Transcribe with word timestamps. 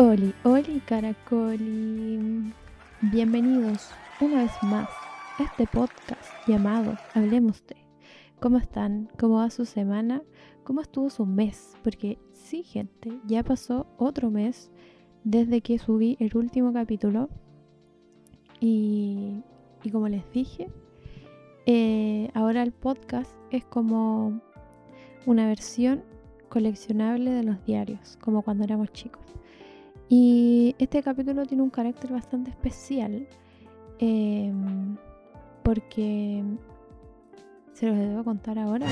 Oli, 0.00 0.32
Oli, 0.44 0.78
Caracoli. 0.86 2.52
Bienvenidos 3.00 3.90
una 4.20 4.44
vez 4.44 4.52
más 4.62 4.88
a 5.38 5.42
este 5.42 5.66
podcast 5.66 6.22
llamado 6.46 6.96
Hablemos 7.14 7.66
de. 7.66 7.74
¿Cómo 8.38 8.58
están? 8.58 9.10
¿Cómo 9.18 9.38
va 9.38 9.50
su 9.50 9.64
semana? 9.64 10.22
¿Cómo 10.62 10.82
estuvo 10.82 11.10
su 11.10 11.26
mes? 11.26 11.76
Porque 11.82 12.16
sí, 12.32 12.62
gente, 12.62 13.10
ya 13.26 13.42
pasó 13.42 13.88
otro 13.96 14.30
mes 14.30 14.70
desde 15.24 15.62
que 15.62 15.80
subí 15.80 16.16
el 16.20 16.36
último 16.36 16.72
capítulo. 16.72 17.28
Y, 18.60 19.42
y 19.82 19.90
como 19.90 20.08
les 20.08 20.30
dije, 20.30 20.70
eh, 21.66 22.30
ahora 22.34 22.62
el 22.62 22.70
podcast 22.70 23.32
es 23.50 23.64
como 23.64 24.40
una 25.26 25.48
versión 25.48 26.04
coleccionable 26.48 27.32
de 27.32 27.42
los 27.42 27.64
diarios, 27.64 28.16
como 28.20 28.42
cuando 28.42 28.62
éramos 28.62 28.92
chicos. 28.92 29.28
Y 30.08 30.74
este 30.78 31.02
capítulo 31.02 31.44
tiene 31.44 31.62
un 31.62 31.70
carácter 31.70 32.12
bastante 32.12 32.50
especial 32.50 33.26
em, 33.98 34.96
porque 35.62 36.42
se 37.74 37.86
los 37.86 37.96
debo 37.96 38.24
contar 38.24 38.58
ahora. 38.58 38.86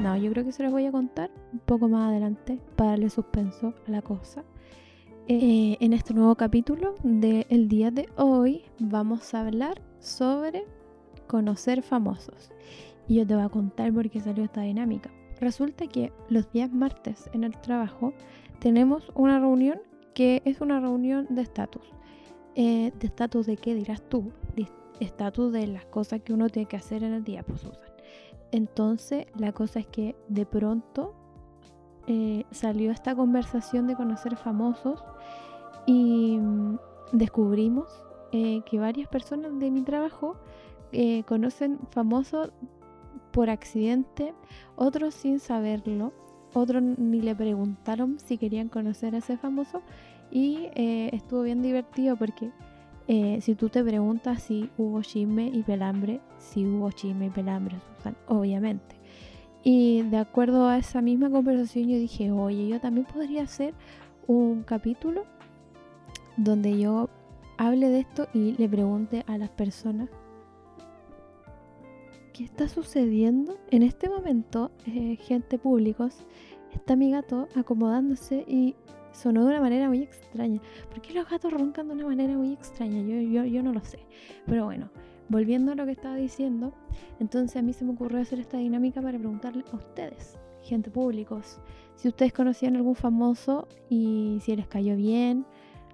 No, 0.00 0.16
yo 0.16 0.30
creo 0.30 0.44
que 0.44 0.52
se 0.52 0.62
los 0.62 0.70
voy 0.70 0.86
a 0.86 0.92
contar 0.92 1.30
un 1.52 1.58
poco 1.58 1.88
más 1.88 2.10
adelante 2.10 2.58
para 2.76 2.90
darle 2.90 3.10
suspenso 3.10 3.74
a 3.86 3.90
la 3.90 4.00
cosa. 4.00 4.44
Eh, 5.26 5.76
en 5.80 5.92
este 5.92 6.14
nuevo 6.14 6.34
capítulo 6.34 6.94
del 7.02 7.68
día 7.68 7.90
de 7.90 8.08
hoy 8.16 8.62
vamos 8.78 9.34
a 9.34 9.40
hablar 9.40 9.80
sobre 9.98 10.64
conocer 11.26 11.82
famosos. 11.82 12.50
Y 13.08 13.16
yo 13.16 13.26
te 13.26 13.34
voy 13.34 13.44
a 13.44 13.48
contar 13.48 13.92
por 13.92 14.08
qué 14.08 14.20
salió 14.20 14.44
esta 14.44 14.62
dinámica. 14.62 15.10
Resulta 15.40 15.86
que 15.86 16.12
los 16.28 16.50
días 16.52 16.72
martes 16.72 17.28
en 17.32 17.44
el 17.44 17.56
trabajo 17.60 18.12
tenemos 18.60 19.10
una 19.14 19.38
reunión 19.38 19.80
que 20.14 20.42
es 20.44 20.60
una 20.60 20.80
reunión 20.80 21.26
de 21.30 21.42
estatus. 21.42 21.82
Eh, 22.54 22.92
¿De 22.98 23.06
estatus 23.06 23.46
de 23.46 23.56
qué 23.56 23.74
dirás 23.74 24.02
tú? 24.08 24.32
estatus 25.00 25.50
de 25.50 25.66
las 25.66 25.86
cosas 25.86 26.20
que 26.20 26.34
uno 26.34 26.50
tiene 26.50 26.68
que 26.68 26.76
hacer 26.76 27.02
en 27.02 27.14
el 27.14 27.24
día, 27.24 27.42
pues. 27.42 27.62
Entonces, 28.52 29.24
la 29.34 29.52
cosa 29.52 29.80
es 29.80 29.86
que 29.86 30.14
de 30.28 30.44
pronto 30.44 31.14
eh, 32.06 32.44
salió 32.50 32.90
esta 32.90 33.14
conversación 33.14 33.86
de 33.86 33.96
conocer 33.96 34.36
famosos 34.36 35.02
y 35.86 36.36
mm, 36.38 36.78
descubrimos 37.12 37.86
eh, 38.32 38.60
que 38.66 38.78
varias 38.78 39.08
personas 39.08 39.58
de 39.58 39.70
mi 39.70 39.82
trabajo 39.82 40.36
conocen 41.26 41.78
famosos 41.92 42.50
por 43.30 43.48
accidente, 43.48 44.34
otros 44.76 45.14
sin 45.14 45.38
saberlo 45.38 46.12
otros 46.54 46.82
ni 46.82 47.20
le 47.20 47.34
preguntaron 47.34 48.18
si 48.18 48.38
querían 48.38 48.68
conocer 48.68 49.14
a 49.14 49.18
ese 49.18 49.36
famoso 49.36 49.82
y 50.30 50.68
eh, 50.74 51.10
estuvo 51.12 51.42
bien 51.42 51.62
divertido 51.62 52.16
porque 52.16 52.50
eh, 53.08 53.40
si 53.40 53.54
tú 53.54 53.68
te 53.68 53.82
preguntas 53.82 54.42
si 54.42 54.70
hubo 54.78 55.02
chisme 55.02 55.48
y 55.48 55.62
pelambre, 55.62 56.20
si 56.38 56.64
hubo 56.64 56.90
chisme 56.92 57.26
y 57.26 57.30
pelambre, 57.30 57.76
Susan, 57.96 58.16
obviamente. 58.28 58.96
Y 59.62 60.02
de 60.02 60.18
acuerdo 60.18 60.68
a 60.68 60.78
esa 60.78 61.02
misma 61.02 61.30
conversación 61.30 61.88
yo 61.88 61.98
dije, 61.98 62.30
oye, 62.30 62.68
yo 62.68 62.80
también 62.80 63.06
podría 63.06 63.42
hacer 63.42 63.74
un 64.26 64.62
capítulo 64.62 65.24
donde 66.36 66.78
yo 66.78 67.10
hable 67.58 67.88
de 67.88 68.00
esto 68.00 68.28
y 68.32 68.52
le 68.52 68.68
pregunte 68.68 69.24
a 69.26 69.36
las 69.36 69.50
personas 69.50 70.08
¿qué 72.32 72.44
está 72.44 72.68
sucediendo? 72.68 73.58
En 73.70 73.82
este 73.82 74.08
momento, 74.08 74.70
eh, 74.86 75.16
gente 75.16 75.58
públicos, 75.58 76.26
está 76.72 76.96
mi 76.96 77.10
gato 77.10 77.48
acomodándose 77.54 78.44
y 78.46 78.74
sonó 79.12 79.44
de 79.44 79.50
una 79.50 79.60
manera 79.60 79.88
muy 79.88 80.02
extraña. 80.02 80.60
¿Por 80.88 81.00
qué 81.00 81.12
los 81.12 81.28
gatos 81.28 81.52
roncan 81.52 81.88
de 81.88 81.94
una 81.94 82.06
manera 82.06 82.36
muy 82.36 82.52
extraña? 82.52 83.02
Yo, 83.02 83.20
yo, 83.20 83.44
yo 83.44 83.62
no 83.62 83.72
lo 83.72 83.80
sé. 83.80 84.00
Pero 84.46 84.64
bueno, 84.64 84.90
volviendo 85.28 85.72
a 85.72 85.74
lo 85.74 85.84
que 85.86 85.92
estaba 85.92 86.16
diciendo, 86.16 86.72
entonces 87.18 87.56
a 87.56 87.62
mí 87.62 87.72
se 87.72 87.84
me 87.84 87.92
ocurrió 87.92 88.20
hacer 88.20 88.40
esta 88.40 88.58
dinámica 88.58 89.00
para 89.02 89.18
preguntarle 89.18 89.64
a 89.72 89.76
ustedes, 89.76 90.38
gente 90.62 90.90
públicos, 90.90 91.60
si 91.96 92.08
ustedes 92.08 92.32
conocían 92.32 92.76
algún 92.76 92.94
famoso 92.94 93.68
y 93.88 94.38
si 94.42 94.56
les 94.56 94.66
cayó 94.66 94.96
bien, 94.96 95.44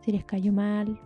si 0.03 0.13
les 0.13 0.25
cayó 0.25 0.53
mal. 0.53 1.01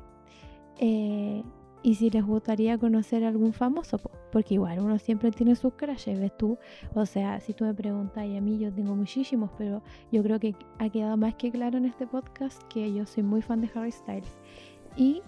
Eh, 0.78 1.42
y 1.82 1.94
si 1.94 2.10
les 2.10 2.24
gustaría 2.24 2.76
conocer 2.78 3.24
a 3.24 3.28
algún 3.28 3.52
famoso, 3.52 3.98
porque 4.30 4.54
igual 4.54 4.80
uno 4.80 4.98
siempre 4.98 5.30
tiene 5.30 5.56
sus 5.56 5.74
crashes, 5.74 6.20
¿ves 6.20 6.36
tú? 6.36 6.58
O 6.94 7.06
sea, 7.06 7.40
si 7.40 7.54
tú 7.54 7.64
me 7.64 7.74
preguntas, 7.74 8.26
y 8.26 8.36
a 8.36 8.40
mí 8.40 8.58
yo 8.58 8.72
tengo 8.72 8.94
muchísimos, 8.94 9.50
pero 9.56 9.82
yo 10.12 10.22
creo 10.22 10.38
que 10.38 10.54
ha 10.78 10.88
quedado 10.88 11.16
más 11.16 11.34
que 11.34 11.50
claro 11.50 11.78
en 11.78 11.86
este 11.86 12.06
podcast 12.06 12.62
que 12.64 12.92
yo 12.92 13.06
soy 13.06 13.22
muy 13.22 13.40
fan 13.40 13.60
de 13.60 13.70
Harry 13.74 13.92
Styles. 13.92 14.38
Y 14.96 15.22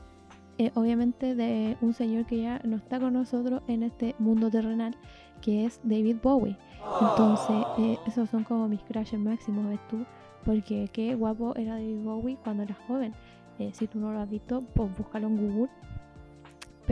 eh, 0.58 0.70
obviamente 0.74 1.34
de 1.34 1.76
un 1.80 1.94
señor 1.94 2.26
que 2.26 2.42
ya 2.42 2.60
no 2.64 2.76
está 2.76 3.00
con 3.00 3.14
nosotros 3.14 3.62
en 3.69 3.82
este 3.82 4.14
mundo 4.19 4.50
terrenal, 4.50 4.94
que 5.40 5.64
es 5.64 5.80
David 5.82 6.16
Bowie. 6.22 6.56
Entonces, 7.00 7.64
eh, 7.78 7.98
esos 8.06 8.28
son 8.28 8.44
como 8.44 8.69
mis 8.69 8.82
crashes 8.82 9.19
máximos, 9.19 9.66
¿ves 9.69 9.80
tú? 9.88 10.04
Porque 10.44 10.88
qué 10.92 11.14
guapo 11.14 11.54
era 11.56 11.74
David 11.74 12.02
Bowie 12.02 12.36
cuando 12.42 12.64
era 12.64 12.76
joven. 12.86 13.14
Eh, 13.58 13.70
si 13.72 13.86
tú 13.86 13.98
no 13.98 14.12
lo 14.12 14.20
has 14.20 14.28
visto, 14.28 14.62
pues 14.74 14.94
búscalo 14.96 15.28
en 15.28 15.36
Google 15.36 15.70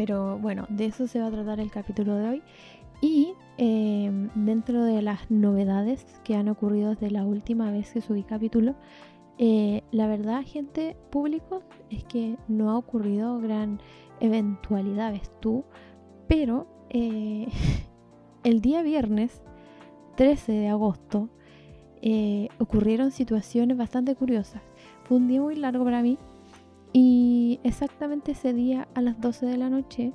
pero 0.03 0.39
bueno, 0.39 0.65
de 0.71 0.87
eso 0.87 1.07
se 1.07 1.21
va 1.21 1.27
a 1.27 1.31
tratar 1.31 1.61
el 1.61 1.71
capítulo 1.71 2.17
de 2.17 2.27
hoy. 2.27 2.43
Y 3.03 3.35
em, 3.59 4.31
dentro 4.35 4.83
de 4.83 5.03
las 5.03 5.31
novedades 5.31 6.07
que 6.25 6.37
han 6.37 6.49
ocurrido 6.49 6.95
desde 6.95 7.11
la 7.11 7.27
última 7.27 7.71
vez 7.71 7.93
que 7.93 8.01
subí 8.01 8.23
capítulo, 8.23 8.77
eh, 9.37 9.83
la 9.91 10.07
verdad, 10.07 10.43
gente 10.43 10.97
público, 11.11 11.63
es 11.91 12.03
que 12.05 12.39
no 12.49 12.71
ha 12.71 12.79
ocurrido 12.79 13.41
gran 13.41 13.79
eventualidad, 14.21 15.13
ves 15.13 15.31
tú, 15.39 15.65
pero 16.27 16.67
eh, 16.89 17.49
el 18.43 18.63
día 18.63 18.81
viernes 18.81 19.43
13 20.17 20.53
de 20.53 20.69
agosto 20.69 21.29
eh, 22.01 22.49
ocurrieron 22.59 23.11
situaciones 23.11 23.77
bastante 23.77 24.15
curiosas. 24.15 24.63
Fue 25.05 25.19
un 25.19 25.29
día 25.29 25.43
muy 25.43 25.57
largo 25.57 25.85
para 25.85 26.01
mí 26.01 26.17
y 26.93 27.61
exactamente 27.63 28.33
ese 28.33 28.53
día 28.53 28.89
a 28.95 29.01
las 29.01 29.21
12 29.21 29.47
de 29.47 29.57
la 29.57 29.71
noche 29.71 30.13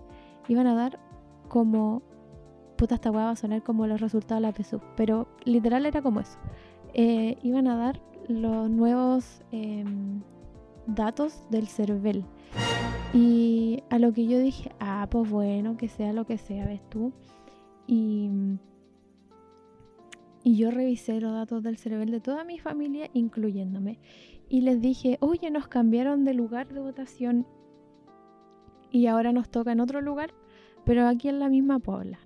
iban 0.47 0.67
a 0.67 0.75
dar 0.75 0.99
como... 1.47 2.01
Puta, 2.77 2.95
esta 2.95 3.11
hueá 3.11 3.25
va 3.25 3.31
a 3.31 3.35
sonar 3.37 3.63
como 3.63 3.87
los 3.87 4.01
resultados 4.01 4.41
de 4.41 4.47
la 4.47 4.53
PSU, 4.53 4.81
pero 4.97 5.29
literal 5.45 5.85
era 5.85 6.01
como 6.01 6.19
eso. 6.19 6.37
Eh, 6.93 7.37
iban 7.41 7.67
a 7.67 7.77
dar 7.77 8.01
los 8.27 8.69
nuevos 8.69 9.41
em, 9.51 10.21
datos 10.85 11.47
del 11.49 11.67
CERVEL. 11.67 12.25
Y 13.13 13.81
a 13.89 13.97
lo 13.97 14.11
que 14.11 14.27
yo 14.27 14.39
dije, 14.39 14.71
ah, 14.81 15.07
pues 15.09 15.29
bueno, 15.29 15.77
que 15.77 15.87
sea 15.87 16.11
lo 16.11 16.25
que 16.25 16.37
sea, 16.37 16.65
ves 16.65 16.81
tú. 16.89 17.13
Y, 17.87 18.29
y 20.43 20.57
yo 20.57 20.69
revisé 20.69 21.21
los 21.21 21.31
datos 21.31 21.63
del 21.63 21.77
CERVEL 21.77 22.11
de 22.11 22.19
toda 22.19 22.43
mi 22.43 22.59
familia, 22.59 23.09
incluyéndome 23.13 23.99
y 24.49 24.61
les 24.61 24.81
dije, 24.81 25.17
oye, 25.21 25.49
nos 25.51 25.67
cambiaron 25.67 26.23
de 26.23 26.33
lugar 26.33 26.67
de 26.73 26.79
votación 26.79 27.45
y 28.91 29.07
ahora 29.07 29.33
nos 29.33 29.49
toca 29.49 29.71
en 29.71 29.79
otro 29.79 30.01
lugar, 30.01 30.33
pero 30.85 31.07
aquí 31.07 31.29
en 31.29 31.39
la 31.39 31.49
misma 31.49 31.79
Puebla. 31.79 32.19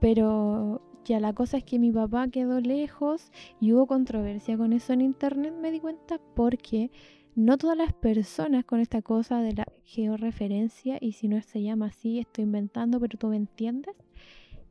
Pero 0.00 0.80
ya 1.04 1.20
la 1.20 1.32
cosa 1.32 1.58
es 1.58 1.64
que 1.64 1.78
mi 1.78 1.90
papá 1.90 2.28
quedó 2.28 2.60
lejos 2.60 3.32
y 3.60 3.72
hubo 3.72 3.86
controversia 3.86 4.56
con 4.56 4.72
eso 4.72 4.92
en 4.92 5.00
internet, 5.00 5.54
me 5.60 5.70
di 5.70 5.80
cuenta, 5.80 6.20
porque 6.34 6.90
no 7.34 7.56
todas 7.56 7.76
las 7.76 7.92
personas 7.92 8.64
con 8.64 8.80
esta 8.80 9.02
cosa 9.02 9.40
de 9.40 9.52
la 9.54 9.66
georreferencia, 9.84 10.98
y 11.00 11.12
si 11.12 11.28
no 11.28 11.40
se 11.42 11.62
llama 11.62 11.86
así, 11.86 12.18
estoy 12.18 12.44
inventando, 12.44 13.00
pero 13.00 13.18
tú 13.18 13.28
me 13.28 13.36
entiendes, 13.36 13.94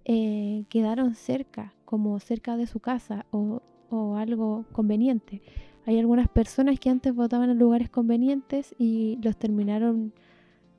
eh, 0.06 0.64
quedaron 0.70 1.16
cerca, 1.16 1.74
como 1.86 2.20
cerca 2.20 2.58
de 2.58 2.68
su 2.68 2.80
casa 2.80 3.26
o, 3.32 3.62
o 3.90 4.16
algo 4.16 4.66
conveniente. 4.72 5.42
Hay 5.88 5.98
algunas 6.00 6.28
personas 6.28 6.82
que 6.82 6.90
antes 6.90 7.16
votaban 7.16 7.50
en 7.50 7.60
lugares 7.60 7.90
convenientes 7.90 8.76
y 8.78 9.18
los 9.24 9.38
terminaron 9.38 10.14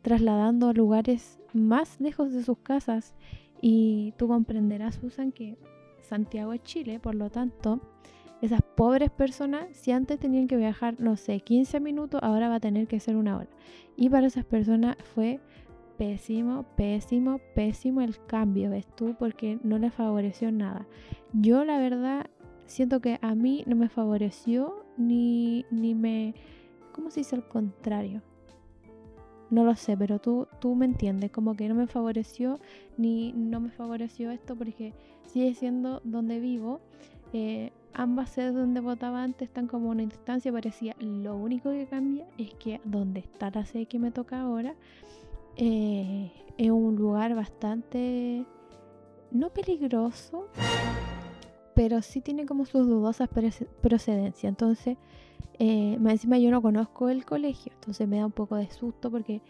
trasladando 0.03 0.69
a 0.69 0.75
lugares 0.75 1.41
más 1.55 1.99
lejos 1.99 2.31
de 2.35 2.45
sus 2.45 2.59
casas. 2.59 3.15
Y 3.63 4.13
tú 4.19 4.29
comprenderás, 4.29 4.97
Susan, 4.97 5.33
que 5.33 5.57
Santiago 6.03 6.53
es 6.53 6.63
Chile, 6.63 7.01
por 7.01 7.15
lo 7.15 7.31
tanto, 7.31 7.81
esas 8.43 8.61
pobres 8.61 9.11
personas, 9.11 9.69
si 9.73 9.93
antes 9.93 10.19
tenían 10.19 10.47
que 10.47 10.59
viajar, 10.59 11.01
no 11.01 11.17
sé, 11.17 11.41
15 11.41 11.81
minutos, 11.81 12.21
ahora 12.23 12.51
va 12.51 12.57
a 12.57 12.61
tener 12.61 12.87
que 12.87 13.01
ser 13.01 13.17
una 13.17 13.39
hora. 13.39 13.49
Y 13.97 14.11
para 14.11 14.27
esas 14.27 14.45
personas 14.45 14.99
fue 15.15 15.41
pésimo, 15.97 16.67
pésimo, 16.77 17.41
pésimo 17.55 18.03
el 18.03 18.23
cambio, 18.27 18.69
¿ves 18.69 18.87
tú? 18.95 19.17
Porque 19.19 19.59
no 19.63 19.79
les 19.79 19.95
favoreció 19.95 20.53
nada. 20.53 20.87
Yo 21.33 21.65
la 21.65 21.79
verdad 21.79 22.27
siento 22.67 23.01
que 23.01 23.19
a 23.23 23.35
mí 23.35 23.65
no 23.67 23.75
me 23.75 23.89
favoreció 23.89 24.85
ni, 24.99 25.65
ni 25.71 25.95
me... 25.95 26.35
¿Cómo 26.93 27.11
se 27.11 27.21
dice 27.21 27.37
al 27.37 27.49
contrario? 27.49 28.23
No 29.51 29.65
lo 29.65 29.75
sé, 29.77 29.97
pero 29.97 30.19
tú, 30.19 30.47
tú 30.61 30.75
me 30.75 30.85
entiendes, 30.85 31.31
como 31.31 31.57
que 31.57 31.69
no 31.69 31.75
me 31.75 31.87
favoreció 31.87 32.59
ni 32.99 33.33
no 33.33 33.61
me 33.61 33.71
favoreció 33.71 34.31
esto 34.31 34.55
porque 34.57 34.93
sigue 35.25 35.55
siendo 35.55 36.01
donde 36.05 36.39
vivo. 36.39 36.81
Eh, 37.33 37.73
ambas 37.95 38.31
sedes 38.31 38.55
donde 38.55 38.81
votaba 38.81 39.23
antes 39.23 39.49
están 39.49 39.67
como 39.67 39.89
una 39.91 40.03
distancia 40.03 40.53
parecía. 40.53 40.95
Lo 41.01 41.37
único 41.37 41.71
que 41.71 41.87
cambia 41.87 42.27
es 42.37 42.53
que 42.55 42.81
donde 42.85 43.21
está 43.21 43.51
la 43.51 43.65
sede 43.65 43.87
que 43.87 43.99
me 43.99 44.11
toca 44.11 44.41
ahora 44.41 44.75
eh, 45.57 46.31
es 46.57 46.71
un 46.71 46.97
lugar 46.97 47.35
bastante, 47.35 48.45
no 49.31 49.51
peligroso, 49.51 50.49
pero 51.79 52.03
sí 52.03 52.21
tiene 52.21 52.45
como 52.45 52.67
sus 52.67 52.89
dudosas 52.89 53.29
procedencias. 53.29 54.51
Entonces, 54.51 54.97
eh, 55.61 55.97
encima 56.05 56.37
yo 56.37 56.51
no 56.51 56.61
conozco 56.61 57.09
el 57.09 57.25
colegio, 57.25 57.71
entonces 57.73 58.09
me 58.09 58.19
da 58.19 58.27
un 58.27 58.33
poco 58.33 58.57
de 58.57 58.69
susto 58.69 59.13
porque, 59.13 59.43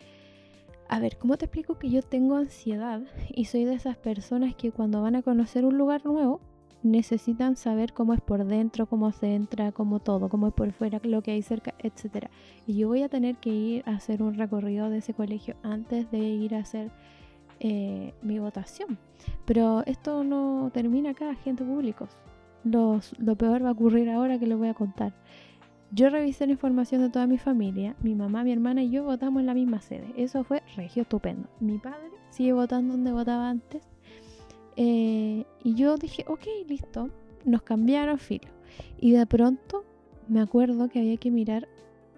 a 0.91 1.01
ver, 1.01 1.17
¿cómo 1.17 1.39
te 1.39 1.47
explico 1.47 1.79
que 1.79 1.89
yo 1.89 2.03
tengo 2.03 2.37
ansiedad 2.37 3.01
y 3.31 3.47
soy 3.47 3.65
de 3.65 3.73
esas 3.73 3.97
personas 3.97 4.55
que 4.55 4.73
cuando 4.73 5.01
van 5.01 5.17
a 5.17 5.23
conocer 5.23 5.65
un 5.65 5.79
lugar 5.79 6.05
nuevo 6.05 6.43
necesitan 6.83 7.57
saber 7.57 7.95
cómo 7.95 8.13
es 8.13 8.21
por 8.21 8.45
dentro, 8.45 8.85
cómo 8.85 9.11
se 9.11 9.35
entra, 9.35 9.73
cómo 9.73 9.99
todo, 9.99 10.29
cómo 10.29 10.49
es 10.49 10.53
por 10.53 10.71
fuera, 10.73 11.01
lo 11.05 11.23
que 11.23 11.31
hay 11.31 11.41
cerca, 11.41 11.73
etcétera. 11.79 12.29
Y 12.67 12.75
yo 12.77 12.89
voy 12.89 13.05
a 13.05 13.09
tener 13.09 13.37
que 13.37 13.49
ir 13.49 13.83
a 13.87 13.93
hacer 13.93 14.23
un 14.23 14.35
recorrido 14.35 14.91
de 14.91 14.99
ese 14.99 15.15
colegio 15.15 15.57
antes 15.63 16.11
de 16.11 16.19
ir 16.19 16.55
a 16.55 16.59
hacer 16.59 16.91
eh, 17.59 18.13
mi 18.21 18.39
votación. 18.39 18.99
Pero 19.45 19.83
esto 19.87 20.25
no 20.25 20.71
termina 20.73 21.11
acá, 21.11 21.35
gente 21.37 21.65
públicos. 21.65 22.11
lo 22.65 23.01
peor 23.37 23.65
va 23.65 23.71
a 23.71 23.73
ocurrir 23.73 24.11
ahora 24.11 24.39
que 24.39 24.47
les 24.47 24.59
voy 24.59 24.69
a 24.69 24.75
contar. 24.75 25.15
Yo 25.91 26.11
revisé 26.11 26.47
la 26.47 26.53
información 26.53 27.01
de 27.01 27.09
toda 27.09 27.27
mi 27.27 27.39
familia, 27.39 27.97
mi 28.03 28.15
mamá, 28.15 28.45
mi 28.45 28.53
hermana 28.53 28.83
y 28.83 28.91
yo 28.91 29.05
votamos 29.05 29.41
en 29.41 29.47
la 29.47 29.55
misma 29.55 29.81
sede. 29.81 30.13
Eso 30.17 30.45
fue 30.45 30.63
regio 30.77 31.03
estupendo. 31.03 31.49
Mi 31.61 31.79
padre 31.79 32.11
sigue 32.31 32.53
votando 32.53 32.93
donde 32.93 33.13
votaba 33.13 33.49
antes. 33.49 33.83
Eh, 34.77 35.45
y 35.65 35.75
yo 35.75 35.97
dije, 35.97 36.25
ok, 36.29 36.45
listo. 36.69 37.09
Nos 37.45 37.63
cambiaron 37.63 38.19
filo. 38.19 38.49
Y 39.01 39.13
de 39.13 39.25
pronto 39.27 39.85
me 40.29 40.41
acuerdo 40.41 40.89
que 40.89 40.99
había 40.99 41.17
que 41.17 41.31
mirar 41.31 41.69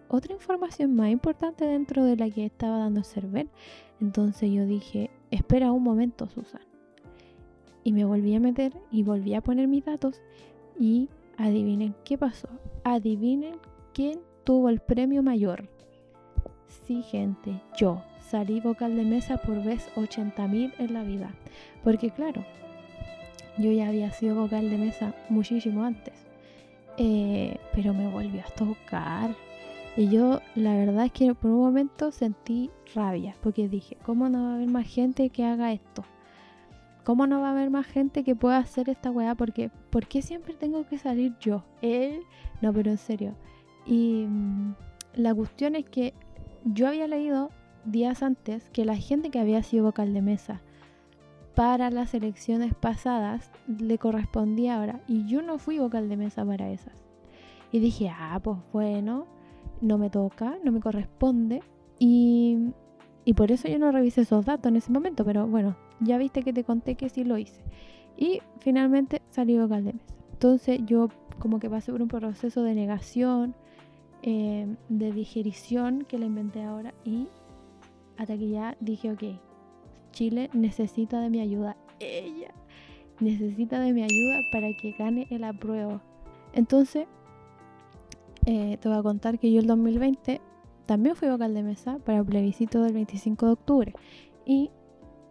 otra 0.08 0.34
información 0.34 0.94
más 0.96 1.10
importante 1.10 1.64
dentro 1.64 2.04
de 2.04 2.16
la 2.16 2.28
que 2.28 2.44
estaba 2.44 2.78
dando 2.78 3.04
Cervel. 3.04 3.48
Entonces 4.00 4.50
yo 4.50 4.66
dije, 4.66 5.10
espera 5.30 5.70
un 5.70 5.84
momento, 5.84 6.28
Susan. 6.28 6.62
Y 7.84 7.92
me 7.92 8.04
volví 8.04 8.34
a 8.34 8.40
meter 8.40 8.72
y 8.90 9.02
volví 9.02 9.34
a 9.34 9.40
poner 9.40 9.68
mis 9.68 9.84
datos 9.84 10.20
y 10.78 11.08
adivinen 11.36 11.94
qué 12.04 12.18
pasó. 12.18 12.48
Adivinen 12.84 13.56
quién 13.94 14.20
tuvo 14.44 14.68
el 14.68 14.80
premio 14.80 15.22
mayor. 15.22 15.68
Sí, 16.86 17.02
gente, 17.02 17.60
yo 17.76 18.02
salí 18.20 18.60
vocal 18.60 18.96
de 18.96 19.04
mesa 19.04 19.38
por 19.38 19.62
vez 19.62 19.88
80.000 19.96 20.74
en 20.78 20.92
la 20.92 21.02
vida. 21.02 21.30
Porque 21.82 22.10
claro, 22.10 22.44
yo 23.58 23.72
ya 23.72 23.88
había 23.88 24.12
sido 24.12 24.36
vocal 24.36 24.70
de 24.70 24.78
mesa 24.78 25.14
muchísimo 25.28 25.84
antes. 25.84 26.14
Eh, 26.96 27.58
pero 27.74 27.94
me 27.94 28.08
volvió 28.08 28.40
a 28.40 28.50
tocar. 28.54 29.34
Y 29.96 30.08
yo 30.08 30.40
la 30.54 30.74
verdad 30.76 31.06
es 31.06 31.12
que 31.12 31.34
por 31.34 31.50
un 31.50 31.60
momento 31.60 32.12
sentí 32.12 32.70
rabia. 32.94 33.34
Porque 33.42 33.68
dije, 33.68 33.96
¿cómo 34.04 34.28
no 34.28 34.44
va 34.44 34.50
a 34.52 34.54
haber 34.56 34.68
más 34.68 34.86
gente 34.86 35.30
que 35.30 35.44
haga 35.44 35.72
esto? 35.72 36.04
¿Cómo 37.04 37.26
no 37.26 37.40
va 37.40 37.48
a 37.48 37.52
haber 37.52 37.70
más 37.70 37.86
gente 37.86 38.24
que 38.24 38.36
pueda 38.36 38.58
hacer 38.58 38.88
esta 38.88 39.10
weá? 39.10 39.34
Porque, 39.34 39.70
¿por 39.90 40.06
qué 40.06 40.22
siempre 40.22 40.54
tengo 40.54 40.86
que 40.86 40.98
salir 40.98 41.34
yo? 41.40 41.64
Él, 41.80 42.20
no, 42.60 42.72
pero 42.72 42.90
en 42.90 42.98
serio. 42.98 43.34
Y 43.86 44.26
mm, 44.28 44.74
la 45.14 45.34
cuestión 45.34 45.74
es 45.76 45.86
que 45.86 46.14
yo 46.64 46.88
había 46.88 47.06
leído 47.06 47.50
días 47.84 48.22
antes 48.22 48.68
que 48.70 48.84
la 48.84 48.96
gente 48.96 49.30
que 49.30 49.40
había 49.40 49.62
sido 49.62 49.84
vocal 49.84 50.12
de 50.12 50.22
mesa 50.22 50.60
para 51.54 51.90
las 51.90 52.14
elecciones 52.14 52.74
pasadas 52.74 53.50
le 53.66 53.98
correspondía 53.98 54.76
ahora. 54.76 55.00
Y 55.08 55.26
yo 55.26 55.42
no 55.42 55.58
fui 55.58 55.78
vocal 55.78 56.08
de 56.08 56.16
mesa 56.16 56.44
para 56.44 56.70
esas. 56.70 56.94
Y 57.72 57.78
dije, 57.78 58.10
ah, 58.14 58.38
pues 58.42 58.58
bueno, 58.72 59.26
no 59.80 59.98
me 59.98 60.10
toca, 60.10 60.56
no 60.64 60.72
me 60.72 60.80
corresponde. 60.80 61.62
Y, 61.98 62.72
y 63.24 63.34
por 63.34 63.52
eso 63.52 63.68
yo 63.68 63.78
no 63.78 63.92
revisé 63.92 64.22
esos 64.22 64.44
datos 64.44 64.70
en 64.70 64.76
ese 64.76 64.92
momento. 64.92 65.24
Pero 65.24 65.46
bueno, 65.46 65.76
ya 66.00 66.18
viste 66.18 66.42
que 66.42 66.52
te 66.52 66.64
conté 66.64 66.94
que 66.94 67.08
sí 67.08 67.24
lo 67.24 67.38
hice. 67.38 67.60
Y 68.16 68.40
finalmente 68.58 69.22
salí 69.30 69.58
vocal 69.58 69.84
de 69.84 69.92
mesa. 69.94 70.14
Entonces 70.32 70.80
yo 70.86 71.08
como 71.38 71.58
que 71.60 71.70
pasé 71.70 71.92
por 71.92 72.02
un 72.02 72.08
proceso 72.08 72.62
de 72.62 72.74
negación, 72.74 73.54
eh, 74.22 74.66
de 74.88 75.12
digerición 75.12 76.04
que 76.06 76.18
le 76.18 76.26
inventé 76.26 76.62
ahora 76.62 76.92
y 77.04 77.28
hasta 78.18 78.36
que 78.36 78.50
ya 78.50 78.76
dije, 78.80 79.12
ok, 79.12 79.22
Chile 80.12 80.50
necesita 80.52 81.20
de 81.20 81.30
mi 81.30 81.40
ayuda. 81.40 81.76
Ella 82.00 82.52
necesita 83.20 83.80
de 83.80 83.92
mi 83.92 84.02
ayuda 84.02 84.40
para 84.50 84.68
que 84.74 84.92
gane 84.92 85.26
el 85.30 85.44
apruebo. 85.44 86.00
Entonces, 86.52 87.06
eh, 88.46 88.78
te 88.80 88.88
voy 88.88 88.98
a 88.98 89.02
contar 89.02 89.38
que 89.38 89.52
yo 89.52 89.60
el 89.60 89.66
2020 89.66 90.40
también 90.86 91.14
fui 91.14 91.28
vocal 91.28 91.54
de 91.54 91.62
mesa 91.62 91.98
para 91.98 92.18
el 92.18 92.26
plebiscito 92.26 92.82
del 92.82 92.94
25 92.94 93.46
de 93.46 93.52
octubre. 93.52 93.94
Y 94.44 94.70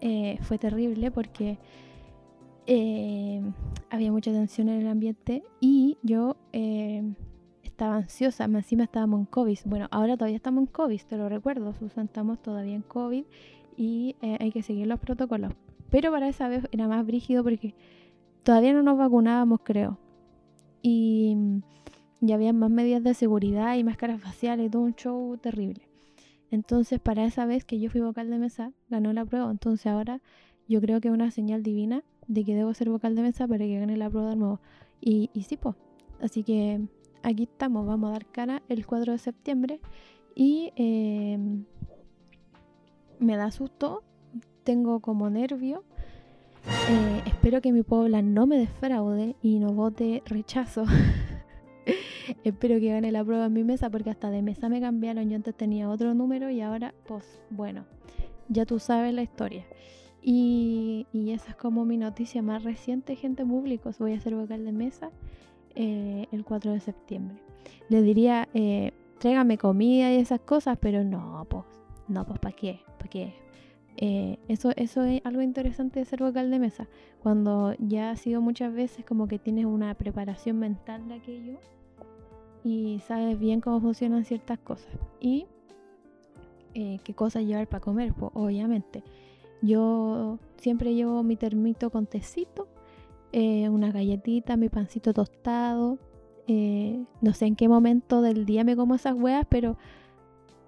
eh, 0.01 0.37
fue 0.41 0.57
terrible 0.57 1.11
porque 1.11 1.57
eh, 2.67 3.41
había 3.89 4.11
mucha 4.11 4.31
tensión 4.31 4.69
en 4.69 4.81
el 4.81 4.87
ambiente 4.87 5.43
y 5.59 5.97
yo 6.03 6.37
eh, 6.53 7.13
estaba 7.63 7.97
ansiosa, 7.97 8.45
encima 8.45 8.83
estábamos 8.83 9.21
en 9.21 9.25
COVID. 9.25 9.59
Bueno, 9.65 9.87
ahora 9.91 10.15
todavía 10.15 10.37
estamos 10.37 10.61
en 10.61 10.67
COVID, 10.67 11.01
te 11.01 11.17
lo 11.17 11.29
recuerdo, 11.29 11.73
Susan, 11.73 12.05
estamos 12.05 12.41
todavía 12.41 12.75
en 12.75 12.81
COVID 12.81 13.23
y 13.77 14.15
hay 14.21 14.51
que 14.51 14.61
seguir 14.61 14.87
los 14.87 14.99
protocolos. 14.99 15.53
Pero 15.89 16.11
para 16.11 16.27
esa 16.27 16.47
vez 16.47 16.67
era 16.71 16.87
más 16.87 17.05
brígido 17.05 17.43
porque 17.43 17.73
todavía 18.43 18.73
no 18.73 18.83
nos 18.83 18.97
vacunábamos, 18.97 19.61
creo. 19.63 19.97
Y, 20.81 21.35
ya 22.21 22.35
había 22.35 22.51
más 22.51 22.69
medidas 22.69 23.01
de 23.03 23.13
seguridad 23.13 23.75
y 23.75 23.83
máscaras 23.83 24.21
faciales, 24.21 24.69
todo 24.71 24.81
un 24.81 24.93
show 24.93 25.37
terrible. 25.37 25.88
Entonces, 26.51 26.99
para 26.99 27.25
esa 27.25 27.45
vez 27.45 27.63
que 27.65 27.79
yo 27.79 27.89
fui 27.89 28.01
vocal 28.01 28.29
de 28.29 28.37
mesa, 28.37 28.71
ganó 28.89 29.13
la 29.13 29.25
prueba. 29.25 29.51
Entonces, 29.51 29.87
ahora 29.87 30.21
yo 30.67 30.81
creo 30.81 31.01
que 31.01 31.07
es 31.09 31.13
una 31.13 31.31
señal 31.31 31.63
divina 31.63 32.03
de 32.27 32.43
que 32.43 32.55
debo 32.55 32.73
ser 32.73 32.89
vocal 32.89 33.15
de 33.15 33.21
mesa 33.21 33.47
para 33.47 33.65
que 33.65 33.79
gane 33.79 33.97
la 33.97 34.09
prueba 34.09 34.31
de 34.31 34.35
nuevo. 34.35 34.59
Y, 35.01 35.29
y 35.33 35.43
sí, 35.43 35.57
pues. 35.57 35.75
Así 36.21 36.43
que 36.43 36.81
aquí 37.23 37.43
estamos. 37.43 37.85
Vamos 37.85 38.09
a 38.09 38.13
dar 38.13 38.25
cara 38.25 38.63
el 38.69 38.85
4 38.85 39.13
de 39.13 39.17
septiembre. 39.19 39.79
Y 40.35 40.71
em, 40.75 41.65
me 43.19 43.35
da 43.35 43.51
susto. 43.51 44.03
Tengo 44.63 44.99
como 44.99 45.29
nervio. 45.29 45.83
Eh, 46.89 47.21
espero 47.25 47.61
que 47.61 47.71
mi 47.71 47.83
pueblo 47.83 48.21
no 48.21 48.45
me 48.45 48.57
defraude 48.57 49.35
y 49.41 49.59
no 49.59 49.73
vote 49.73 50.23
rechazo. 50.25 50.85
Espero 52.43 52.79
que 52.79 52.91
gane 52.91 53.11
la 53.11 53.23
prueba 53.23 53.45
en 53.45 53.53
mi 53.53 53.63
mesa 53.63 53.89
porque 53.89 54.09
hasta 54.09 54.29
de 54.29 54.41
mesa 54.41 54.69
me 54.69 54.81
cambiaron. 54.81 55.29
Yo 55.29 55.35
antes 55.35 55.55
tenía 55.55 55.89
otro 55.89 56.13
número 56.13 56.49
y 56.49 56.61
ahora, 56.61 56.93
pues 57.07 57.39
bueno, 57.49 57.85
ya 58.47 58.65
tú 58.65 58.79
sabes 58.79 59.13
la 59.13 59.21
historia. 59.21 59.65
Y, 60.21 61.07
esa 61.13 61.51
es 61.51 61.55
como 61.55 61.85
mi 61.85 61.97
noticia 61.97 62.41
más 62.41 62.63
reciente, 62.63 63.15
gente 63.15 63.45
pública. 63.45 63.91
Voy 63.99 64.13
a 64.13 64.19
ser 64.19 64.35
vocal 64.35 64.65
de 64.65 64.71
mesa 64.71 65.11
eh, 65.75 66.27
el 66.31 66.43
4 66.43 66.73
de 66.73 66.79
septiembre. 66.79 67.37
Le 67.87 68.01
diría, 68.01 68.49
eh, 68.53 68.91
tráigame 69.19 69.57
comida 69.57 70.11
y 70.11 70.17
esas 70.17 70.41
cosas, 70.41 70.77
pero 70.79 71.03
no, 71.03 71.45
pues, 71.49 71.63
no, 72.07 72.25
pues, 72.25 72.39
¿para 72.39 72.55
qué? 72.55 72.81
¿Para 72.97 73.09
qué? 73.09 73.33
Eh, 73.97 74.39
eso, 74.47 74.71
eso 74.75 75.03
es 75.03 75.21
algo 75.25 75.41
interesante 75.41 75.99
de 75.99 76.05
ser 76.05 76.19
vocal 76.19 76.51
de 76.51 76.59
mesa. 76.59 76.87
Cuando 77.21 77.73
ya 77.79 78.11
ha 78.11 78.15
sido 78.15 78.41
muchas 78.41 78.73
veces 78.73 79.05
como 79.05 79.27
que 79.27 79.39
tienes 79.39 79.65
una 79.65 79.93
preparación 79.93 80.59
mental 80.59 81.07
de 81.07 81.15
aquello 81.15 81.57
y 82.63 82.99
sabes 83.07 83.39
bien 83.39 83.61
cómo 83.61 83.79
funcionan 83.79 84.25
ciertas 84.25 84.59
cosas 84.59 84.93
y 85.19 85.45
eh, 86.73 86.99
qué 87.03 87.13
cosas 87.13 87.43
llevar 87.43 87.67
para 87.67 87.81
comer, 87.81 88.13
pues, 88.13 88.31
obviamente. 88.35 89.03
Yo 89.61 90.39
siempre 90.57 90.93
llevo 90.93 91.23
mi 91.23 91.35
termito 91.35 91.89
con 91.89 92.05
tecito, 92.05 92.67
eh, 93.31 93.69
una 93.69 93.91
galletita, 93.91 94.57
mi 94.57 94.69
pancito 94.69 95.13
tostado. 95.13 95.97
Eh, 96.47 97.03
no 97.21 97.33
sé 97.33 97.45
en 97.45 97.55
qué 97.55 97.67
momento 97.67 98.21
del 98.21 98.45
día 98.45 98.63
me 98.63 98.75
como 98.75 98.95
esas 98.95 99.13
huevas, 99.13 99.45
pero 99.49 99.77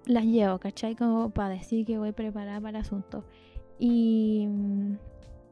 las 0.04 0.24
llevo, 0.24 0.58
¿cachai? 0.58 0.94
Como 0.94 1.30
para 1.30 1.50
decir 1.50 1.86
que 1.86 1.98
voy 1.98 2.12
preparada 2.12 2.60
para 2.60 2.78
el 2.78 2.84
asunto. 2.84 3.24
Y, 3.78 4.48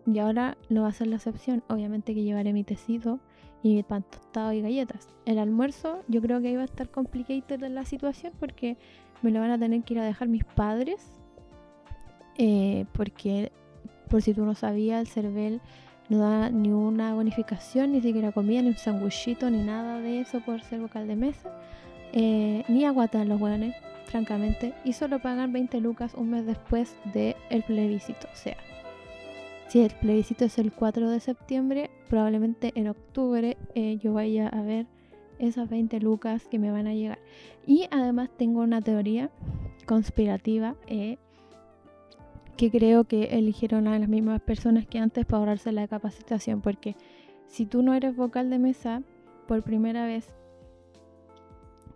y 0.07 0.19
ahora 0.19 0.59
no 0.69 0.83
va 0.83 0.89
a 0.89 0.93
ser 0.93 1.07
la 1.07 1.17
excepción. 1.17 1.63
Obviamente 1.69 2.15
que 2.15 2.23
llevaré 2.23 2.53
mi 2.53 2.65
tecito 2.65 3.21
y 3.63 3.83
pan 3.83 4.03
tostado 4.03 4.53
y 4.53 4.63
galletas. 4.63 5.09
El 5.27 5.39
almuerzo 5.39 6.03
yo 6.09 6.21
creo 6.21 6.41
que 6.41 6.51
iba 6.51 6.63
a 6.63 6.65
estar 6.65 6.89
complicado 6.91 7.69
la 7.69 7.85
situación 7.85 8.33
porque 8.39 8.77
me 9.23 9.31
lo 9.31 9.41
van 9.41 9.51
a 9.51 9.59
tener 9.59 9.83
que 9.83 9.95
ir 9.95 10.01
a 10.01 10.05
dejar 10.05 10.29
mis 10.29 10.45
padres. 10.45 11.13
Eh, 12.39 12.87
porque, 12.93 13.53
por 14.09 14.23
si 14.23 14.33
tú 14.33 14.45
no 14.45 14.55
sabías, 14.55 15.01
el 15.01 15.07
CERVEL 15.09 15.61
no 16.09 16.19
da 16.19 16.51
ni 16.51 16.71
una 16.73 17.15
bonificación, 17.15 17.93
ni 17.93 18.01
siquiera 18.01 18.33
comida, 18.33 18.63
ni 18.63 18.69
un 18.69 18.77
sanguchito, 18.77 19.51
ni 19.51 19.63
nada 19.63 20.01
de 20.01 20.21
eso 20.21 20.41
por 20.41 20.63
ser 20.63 20.81
vocal 20.81 21.07
de 21.07 21.17
mesa. 21.17 21.51
Eh, 22.13 22.65
ni 22.69 22.85
aguantan 22.85 23.29
los 23.29 23.41
hueones, 23.41 23.77
francamente. 24.07 24.75
Y 24.85 24.95
solo 24.95 25.21
pagan 25.21 25.53
20 25.53 25.81
lucas 25.81 26.15
un 26.15 26.31
mes 26.31 26.47
después 26.47 26.97
del 27.13 27.63
plebiscito. 27.67 28.27
O 28.33 28.37
sea, 28.37 28.57
si 29.71 29.79
el 29.83 29.93
plebiscito 29.93 30.45
es 30.45 30.59
el 30.59 30.73
4 30.73 31.09
de 31.09 31.21
septiembre, 31.21 31.91
probablemente 32.09 32.73
en 32.75 32.89
octubre 32.89 33.57
eh, 33.77 33.99
yo 34.03 34.13
vaya 34.13 34.49
a 34.49 34.63
ver 34.63 34.87
esas 35.39 35.71
20 35.71 36.01
lucas 36.01 36.49
que 36.49 36.59
me 36.59 36.73
van 36.73 36.89
a 36.89 36.95
llegar. 36.95 37.21
Y 37.69 37.87
además 37.93 38.31
tengo 38.37 38.63
una 38.63 38.83
teoría 38.83 39.31
conspirativa 39.87 40.75
eh, 40.89 41.19
que 42.57 42.73
creo 42.73 43.05
que 43.05 43.39
eligieron 43.39 43.87
a 43.87 43.97
las 43.97 44.09
mismas 44.09 44.41
personas 44.41 44.89
que 44.89 44.99
antes 44.99 45.25
para 45.25 45.39
ahorrarse 45.39 45.71
la 45.71 45.87
capacitación, 45.87 46.63
porque 46.63 46.97
si 47.47 47.65
tú 47.65 47.85
no 47.85 47.95
eres 47.95 48.17
vocal 48.17 48.51
de 48.51 48.59
mesa 48.59 49.05
por 49.47 49.63
primera 49.63 50.05
vez, 50.05 50.35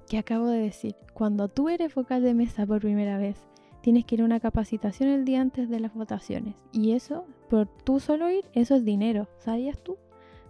que 0.09 0.17
acabo 0.17 0.47
de 0.47 0.61
decir, 0.61 0.95
cuando 1.13 1.49
tú 1.49 1.69
eres 1.71 1.93
vocal 1.93 2.23
de 2.23 2.35
mesa 2.35 2.67
por 2.67 2.81
primera 2.81 3.19
vez, 3.19 3.37
tienes 3.81 4.05
que 4.05 4.15
ir 4.15 4.23
a 4.23 4.27
una 4.27 4.39
capacitación 4.39 5.09
el 5.09 5.25
día 5.25 5.41
antes 5.41 5.69
de 5.69 5.81
las 5.81 5.93
votaciones. 5.93 6.55
Y 6.73 6.93
eso, 6.93 7.27
por 7.49 7.67
tú 7.67 8.01
solo 8.01 8.31
ir, 8.31 8.45
eso 8.53 8.75
es 8.75 8.85
dinero. 8.85 9.29
¿Sabías 9.39 9.79
tú? 9.79 9.97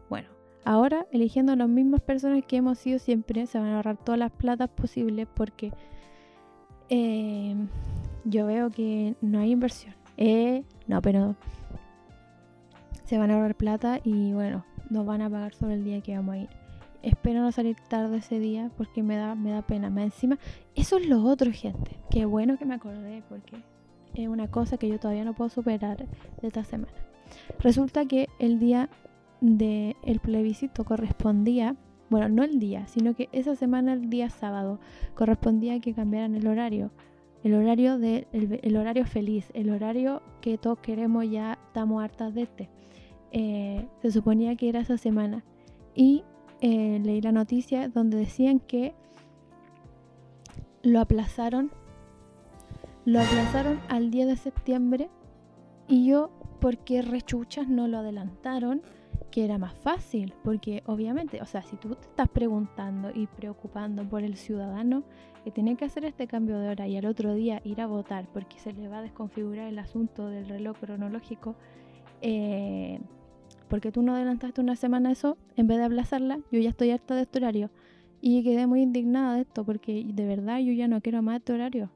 Bueno, 0.08 0.28
ahora 0.64 1.06
eligiendo 1.10 1.54
las 1.56 1.68
mismas 1.68 2.00
personas 2.00 2.44
que 2.44 2.56
hemos 2.56 2.78
sido 2.78 2.98
siempre, 2.98 3.46
se 3.46 3.58
van 3.58 3.68
a 3.68 3.76
ahorrar 3.76 3.96
todas 3.96 4.18
las 4.18 4.32
platas 4.32 4.70
posibles 4.70 5.26
porque 5.34 5.72
eh, 6.88 7.54
yo 8.24 8.46
veo 8.46 8.70
que 8.70 9.14
no 9.20 9.38
hay 9.38 9.52
inversión. 9.52 9.94
Eh, 10.16 10.64
no, 10.86 11.02
pero 11.02 11.36
se 13.04 13.18
van 13.18 13.30
a 13.30 13.34
ahorrar 13.34 13.54
plata 13.54 14.00
y 14.02 14.32
bueno, 14.32 14.64
nos 14.90 15.04
van 15.06 15.22
a 15.22 15.30
pagar 15.30 15.54
sobre 15.54 15.74
el 15.74 15.84
día 15.84 16.00
que 16.00 16.16
vamos 16.16 16.34
a 16.34 16.38
ir. 16.38 16.48
Espero 17.02 17.42
no 17.42 17.52
salir 17.52 17.76
tarde 17.88 18.16
ese 18.16 18.38
día 18.38 18.70
porque 18.78 19.02
me 19.02 19.16
da, 19.16 19.34
me 19.34 19.50
da 19.50 19.60
pena. 19.60 19.90
Más 19.90 20.04
encima, 20.04 20.38
eso 20.74 20.96
es 20.96 21.06
lo 21.06 21.22
otro, 21.24 21.52
gente. 21.52 21.98
Qué 22.10 22.24
bueno 22.24 22.56
que 22.56 22.64
me 22.64 22.74
acordé 22.74 23.22
porque 23.28 23.62
es 24.14 24.28
una 24.28 24.50
cosa 24.50 24.76
que 24.76 24.88
yo 24.88 24.98
todavía 24.98 25.24
no 25.24 25.34
puedo 25.34 25.50
superar 25.50 26.06
de 26.40 26.48
esta 26.48 26.64
semana. 26.64 26.92
Resulta 27.58 28.06
que 28.06 28.28
el 28.38 28.58
día 28.58 28.88
del 29.40 29.96
el 30.04 30.20
plebiscito 30.20 30.84
correspondía, 30.84 31.76
bueno, 32.10 32.28
no 32.28 32.44
el 32.44 32.58
día, 32.58 32.86
sino 32.86 33.14
que 33.14 33.28
esa 33.32 33.56
semana, 33.56 33.92
el 33.92 34.10
día 34.10 34.30
sábado, 34.30 34.78
correspondía 35.14 35.80
que 35.80 35.94
cambiaran 35.94 36.34
el 36.34 36.46
horario. 36.46 36.90
El 37.42 37.54
horario, 37.54 37.98
de, 37.98 38.26
el, 38.32 38.76
horario 38.76 39.04
feliz, 39.04 39.50
el 39.52 39.68
horario 39.68 40.22
que 40.40 40.56
todos 40.56 40.78
queremos 40.78 41.28
ya, 41.30 41.58
estamos 41.66 42.02
hartas 42.02 42.34
de 42.34 42.42
este. 42.42 42.70
Eh, 43.32 43.86
se 44.00 44.10
suponía 44.12 44.56
que 44.56 44.70
era 44.70 44.80
esa 44.80 44.96
semana. 44.96 45.44
Y 45.94 46.24
eh, 46.62 47.00
leí 47.04 47.20
la 47.20 47.32
noticia 47.32 47.88
donde 47.88 48.16
decían 48.16 48.60
que 48.60 48.94
lo 50.82 51.00
aplazaron. 51.00 51.70
Lo 53.04 53.20
aplazaron 53.20 53.80
al 53.88 54.10
10 54.10 54.28
de 54.28 54.36
septiembre. 54.36 55.10
Y 55.88 56.06
yo, 56.06 56.30
¿por 56.60 56.78
qué 56.78 57.02
rechuchas 57.02 57.68
no 57.68 57.86
lo 57.86 57.98
adelantaron? 57.98 58.80
Que 59.30 59.44
era 59.44 59.58
más 59.58 59.74
fácil. 59.74 60.32
Porque 60.42 60.82
obviamente, 60.86 61.42
o 61.42 61.44
sea, 61.44 61.62
si 61.62 61.76
tú 61.76 61.94
te 61.96 62.06
estás 62.06 62.28
preguntando 62.30 63.10
y 63.14 63.26
preocupando 63.26 64.08
por 64.08 64.22
el 64.22 64.36
ciudadano 64.36 65.04
que 65.44 65.50
tiene 65.50 65.76
que 65.76 65.84
hacer 65.84 66.06
este 66.06 66.26
cambio 66.26 66.58
de 66.58 66.68
hora 66.68 66.88
y 66.88 66.96
al 66.96 67.04
otro 67.04 67.34
día 67.34 67.60
ir 67.64 67.82
a 67.82 67.86
votar 67.86 68.26
porque 68.32 68.58
se 68.58 68.72
le 68.72 68.88
va 68.88 68.98
a 68.98 69.02
desconfigurar 69.02 69.68
el 69.68 69.78
asunto 69.78 70.28
del 70.28 70.48
reloj 70.48 70.78
cronológico, 70.78 71.54
eh, 72.22 72.98
porque 73.68 73.92
tú 73.92 74.00
no 74.00 74.14
adelantaste 74.14 74.62
una 74.62 74.76
semana 74.76 75.12
eso, 75.12 75.36
en 75.56 75.66
vez 75.66 75.76
de 75.76 75.84
aplazarla, 75.84 76.38
yo 76.50 76.60
ya 76.60 76.70
estoy 76.70 76.90
harta 76.90 77.14
de 77.14 77.22
este 77.22 77.38
horario. 77.38 77.70
Y 78.22 78.42
quedé 78.42 78.66
muy 78.66 78.80
indignada 78.80 79.34
de 79.34 79.42
esto, 79.42 79.64
porque 79.64 80.02
de 80.06 80.24
verdad 80.24 80.60
yo 80.60 80.72
ya 80.72 80.88
no 80.88 81.02
quiero 81.02 81.20
más 81.20 81.36
este 81.36 81.52
horario. 81.52 81.90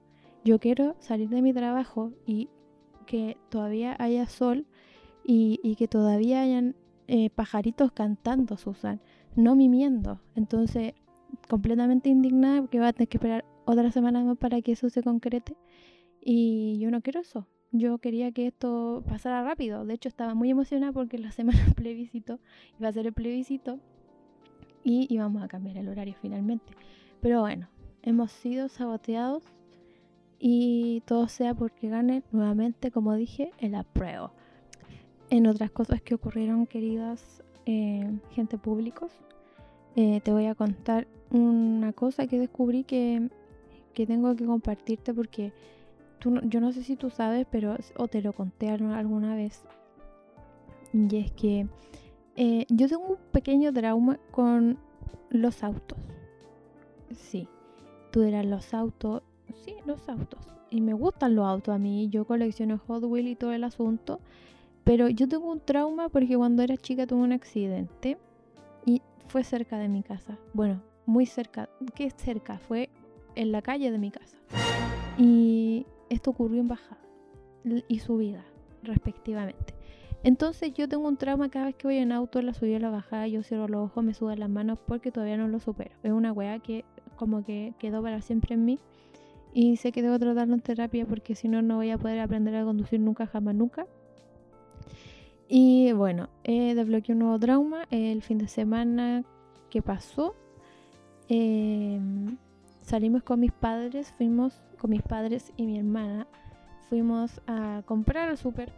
Yo 0.48 0.58
quiero 0.58 0.96
salir 0.98 1.28
de 1.28 1.42
mi 1.42 1.52
trabajo 1.52 2.14
y 2.24 2.48
que 3.04 3.36
todavía 3.50 3.94
haya 3.98 4.24
sol 4.24 4.64
y, 5.22 5.76
que 5.76 5.88
todavía 5.88 6.40
hayan 6.40 6.74
eh, 7.06 7.28
pajaritos 7.28 7.92
cantando, 7.92 8.56
Susan, 8.56 8.98
no 9.36 9.56
mimiendo. 9.56 10.22
Entonces, 10.36 10.94
completamente 11.50 12.08
indignada 12.08 12.62
porque 12.62 12.80
va 12.80 12.88
a 12.88 12.92
tener 12.94 13.08
que 13.08 13.18
esperar 13.18 13.44
otra 13.66 13.90
semana 13.92 14.24
más 14.24 14.38
para 14.38 14.62
que 14.62 14.72
eso 14.72 14.88
se 14.88 15.02
concrete. 15.02 15.54
Y 16.22 16.78
yo 16.80 16.90
no 16.90 17.02
quiero 17.02 17.20
eso 17.20 17.46
yo 17.70 17.98
quería 17.98 18.32
que 18.32 18.46
esto 18.46 19.04
pasara 19.06 19.42
rápido. 19.42 19.84
De 19.84 19.92
hecho, 19.92 20.08
estaba 20.08 20.32
muy 20.32 20.48
emocionada 20.48 20.92
porque 20.92 21.18
la 21.18 21.30
semana 21.38 21.60
plebiscito 21.76 22.40
iba 22.80 22.88
a 22.88 22.92
ser 22.92 23.06
el 23.06 23.12
plebiscito 23.12 23.80
y 24.82 25.06
íbamos 25.10 25.42
a 25.42 25.48
cambiar 25.48 25.76
el 25.76 25.88
horario 25.90 26.14
finalmente. 26.22 26.72
Pero 27.20 27.42
bueno, 27.42 27.68
hemos 28.00 28.32
sido 28.32 28.70
saboteados 28.70 29.42
y 30.38 31.02
todo 31.06 31.28
sea 31.28 31.54
porque 31.54 31.88
gane 31.88 32.22
nuevamente, 32.32 32.90
como 32.90 33.14
dije, 33.14 33.50
el 33.58 33.74
apruebo. 33.74 34.30
En 35.30 35.46
otras 35.46 35.70
cosas 35.70 36.00
que 36.00 36.14
ocurrieron, 36.14 36.66
queridas 36.66 37.42
eh, 37.66 38.10
gente 38.30 38.56
públicos, 38.56 39.12
eh, 39.96 40.20
te 40.22 40.32
voy 40.32 40.46
a 40.46 40.54
contar 40.54 41.06
una 41.30 41.92
cosa 41.92 42.26
que 42.26 42.38
descubrí 42.38 42.84
que, 42.84 43.28
que 43.94 44.06
tengo 44.06 44.34
que 44.36 44.46
compartirte 44.46 45.12
porque 45.12 45.52
yo 46.44 46.60
no 46.60 46.72
sé 46.72 46.82
si 46.82 46.96
tú 46.96 47.10
sabes, 47.10 47.46
pero 47.50 47.76
o 47.96 48.08
te 48.08 48.22
lo 48.22 48.32
conté 48.32 48.70
alguna 48.70 49.34
vez. 49.34 49.64
Y 50.92 51.16
es 51.16 51.32
que 51.32 51.66
eh, 52.36 52.66
yo 52.68 52.88
tengo 52.88 53.04
un 53.04 53.18
pequeño 53.32 53.72
trauma 53.72 54.18
con 54.30 54.78
los 55.30 55.62
autos. 55.62 55.98
Sí, 57.12 57.48
tú 58.10 58.22
dirás 58.22 58.46
los 58.46 58.74
autos. 58.74 59.22
Sí, 59.64 59.74
los 59.86 60.08
autos. 60.08 60.40
Y 60.70 60.80
me 60.80 60.92
gustan 60.92 61.34
los 61.34 61.46
autos 61.46 61.74
a 61.74 61.78
mí. 61.78 62.08
Yo 62.10 62.26
colecciono 62.26 62.78
Hot 62.86 63.04
Wheels 63.04 63.30
y 63.30 63.36
todo 63.36 63.52
el 63.52 63.64
asunto. 63.64 64.20
Pero 64.84 65.08
yo 65.08 65.28
tengo 65.28 65.50
un 65.50 65.60
trauma 65.60 66.08
porque 66.08 66.36
cuando 66.36 66.62
era 66.62 66.76
chica 66.76 67.06
tuve 67.06 67.20
un 67.20 67.32
accidente 67.32 68.18
y 68.86 69.02
fue 69.26 69.44
cerca 69.44 69.78
de 69.78 69.88
mi 69.88 70.02
casa. 70.02 70.38
Bueno, 70.54 70.82
muy 71.06 71.26
cerca. 71.26 71.68
¿Qué 71.94 72.10
cerca? 72.10 72.58
Fue 72.58 72.88
en 73.34 73.52
la 73.52 73.62
calle 73.62 73.90
de 73.90 73.98
mi 73.98 74.10
casa. 74.10 74.36
Y 75.18 75.86
esto 76.08 76.30
ocurrió 76.30 76.60
en 76.60 76.68
bajada 76.68 77.00
y 77.88 77.98
subida, 77.98 78.44
respectivamente. 78.82 79.74
Entonces 80.22 80.72
yo 80.74 80.88
tengo 80.88 81.06
un 81.06 81.16
trauma 81.16 81.48
cada 81.48 81.66
vez 81.66 81.76
que 81.76 81.86
voy 81.86 81.98
en 81.98 82.12
auto, 82.12 82.42
la 82.42 82.54
subida 82.54 82.76
y 82.76 82.80
la 82.80 82.90
bajada, 82.90 83.28
yo 83.28 83.42
cierro 83.42 83.68
los 83.68 83.90
ojos, 83.90 84.02
me 84.02 84.14
sudan 84.14 84.40
las 84.40 84.50
manos 84.50 84.78
porque 84.86 85.12
todavía 85.12 85.36
no 85.36 85.48
lo 85.48 85.60
supero. 85.60 85.94
Es 86.02 86.12
una 86.12 86.32
weá 86.32 86.58
que 86.58 86.84
como 87.16 87.44
que 87.44 87.74
quedó 87.78 88.02
para 88.02 88.20
siempre 88.22 88.54
en 88.54 88.64
mí 88.64 88.78
y 89.52 89.76
sé 89.76 89.92
que 89.92 90.02
debo 90.02 90.18
tratarlo 90.18 90.54
en 90.54 90.60
terapia 90.60 91.06
porque 91.06 91.34
si 91.34 91.48
no, 91.48 91.62
no 91.62 91.76
voy 91.76 91.90
a 91.90 91.98
poder 91.98 92.20
aprender 92.20 92.54
a 92.56 92.64
conducir 92.64 93.00
nunca, 93.00 93.26
jamás, 93.26 93.54
nunca. 93.54 93.86
Y 95.48 95.92
bueno, 95.92 96.28
eh, 96.44 96.74
desbloqueé 96.74 97.14
un 97.14 97.20
nuevo 97.20 97.38
trauma 97.38 97.86
el 97.90 98.22
fin 98.22 98.38
de 98.38 98.48
semana 98.48 99.24
que 99.70 99.80
pasó. 99.80 100.34
Em, 101.28 102.36
salimos 102.82 103.22
con 103.22 103.40
mis 103.40 103.52
padres, 103.52 104.12
fuimos 104.12 104.60
con 104.78 104.90
mis 104.90 105.02
padres 105.02 105.52
y 105.56 105.66
mi 105.66 105.78
hermana, 105.78 106.26
fuimos 106.88 107.40
a 107.46 107.82
comprar 107.86 108.28
al 108.28 108.38
súper 108.38 108.72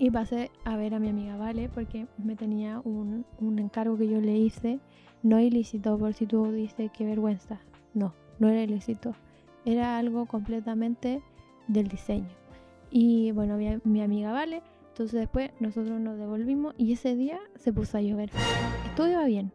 y 0.00 0.10
pasé 0.10 0.50
a 0.64 0.76
ver 0.76 0.94
a 0.94 0.98
mi 0.98 1.10
amiga 1.10 1.36
Vale 1.36 1.68
porque 1.68 2.06
me 2.16 2.34
tenía 2.34 2.80
un, 2.84 3.26
encargo 3.58 3.98
que 3.98 4.08
yo 4.08 4.18
le 4.18 4.34
hice, 4.34 4.80
no 5.22 5.38
ilícito, 5.38 5.98
por 5.98 6.14
si 6.14 6.24
tú 6.24 6.50
dices 6.52 6.90
qué 6.96 7.04
vergüenza. 7.04 7.60
No, 7.92 8.14
no 8.40 8.48
era 8.48 8.62
ilícito, 8.64 9.14
era 9.64 9.98
algo 9.98 10.26
completamente 10.26 11.22
del 11.68 11.86
diseño. 11.86 12.28
Y 12.90 13.30
bueno, 13.30 13.56
mi, 13.56 13.68
mi 13.84 14.02
amiga 14.02 14.32
Vale, 14.32 14.62
entonces 14.88 15.20
después 15.20 15.52
nosotros 15.60 16.00
nos 16.00 16.18
devolvimos 16.18 16.74
y 16.76 16.92
ese 16.92 17.14
día 17.14 17.38
se 17.54 17.72
puso 17.72 17.98
a 17.98 18.02
llover. 18.02 18.30
Todo 18.96 19.08
iba 19.08 19.24
bien, 19.24 19.52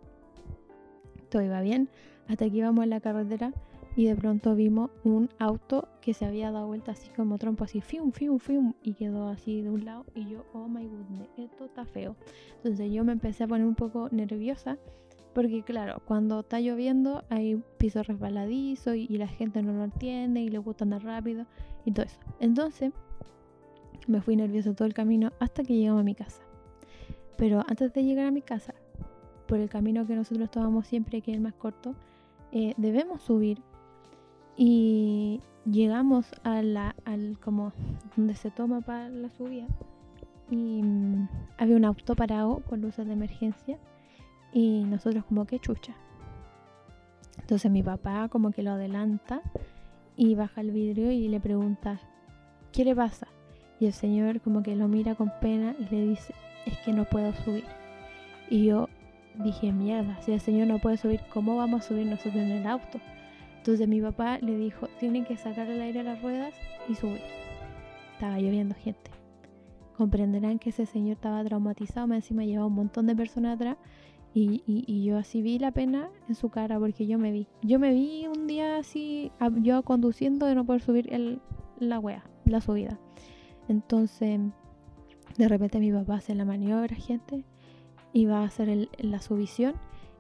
todo 1.30 1.42
iba 1.42 1.60
bien 1.60 1.90
hasta 2.28 2.50
que 2.50 2.58
íbamos 2.58 2.84
en 2.84 2.92
la 2.92 3.02
carretera 3.02 3.52
y 3.96 4.06
de 4.06 4.16
pronto 4.16 4.56
vimos 4.56 4.92
un 5.04 5.30
auto 5.40 5.88
que 6.02 6.14
se 6.14 6.26
había 6.26 6.52
dado 6.52 6.68
vuelta 6.68 6.92
así 6.92 7.10
como 7.16 7.38
trompo, 7.38 7.64
así 7.64 7.82
fium, 7.82 8.12
fium, 8.12 8.40
fium, 8.40 8.74
y 8.84 8.94
quedó 8.94 9.30
así 9.30 9.62
de 9.62 9.70
un 9.70 9.86
lado 9.86 10.06
y 10.14 10.28
yo, 10.28 10.46
oh 10.54 10.68
my 10.68 10.86
goodness, 10.86 11.30
esto 11.38 11.66
está 11.66 11.86
feo. 11.86 12.16
Entonces 12.58 12.92
yo 12.92 13.04
me 13.04 13.14
empecé 13.14 13.46
a 13.46 13.48
poner 13.48 13.66
un 13.66 13.76
poco 13.76 14.10
nerviosa 14.12 14.78
porque 15.36 15.64
claro, 15.64 16.02
cuando 16.06 16.40
está 16.40 16.62
lloviendo 16.62 17.26
hay 17.30 17.62
piso 17.78 18.02
resbaladizo 18.02 18.96
y, 18.96 19.06
la 19.10 19.28
gente 19.28 19.62
no 19.62 19.74
lo 19.74 19.84
entiende 19.84 20.40
y 20.40 20.48
le 20.48 20.60
gusta 20.60 20.86
andar 20.86 21.04
rápido 21.04 21.46
y 21.84 21.92
todo 21.92 22.06
eso. 22.06 22.18
Entonces 22.40 22.94
me 24.08 24.22
fui 24.22 24.38
nerviosa 24.38 24.74
todo 24.74 24.88
el 24.88 24.94
camino 24.94 25.34
hasta 25.42 25.64
que 25.64 25.76
llegamos 25.76 26.00
a 26.00 26.06
mi 26.06 26.16
casa. 26.16 26.42
Pero 27.36 27.66
antes 27.68 27.92
de 27.92 28.06
llegar 28.06 28.28
a 28.28 28.32
mi 28.32 28.42
casa, 28.42 28.74
por 29.46 29.60
el 29.60 29.68
camino 29.68 30.08
que 30.08 30.16
nosotros 30.16 30.50
tomamos 30.50 30.88
siempre, 30.88 31.22
que 31.22 31.32
es 31.32 31.38
el 31.38 31.44
más 31.44 31.54
corto, 31.54 31.96
eh, 32.54 32.74
debemos 32.78 33.22
subir 33.22 33.62
y 34.56 35.42
llegamos 35.70 36.28
a 36.44 36.62
la, 36.62 36.96
al 37.04 37.38
como 37.42 37.74
donde 38.16 38.36
se 38.36 38.52
toma 38.52 38.80
para 38.80 39.10
la 39.10 39.30
subida 39.30 39.68
y 40.50 40.82
mm, 40.82 41.28
había 41.58 41.76
un 41.76 41.84
auto 41.84 42.16
parado 42.16 42.62
con 42.70 42.80
luces 42.80 43.06
de 43.06 43.12
emergencia 43.12 43.78
y 44.56 44.86
nosotros 44.86 45.26
como 45.26 45.46
que 45.46 45.60
chucha. 45.60 45.94
Entonces 47.40 47.70
mi 47.70 47.84
papá 47.84 48.30
como 48.30 48.52
que 48.52 48.64
lo 48.64 48.72
adelanta 48.72 49.42
y 50.16 50.34
baja 50.36 50.62
el 50.62 50.72
vidrio 50.72 51.12
y 51.12 51.28
le 51.28 51.42
pregunta, 51.42 52.00
¿qué 52.72 52.86
le 52.86 52.96
pasa? 52.96 53.28
Y 53.82 53.86
el 53.86 53.92
señor 53.92 54.40
como 54.40 54.64
que 54.64 54.78
lo 54.78 54.88
mira 54.88 55.14
con 55.16 55.30
pena 55.42 55.76
y 55.78 55.94
le 55.94 56.08
dice, 56.08 56.34
es 56.66 56.78
que 56.80 56.94
no 56.94 57.04
puedo 57.04 57.34
subir. 57.34 57.66
Y 58.50 58.64
yo 58.68 58.88
dije, 59.44 59.74
mierda, 59.74 60.22
si 60.22 60.32
el 60.32 60.40
señor 60.40 60.68
no 60.68 60.80
puede 60.80 60.96
subir, 60.96 61.20
¿cómo 61.34 61.58
vamos 61.58 61.82
a 61.84 61.88
subir 61.90 62.06
nosotros 62.06 62.38
en 62.38 62.52
el 62.52 62.66
auto? 62.66 63.02
Entonces 63.58 63.90
mi 63.90 64.00
papá 64.00 64.38
le 64.38 64.58
dijo, 64.58 64.88
tienen 65.02 65.26
que 65.26 65.36
sacar 65.36 65.68
el 65.68 65.82
aire 65.82 66.00
a 66.00 66.04
las 66.04 66.22
ruedas 66.22 66.54
y 66.88 66.96
subir. 66.96 67.22
Estaba 68.14 68.40
lloviendo 68.40 68.74
gente. 68.74 69.12
Comprenderán 69.98 70.60
que 70.60 70.70
ese 70.70 70.86
señor 70.86 71.18
estaba 71.18 71.44
traumatizado, 71.44 72.08
me 72.08 72.16
encima 72.16 72.46
llevaba 72.46 72.68
un 72.68 72.76
montón 72.76 73.06
de 73.06 73.18
personas 73.18 73.56
atrás 73.56 73.78
y, 74.38 75.04
yo 75.06 75.18
así 75.18 75.42
vi 75.42 75.60
la 75.60 75.72
pena 75.72 76.10
en 76.28 76.36
su 76.36 76.50
cara 76.50 76.78
porque 76.78 77.08
yo 77.08 77.18
me 77.18 77.32
vi. 77.32 77.48
Yo 77.62 77.80
me 77.80 77.94
vi 77.94 78.28
un 78.28 78.48
día 78.48 78.78
así, 78.78 79.32
yo 79.62 79.84
conduciendo 79.84 80.46
de 80.46 80.56
no 80.56 80.66
poder 80.66 80.82
subir 80.82 81.14
el, 81.14 81.40
la 81.80 82.00
wea, 82.00 82.26
la 82.44 82.60
subida. 82.60 83.00
Entonces, 83.70 84.42
de 85.38 85.48
repente 85.48 85.80
mi 85.80 85.92
papá 85.92 86.16
hace 86.16 86.36
la 86.36 86.44
maniobra, 86.44 86.96
gente, 86.96 87.46
y 88.12 88.26
va 88.26 88.42
a 88.42 88.46
hacer 88.46 88.90
la 88.98 89.22
subisión, 89.22 89.76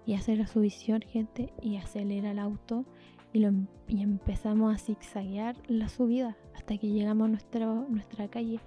y 0.05 0.13
hace 0.13 0.37
la 0.37 0.47
subisión, 0.47 1.01
gente, 1.01 1.51
y 1.61 1.75
acelera 1.75 2.31
el 2.31 2.39
auto, 2.39 2.85
y, 3.33 3.43
em, 3.43 3.67
empezamos 3.89 4.73
a 4.73 4.77
zigzaguear 4.77 5.57
la 5.67 5.89
subida 5.89 6.37
hasta 6.55 6.77
que 6.77 6.87
llegamos 6.87 7.27
a 7.27 7.59
nuestra 7.89 8.29
calle. 8.29 8.61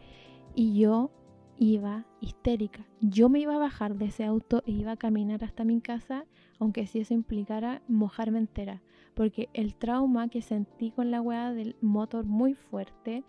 Y 0.54 0.78
yo 0.78 1.10
iba 1.58 2.06
histérica. 2.20 2.86
Yo 3.00 3.28
me 3.28 3.40
iba 3.40 3.56
a 3.56 3.58
bajar 3.58 3.96
de 3.96 4.06
ese 4.06 4.24
auto 4.24 4.62
e 4.66 4.72
iba 4.72 4.92
a 4.92 4.96
caminar 4.96 5.44
hasta 5.44 5.64
mi 5.64 5.80
casa, 5.80 6.24
aunque 6.58 6.86
si 6.86 7.00
eso 7.00 7.14
implicara 7.14 7.82
mojarme 7.88 8.38
entera. 8.38 8.82
Porque 9.14 9.48
el 9.52 9.74
trauma 9.74 10.28
que 10.28 10.42
sentí 10.42 10.90
con 10.90 11.10
la 11.10 11.20
weá 11.20 11.52
del 11.52 11.76
motor 11.80 12.24
muy 12.24 12.54
fuerte, 12.54 13.24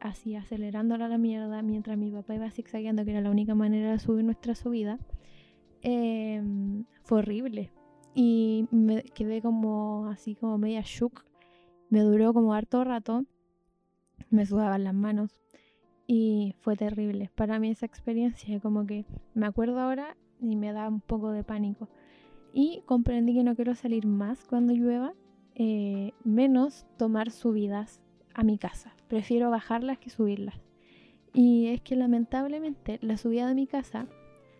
así 0.00 0.34
acelerándola 0.34 1.06
a 1.06 1.08
la 1.08 1.18
mierda, 1.18 1.62
mientras 1.62 1.98
mi 1.98 2.10
papá 2.10 2.34
iba 2.34 2.50
zigzagueando, 2.50 3.04
que 3.04 3.10
era 3.10 3.20
la 3.20 3.30
única 3.30 3.54
manera 3.54 3.92
de 3.92 3.98
subir 3.98 4.24
nuestra 4.24 4.54
subida, 4.54 4.98
em, 5.82 6.84
fue 7.02 7.18
horrible. 7.18 7.72
Y 8.14 8.66
me 8.70 9.02
quedé 9.02 9.42
como 9.42 10.06
así 10.06 10.34
como 10.34 10.56
media 10.56 10.82
shook. 10.82 11.24
Me 11.90 12.00
duró 12.00 12.32
como 12.32 12.54
harto 12.54 12.82
rato. 12.82 13.24
Me 14.30 14.46
sudaban 14.46 14.84
las 14.84 14.94
manos 14.94 15.45
y 16.06 16.54
fue 16.60 16.76
terrible. 16.76 17.30
Para 17.34 17.58
mí 17.58 17.70
esa 17.70 17.86
experiencia, 17.86 18.60
como 18.60 18.86
que 18.86 19.04
me 19.34 19.46
acuerdo 19.46 19.80
ahora 19.80 20.16
y 20.40 20.56
me 20.56 20.72
da 20.72 20.88
un 20.88 21.00
poco 21.00 21.30
de 21.30 21.44
pánico. 21.44 21.88
Y 22.52 22.82
comprendí 22.86 23.34
que 23.34 23.44
no 23.44 23.54
quiero 23.54 23.74
salir 23.74 24.06
más 24.06 24.44
cuando 24.44 24.72
llueva, 24.72 25.12
eh, 25.54 26.12
menos 26.24 26.86
tomar 26.96 27.30
subidas 27.30 28.00
a 28.34 28.44
mi 28.44 28.58
casa. 28.58 28.94
Prefiero 29.08 29.50
bajarlas 29.50 29.98
que 29.98 30.10
subirlas. 30.10 30.60
Y 31.34 31.68
es 31.68 31.82
que 31.82 31.96
lamentablemente 31.96 32.98
la 33.02 33.16
subida 33.16 33.46
de 33.46 33.54
mi 33.54 33.66
casa 33.66 34.06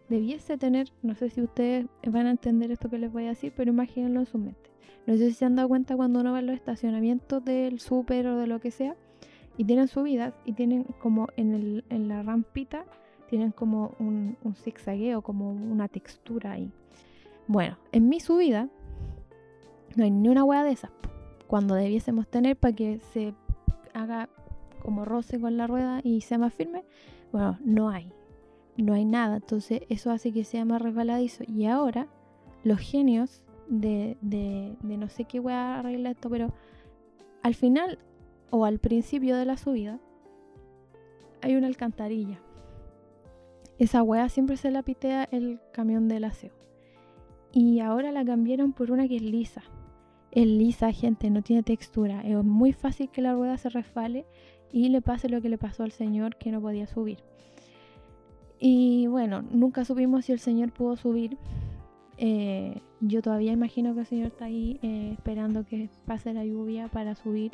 debiese 0.09 0.59
tener, 0.59 0.93
no 1.03 1.15
sé 1.15 1.31
si 1.31 1.41
ustedes 1.41 1.87
van 2.07 2.27
a 2.27 2.31
entender 2.31 2.71
esto 2.71 2.91
que 2.91 2.99
les 2.99 3.13
voy 3.13 3.25
a 3.25 3.29
decir, 3.29 3.53
pero 3.57 3.71
imagínenlo 3.71 4.21
en 4.21 4.27
su 4.27 4.39
mente. 4.39 4.71
No 5.07 5.17
sé 5.17 5.29
si 5.29 5.35
se 5.35 5.45
han 5.45 5.57
dado 5.57 5.69
cuenta 5.69 5.97
cuando 5.97 6.21
uno 6.21 6.33
va 6.33 6.41
en 6.41 6.47
los 6.47 6.57
estacionamientos 6.57 7.45
del 7.45 7.81
súper 7.81 8.27
o 8.27 8.37
de 8.37 8.47
lo 8.47 8.61
que 8.61 8.71
sea, 8.71 8.97
y 9.57 9.65
tienen 9.65 9.89
subidas 9.89 10.35
y 10.45 10.53
tienen 10.53 10.85
como 11.01 11.29
en, 11.37 11.55
el, 11.55 11.85
en 11.89 12.09
la 12.09 12.23
rampita, 12.23 12.85
tienen 13.29 13.53
como 13.53 13.95
un, 13.99 14.37
un 14.43 14.55
zigzagueo, 14.55 15.23
como 15.23 15.51
una 15.51 15.89
textura 15.89 16.53
ahí. 16.53 16.71
Bueno, 17.49 17.77
en 17.93 18.09
mi 18.09 18.21
subida 18.21 18.69
no 19.95 20.05
hay 20.05 20.11
ni 20.11 20.29
una 20.29 20.45
hueá 20.45 20.65
de 20.65 20.73
esas. 20.73 20.91
Cuando 21.47 21.75
debiésemos 21.75 22.29
tener 22.29 22.57
para 22.57 22.75
que 22.75 22.99
se 22.99 23.35
haga 23.95 24.29
como 24.83 25.05
roce 25.05 25.41
con 25.41 25.57
la 25.57 25.67
rueda 25.67 26.01
y 26.03 26.21
sea 26.21 26.39
más 26.39 26.53
firme, 26.53 26.85
bueno, 27.33 27.59
no 27.65 27.89
hay. 27.89 28.13
No 28.77 28.95
hay 28.95 29.05
nada. 29.05 29.37
Entonces 29.37 29.83
eso 29.89 30.11
hace 30.11 30.33
que 30.33 30.45
sea 30.45 30.65
más 30.65 30.83
resbaladizo. 30.83 31.45
Y 31.47 31.67
ahora 31.67 32.09
los 32.63 32.79
genios 32.81 33.43
de, 33.69 34.17
de, 34.21 34.77
de 34.83 34.97
no 34.97 35.09
sé 35.09 35.25
qué 35.25 35.41
hueá 35.41 35.79
arregla 35.79 36.11
esto, 36.11 36.29
pero 36.29 36.53
al 37.43 37.55
final 37.55 37.99
o 38.51 38.65
al 38.65 38.79
principio 38.79 39.37
de 39.37 39.45
la 39.45 39.57
subida 39.57 40.01
hay 41.43 41.55
una 41.55 41.67
alcantarilla. 41.67 42.41
Esa 43.79 44.03
weá 44.03 44.29
siempre 44.29 44.57
se 44.57 44.71
la 44.71 44.83
pitea 44.83 45.29
el 45.31 45.61
camión 45.73 46.09
del 46.09 46.25
aseo. 46.25 46.53
Y 47.53 47.81
ahora 47.81 48.13
la 48.13 48.25
cambiaron 48.25 48.73
por 48.73 48.91
una 48.91 49.07
que 49.07 49.17
es 49.17 49.23
lisa. 49.23 49.63
Es 50.31 50.47
lisa, 50.47 50.93
gente, 50.93 51.31
no 51.31 51.43
tiene 51.43 51.63
textura. 51.63 52.23
Es 52.23 52.43
muy 52.43 52.73
fácil 52.73 53.11
que 53.11 53.23
la 53.23 53.35
rueda 53.35 53.59
se 53.59 53.69
resbale 53.69 54.27
y 54.73 54.89
le 54.89 55.03
pase 55.03 55.29
lo 55.29 55.41
que 55.41 55.49
le 55.49 55.59
pasó 55.59 55.83
al 55.83 55.93
señor 55.93 56.37
que 56.37 56.51
no 56.51 56.61
podía 56.61 56.87
subir. 56.87 57.19
Y 58.59 59.07
bueno, 59.07 59.43
nunca 59.43 59.85
supimos 59.85 60.25
si 60.25 60.33
el 60.33 60.39
señor 60.39 60.73
pudo 60.73 60.97
subir. 60.97 61.37
Eh, 62.19 62.81
yo 63.01 63.21
todavía 63.21 63.53
imagino 63.53 63.95
que 63.95 64.01
el 64.01 64.07
señor 64.07 64.29
está 64.29 64.47
ahí 64.47 64.79
eh, 64.83 65.13
esperando 65.13 65.65
que 65.65 65.91
pase 66.07 66.33
la 66.33 66.45
lluvia 66.45 66.89
para 66.89 67.15
subir 67.15 67.53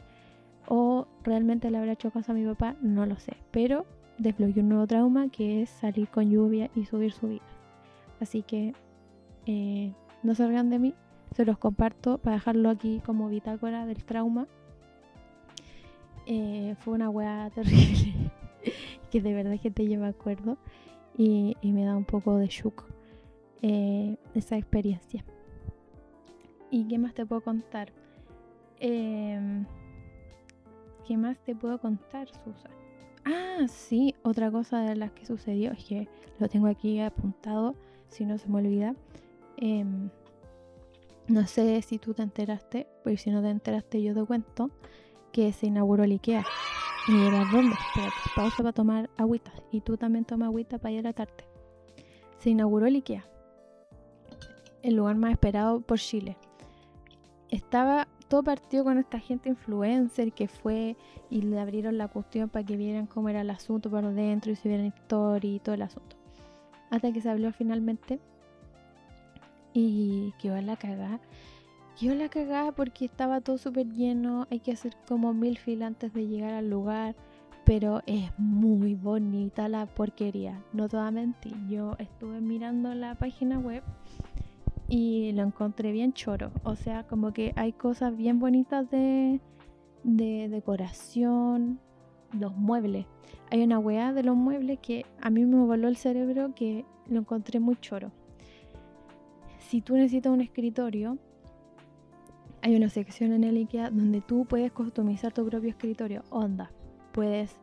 o 0.68 1.06
realmente 1.24 1.70
le 1.70 1.78
habrá 1.78 1.92
hecho 1.92 2.10
caso 2.10 2.32
a 2.32 2.34
mi 2.34 2.44
papá, 2.44 2.76
no 2.80 3.06
lo 3.06 3.18
sé. 3.18 3.36
Pero 3.50 3.86
desbloqueó 4.18 4.62
un 4.62 4.68
nuevo 4.70 4.86
trauma 4.86 5.28
que 5.28 5.62
es 5.62 5.70
salir 5.70 6.08
con 6.08 6.30
lluvia 6.30 6.70
y 6.74 6.84
subir 6.84 7.12
subidas. 7.12 7.46
Así 8.20 8.42
que 8.42 8.74
eh, 9.46 9.92
no 10.22 10.34
se 10.34 10.46
de 10.48 10.78
mí, 10.78 10.94
se 11.34 11.44
los 11.44 11.58
comparto 11.58 12.18
para 12.18 12.36
dejarlo 12.36 12.70
aquí 12.70 13.00
como 13.04 13.28
bitácora 13.28 13.86
del 13.86 14.04
trauma. 14.04 14.46
Eh, 16.26 16.76
fue 16.78 16.94
una 16.94 17.10
weá 17.10 17.50
terrible 17.54 18.30
que 19.10 19.20
de 19.20 19.34
verdad 19.34 19.58
que 19.60 19.70
te 19.70 19.86
lleva 19.86 20.06
acuerdo 20.06 20.56
y, 21.18 21.56
me 21.62 21.84
da 21.84 21.96
un 21.96 22.04
poco 22.04 22.36
de 22.36 22.46
shock 22.46 22.84
eh, 23.60 24.16
esa 24.34 24.56
experiencia. 24.56 25.24
¿Y 26.70 26.86
qué 26.88 26.98
más 26.98 27.12
te 27.12 27.26
puedo 27.26 27.42
contar? 27.42 27.92
Eh, 28.80 29.64
¿Qué 31.06 31.16
más 31.16 31.38
te 31.38 31.54
puedo 31.54 31.78
contar, 31.78 32.28
Susan? 32.28 32.72
Ah, 33.24 33.66
sí, 33.68 34.14
otra 34.22 34.50
cosa 34.50 34.80
de 34.80 34.96
las 34.96 35.12
que 35.12 35.26
sucedió 35.26 35.72
es 35.72 35.84
que 35.84 36.08
lo 36.38 36.48
tengo 36.48 36.66
aquí 36.66 37.00
apuntado, 37.00 37.74
si 38.08 38.24
no 38.24 38.38
se 38.38 38.48
me 38.48 38.58
olvida. 38.58 38.94
Em, 39.56 40.10
no 41.28 41.46
sé 41.46 41.80
si 41.82 41.98
tú 41.98 42.14
te 42.14 42.22
enteraste, 42.22 42.88
pero 43.04 43.16
si 43.16 43.30
no 43.30 43.42
te 43.42 43.50
enteraste 43.50 44.02
yo 44.02 44.14
te 44.14 44.24
cuento 44.24 44.70
que 45.32 45.52
se 45.52 45.66
inauguró 45.66 46.04
el 46.04 46.12
IKEA. 46.12 46.44
Y 47.08 47.26
era 47.26 47.44
dónde, 47.50 47.74
espérate, 47.74 48.30
pausa 48.36 48.56
para 48.58 48.72
tomar 48.72 49.10
agüita. 49.16 49.52
Y 49.70 49.80
tú 49.80 49.96
también 49.96 50.24
toma 50.24 50.46
agüita 50.46 50.78
para 50.78 50.92
ir 50.92 51.06
a 51.06 51.12
tarde. 51.12 51.44
Se 52.38 52.50
inauguró 52.50 52.86
el 52.86 52.96
IKEA. 52.96 53.24
El 54.82 54.96
lugar 54.96 55.16
más 55.16 55.32
esperado 55.32 55.80
por 55.80 55.98
Chile. 55.98 56.36
Estaba 57.50 58.08
todo 58.32 58.44
partió 58.44 58.82
con 58.82 58.96
esta 58.96 59.18
gente 59.18 59.50
influencer 59.50 60.32
que 60.32 60.48
fue 60.48 60.96
y 61.28 61.42
le 61.42 61.60
abrieron 61.60 61.98
la 61.98 62.08
cuestión 62.08 62.48
para 62.48 62.64
que 62.64 62.78
vieran 62.78 63.04
cómo 63.04 63.28
era 63.28 63.42
el 63.42 63.50
asunto 63.50 63.90
por 63.90 64.10
dentro 64.14 64.50
y 64.50 64.56
se 64.56 64.70
vieran 64.70 64.86
historia 64.86 65.52
y 65.52 65.58
todo 65.58 65.74
el 65.74 65.82
asunto. 65.82 66.16
Hasta 66.88 67.12
que 67.12 67.20
se 67.20 67.28
habló 67.28 67.52
finalmente 67.52 68.20
y 69.74 70.32
quedó 70.40 70.58
la 70.62 70.76
cagada. 70.76 71.20
Quedó 72.00 72.14
la 72.14 72.30
cagada 72.30 72.72
porque 72.72 73.04
estaba 73.04 73.42
todo 73.42 73.58
súper 73.58 73.86
lleno, 73.92 74.46
hay 74.50 74.60
que 74.60 74.72
hacer 74.72 74.96
como 75.06 75.34
mil 75.34 75.58
filas 75.58 75.88
antes 75.88 76.14
de 76.14 76.26
llegar 76.26 76.54
al 76.54 76.70
lugar, 76.70 77.14
pero 77.66 78.00
es 78.06 78.30
muy 78.38 78.94
bonita 78.94 79.68
la 79.68 79.84
porquería, 79.84 80.58
no 80.72 80.88
te 80.88 80.96
voy 80.96 81.06
a 81.06 81.10
mentir. 81.10 81.54
Yo 81.68 81.96
estuve 81.98 82.40
mirando 82.40 82.94
la 82.94 83.14
página 83.14 83.58
web 83.58 83.82
y 84.92 85.32
lo 85.32 85.42
encontré 85.42 85.90
bien 85.90 86.12
choro. 86.12 86.52
O 86.64 86.76
sea, 86.76 87.04
como 87.04 87.32
que 87.32 87.54
hay 87.56 87.72
cosas 87.72 88.14
bien 88.14 88.38
bonitas 88.38 88.90
de, 88.90 89.40
decoración, 90.04 91.80
los 92.38 92.54
muebles. 92.54 93.06
Hay 93.50 93.62
una 93.62 93.78
weá 93.78 94.12
de 94.12 94.22
los 94.22 94.36
muebles 94.36 94.80
que 94.80 95.06
a 95.22 95.30
mí 95.30 95.46
me 95.46 95.64
voló 95.64 95.88
el 95.88 95.96
cerebro 95.96 96.54
que 96.54 96.84
lo 97.08 97.20
encontré 97.20 97.58
muy 97.58 97.76
choro. 97.76 98.12
Si 99.60 99.80
tú 99.80 99.96
necesitas 99.96 100.30
un 100.30 100.42
escritorio, 100.42 101.16
hay 102.60 102.76
una 102.76 102.90
sección 102.90 103.32
en 103.32 103.44
el 103.44 103.56
IKEA 103.56 103.88
donde 103.88 104.20
tú 104.20 104.44
puedes 104.44 104.72
customizar 104.72 105.32
tu 105.32 105.46
propio 105.46 105.70
escritorio. 105.70 106.22
Onda, 106.28 106.70
puedes 107.12 107.56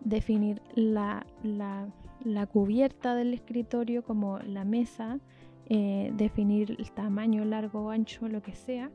definir 0.00 0.60
la, 0.74 1.24
la 1.42 2.46
cubierta 2.46 3.14
del 3.14 3.32
escritorio 3.32 4.04
como 4.04 4.40
la 4.40 4.66
mesa 4.66 5.20
eh, 5.68 6.12
definir 6.14 6.76
el 6.78 6.92
tamaño, 6.92 7.44
largo, 7.44 7.90
ancho, 7.90 8.28
lo 8.28 8.40
que 8.40 8.54
sea, 8.54 8.90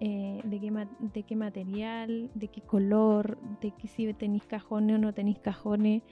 eh, 0.00 0.40
de, 0.44 0.60
qué 0.60 0.86
de 1.00 1.22
qué 1.22 1.36
material, 1.36 2.30
de 2.34 2.48
qué 2.48 2.60
color, 2.62 3.38
de 3.60 3.70
que 3.70 3.86
si 3.86 4.12
tenéis 4.12 4.44
cajones 4.44 4.96
o 4.96 4.98
no 4.98 5.14
tenéis 5.14 5.38
cajones, 5.38 6.02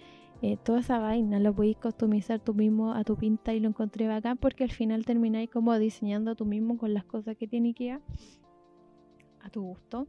eh, 0.40 0.56
toda 0.62 0.80
esa 0.80 0.98
vaina 0.98 1.40
lo 1.40 1.54
podéis 1.54 1.78
customizar 1.78 2.38
tú 2.38 2.54
mismo 2.54 2.92
a 2.92 3.02
tu 3.02 3.16
pinta 3.16 3.54
y 3.54 3.60
lo 3.60 3.68
encontré 3.68 4.06
bacán 4.06 4.36
porque 4.36 4.62
al 4.62 4.70
final 4.70 5.04
termináis 5.04 5.50
como 5.50 5.76
diseñando 5.78 6.36
tú 6.36 6.44
mismo 6.44 6.78
con 6.78 6.94
las 6.94 7.04
cosas 7.04 7.36
que 7.36 7.48
tiene 7.48 7.70
IKEA 7.70 8.00
a 9.42 9.50
tu 9.50 9.62
gusto. 9.62 10.06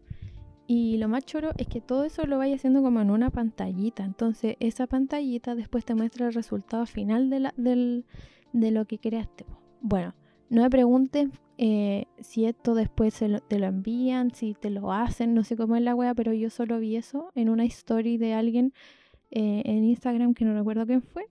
Y 0.68 0.98
lo 0.98 1.08
más 1.08 1.26
choro 1.26 1.52
es 1.58 1.68
que 1.68 1.82
todo 1.82 2.06
eso 2.06 2.26
lo 2.26 2.38
vaya 2.38 2.56
haciendo 2.56 2.82
como 2.82 3.02
en 3.02 3.12
una 3.12 3.30
pantallita. 3.30 4.04
Entonces, 4.04 4.56
esa 4.60 4.88
pantallita 4.88 5.56
después 5.56 5.86
te 5.86 5.96
muestra 5.96 6.28
el 6.28 6.34
resultado 6.34 6.86
final 6.86 7.30
de 7.30 8.72
lo 8.72 8.86
que 8.86 8.98
creaste. 8.98 9.46
Bueno, 9.82 10.14
no 10.50 10.62
me 10.64 10.70
pregunten 10.70 11.32
eh, 11.58 12.06
si 12.20 12.46
esto 12.46 12.76
después 12.76 13.16
te 13.48 13.60
lo 13.60 13.66
envían, 13.66 14.32
si 14.34 14.54
te 14.54 14.70
lo 14.70 14.92
hacen, 14.92 15.34
no 15.34 15.44
sé 15.44 15.56
cómo 15.56 15.76
es 15.76 15.82
la 15.82 15.96
wea, 15.96 16.14
pero 16.14 16.34
yo 16.34 16.50
solo 16.50 16.80
vi 16.80 16.96
eso 16.96 17.32
en 17.36 17.50
una 17.50 17.64
story 17.66 18.18
de 18.18 18.34
alguien 18.34 18.74
eh, 19.32 19.64
en 19.66 19.84
Instagram 19.84 20.34
que 20.34 20.46
no 20.46 20.54
recuerdo 20.54 20.86
quién 20.86 21.02
fue 21.02 21.28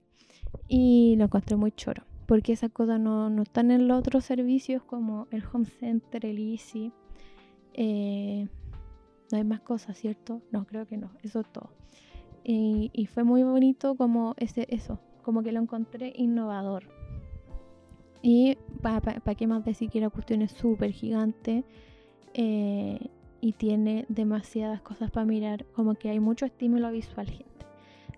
y 0.67 1.15
lo 1.17 1.25
encontré 1.25 1.55
muy 1.55 1.71
choro. 1.71 2.03
Porque 2.27 2.53
esas 2.53 2.71
cosas 2.71 2.99
no, 2.99 3.29
no 3.29 3.43
están 3.43 3.69
en 3.69 3.87
los 3.87 3.99
otros 3.99 4.25
servicios 4.25 4.83
como 4.83 5.27
el 5.31 5.43
Home 5.51 5.65
Center, 5.65 6.25
el 6.25 6.39
Easy. 6.39 6.91
Eh, 7.73 8.47
no 9.31 9.37
hay 9.37 9.43
más 9.43 9.61
cosas, 9.61 9.97
¿cierto? 9.97 10.41
No, 10.51 10.65
creo 10.65 10.87
que 10.87 10.97
no. 10.97 11.11
Eso 11.21 11.41
es 11.41 11.51
todo. 11.51 11.69
Y, 12.43 13.07
fue 13.11 13.23
muy 13.23 13.41
bonito 13.43 13.95
como 13.95 14.35
ese, 14.37 14.67
eso, 14.69 14.99
como 15.23 15.41
que 15.41 15.51
lo 15.51 15.59
encontré 15.59 16.13
innovador. 16.15 16.83
Y 18.27 18.57
para 18.81 19.01
pa, 19.01 19.35
qué 19.35 19.45
más 19.45 19.63
decir 19.63 19.91
que 19.91 20.01
la 20.01 20.09
cuestión 20.09 20.41
es 20.41 20.51
súper 20.51 20.89
gigante 20.89 21.63
eh, 22.33 23.11
y 23.39 23.51
tiene 23.51 24.07
demasiadas 24.09 24.81
cosas 24.81 25.11
para 25.11 25.27
mirar, 25.27 25.63
como 25.75 25.93
que 25.93 26.09
hay 26.09 26.19
mucho 26.19 26.47
estímulo 26.47 26.91
visual, 26.91 27.29
gente. 27.29 27.67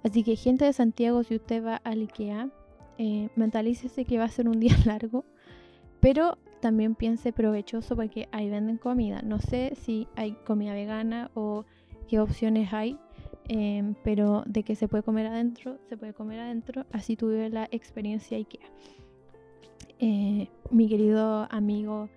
Así 0.06 0.24
que 0.24 0.38
gente 0.38 0.64
de 0.64 0.72
Santiago, 0.72 1.26
si 1.26 1.36
usted 1.36 1.62
va 1.62 1.76
al 1.84 2.04
IKEA, 2.04 2.50
eh, 2.98 3.28
mentalícese 3.36 4.06
que 4.06 4.18
va 4.18 4.24
a 4.24 4.30
ser 4.30 4.48
un 4.48 4.60
día 4.62 4.78
largo, 4.86 5.26
pero 6.00 6.38
también 6.62 6.96
piense 6.96 7.34
provechoso 7.34 7.98
porque 7.98 8.30
ahí 8.32 8.50
venden 8.50 8.78
comida. 8.78 9.22
No 9.24 9.42
sé 9.42 9.74
si 9.76 10.08
hay 10.16 10.38
comida 10.46 10.74
vegana 10.74 11.32
o 11.34 11.66
qué 12.08 12.22
opciones 12.22 12.72
hay, 12.72 12.98
em, 13.50 13.94
pero 14.06 14.46
de 14.48 14.64
que 14.64 14.76
se 14.78 14.88
puede 14.88 15.04
comer 15.04 15.28
adentro, 15.28 15.80
se 15.90 15.98
puede 15.98 16.14
comer 16.14 16.40
adentro. 16.40 16.86
Así 16.94 17.18
tuve 17.18 17.50
la 17.50 17.68
experiencia 17.72 18.38
IKEA. 18.38 18.70
Eh, 20.00 20.50
mi 20.70 20.88
querido 20.88 21.48
amigo 21.50 22.10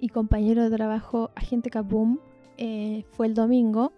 y 0.00 0.08
compañero 0.08 0.64
de 0.64 0.76
trabajo, 0.76 1.30
agente 1.36 1.70
Kaboom, 1.70 2.18
eh, 2.56 3.04
fue 3.12 3.26
el 3.26 3.34
domingo 3.34 3.92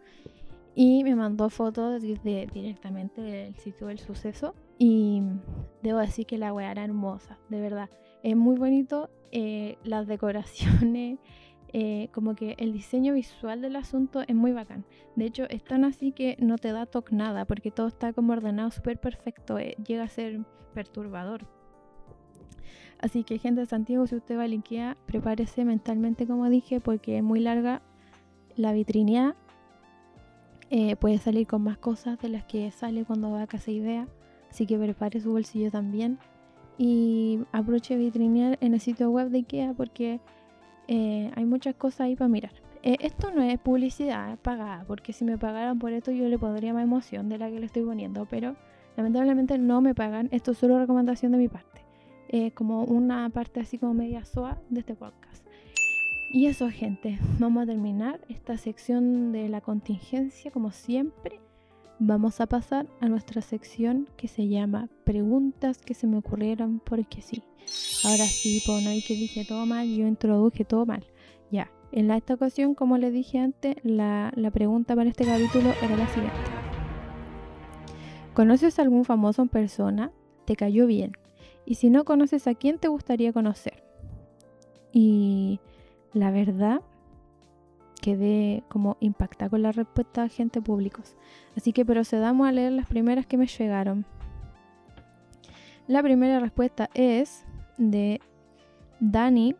y 0.74 1.04
me 1.04 1.14
mandó 1.14 1.48
fotos 1.48 2.02
de, 2.02 2.46
directamente 2.52 3.22
del 3.22 3.54
sitio 3.56 3.86
del 3.86 3.98
suceso. 3.98 4.54
Y 4.78 5.22
debo 5.82 5.98
decir 5.98 6.26
que 6.26 6.38
la 6.38 6.52
weá 6.52 6.70
era 6.70 6.84
hermosa, 6.84 7.38
de 7.48 7.60
verdad. 7.60 7.90
Es 8.22 8.36
muy 8.36 8.56
bonito 8.56 9.10
eh, 9.30 9.76
las 9.84 10.06
decoraciones, 10.06 11.18
como 12.12 12.34
que 12.34 12.56
el 12.58 12.72
diseño 12.72 13.14
visual 13.14 13.62
del 13.62 13.76
asunto 13.76 14.22
es 14.26 14.34
muy 14.34 14.52
bacán. 14.52 14.84
De 15.14 15.26
hecho, 15.26 15.44
es 15.48 15.62
tan 15.62 15.84
así 15.84 16.12
que 16.12 16.36
no 16.40 16.58
te 16.58 16.72
da 16.72 16.84
toque 16.84 17.14
nada, 17.14 17.44
porque 17.44 17.70
todo 17.70 17.86
está 17.86 18.12
como 18.12 18.32
ordenado 18.32 18.70
súper 18.70 18.98
perfecto. 18.98 19.56
Llega 19.58 20.02
a 20.02 20.08
ser 20.08 20.40
perturbador. 20.74 21.46
Así 23.00 23.24
que 23.24 23.38
gente 23.38 23.62
de 23.62 23.66
Santiago, 23.66 24.06
si 24.06 24.16
usted 24.16 24.36
va 24.36 24.42
a 24.42 24.46
Ikea, 24.46 24.96
prepárese 25.06 25.64
mentalmente 25.64 26.26
como 26.26 26.48
dije, 26.50 26.80
porque 26.80 27.18
es 27.18 27.22
muy 27.22 27.40
larga 27.40 27.82
la 28.56 28.72
vitrineada 28.72 29.36
eh, 30.72 30.94
puede 30.94 31.18
salir 31.18 31.48
con 31.48 31.62
más 31.62 31.78
cosas 31.78 32.18
de 32.20 32.28
las 32.28 32.44
que 32.44 32.70
sale 32.70 33.04
cuando 33.04 33.30
va 33.32 33.42
a 33.42 33.46
casa 33.48 33.72
idea. 33.72 34.06
Así 34.50 34.66
que 34.66 34.78
prepare 34.78 35.20
su 35.20 35.32
bolsillo 35.32 35.70
también. 35.70 36.18
Y 36.78 37.40
aproveche 37.52 37.96
vitrinear 37.96 38.56
en 38.60 38.74
el 38.74 38.80
sitio 38.80 39.10
web 39.10 39.30
de 39.30 39.38
IKEA 39.38 39.74
porque 39.74 40.20
eh, 40.88 41.30
hay 41.34 41.44
muchas 41.44 41.74
cosas 41.74 42.02
ahí 42.02 42.16
para 42.16 42.28
mirar. 42.28 42.52
Eh, 42.82 42.96
esto 43.00 43.30
no 43.32 43.42
es 43.42 43.58
publicidad 43.58 44.38
pagada, 44.38 44.84
porque 44.86 45.12
si 45.12 45.24
me 45.24 45.36
pagaran 45.36 45.78
por 45.78 45.92
esto 45.92 46.10
yo 46.10 46.26
le 46.28 46.38
pondría 46.38 46.72
más 46.72 46.84
emoción 46.84 47.28
de 47.28 47.36
la 47.36 47.50
que 47.50 47.60
le 47.60 47.66
estoy 47.66 47.82
poniendo, 47.82 48.26
pero 48.30 48.56
lamentablemente 48.96 49.58
no 49.58 49.82
me 49.82 49.94
pagan. 49.94 50.28
Esto 50.30 50.52
es 50.52 50.58
solo 50.58 50.78
recomendación 50.78 51.32
de 51.32 51.38
mi 51.38 51.48
parte. 51.48 51.82
Como 52.54 52.84
una 52.84 53.28
parte 53.30 53.60
así 53.60 53.78
como 53.78 53.94
media 53.94 54.24
soa 54.24 54.60
de 54.68 54.80
este 54.80 54.94
podcast. 54.94 55.44
Y 56.32 56.46
eso, 56.46 56.70
gente, 56.70 57.18
vamos 57.40 57.64
a 57.64 57.66
terminar 57.66 58.20
esta 58.28 58.56
sección 58.56 59.32
de 59.32 59.48
la 59.48 59.60
contingencia 59.60 60.52
como 60.52 60.70
siempre. 60.70 61.40
Vamos 61.98 62.40
a 62.40 62.46
pasar 62.46 62.86
a 63.00 63.08
nuestra 63.08 63.42
sección 63.42 64.08
que 64.16 64.28
se 64.28 64.46
llama 64.46 64.88
Preguntas 65.02 65.78
que 65.78 65.92
se 65.92 66.06
me 66.06 66.18
ocurrieron 66.18 66.78
porque 66.78 67.20
sí. 67.20 67.42
Ahora 68.04 68.26
sí, 68.26 68.62
pues 68.64 68.84
no 68.84 68.90
que 68.90 69.14
dije 69.14 69.44
todo 69.44 69.66
mal, 69.66 69.88
yo 69.88 70.06
introduje 70.06 70.64
todo 70.64 70.86
mal. 70.86 71.04
Ya, 71.50 71.68
en 71.90 72.12
esta 72.12 72.34
ocasión, 72.34 72.76
como 72.76 72.96
les 72.96 73.12
dije 73.12 73.40
antes, 73.40 73.74
la, 73.82 74.32
la 74.36 74.52
pregunta 74.52 74.94
para 74.94 75.10
este 75.10 75.24
capítulo 75.24 75.70
era 75.82 75.96
la 75.96 76.06
siguiente. 76.06 76.38
¿Conoces 78.34 78.78
a 78.78 78.82
algún 78.82 79.04
famoso 79.04 79.42
en 79.42 79.48
persona? 79.48 80.12
¿Te 80.44 80.54
cayó 80.54 80.86
bien? 80.86 81.12
Y 81.70 81.76
si 81.76 81.88
no 81.88 82.04
conoces 82.04 82.48
a 82.48 82.56
quién 82.56 82.80
te 82.80 82.88
gustaría 82.88 83.32
conocer. 83.32 83.84
Y 84.92 85.60
la 86.12 86.32
verdad, 86.32 86.80
quedé 88.02 88.64
como 88.66 88.96
impactada 88.98 89.50
con 89.50 89.62
la 89.62 89.70
respuesta 89.70 90.24
de 90.24 90.30
gente 90.30 90.60
públicos. 90.60 91.14
Así 91.56 91.72
que 91.72 91.84
procedamos 91.84 92.48
a 92.48 92.50
leer 92.50 92.72
las 92.72 92.88
primeras 92.88 93.24
que 93.24 93.36
me 93.36 93.46
llegaron. 93.46 94.04
La 95.86 96.02
primera 96.02 96.40
respuesta 96.40 96.90
es 96.92 97.44
de 97.78 98.20
Dani.o.b. 98.98 99.54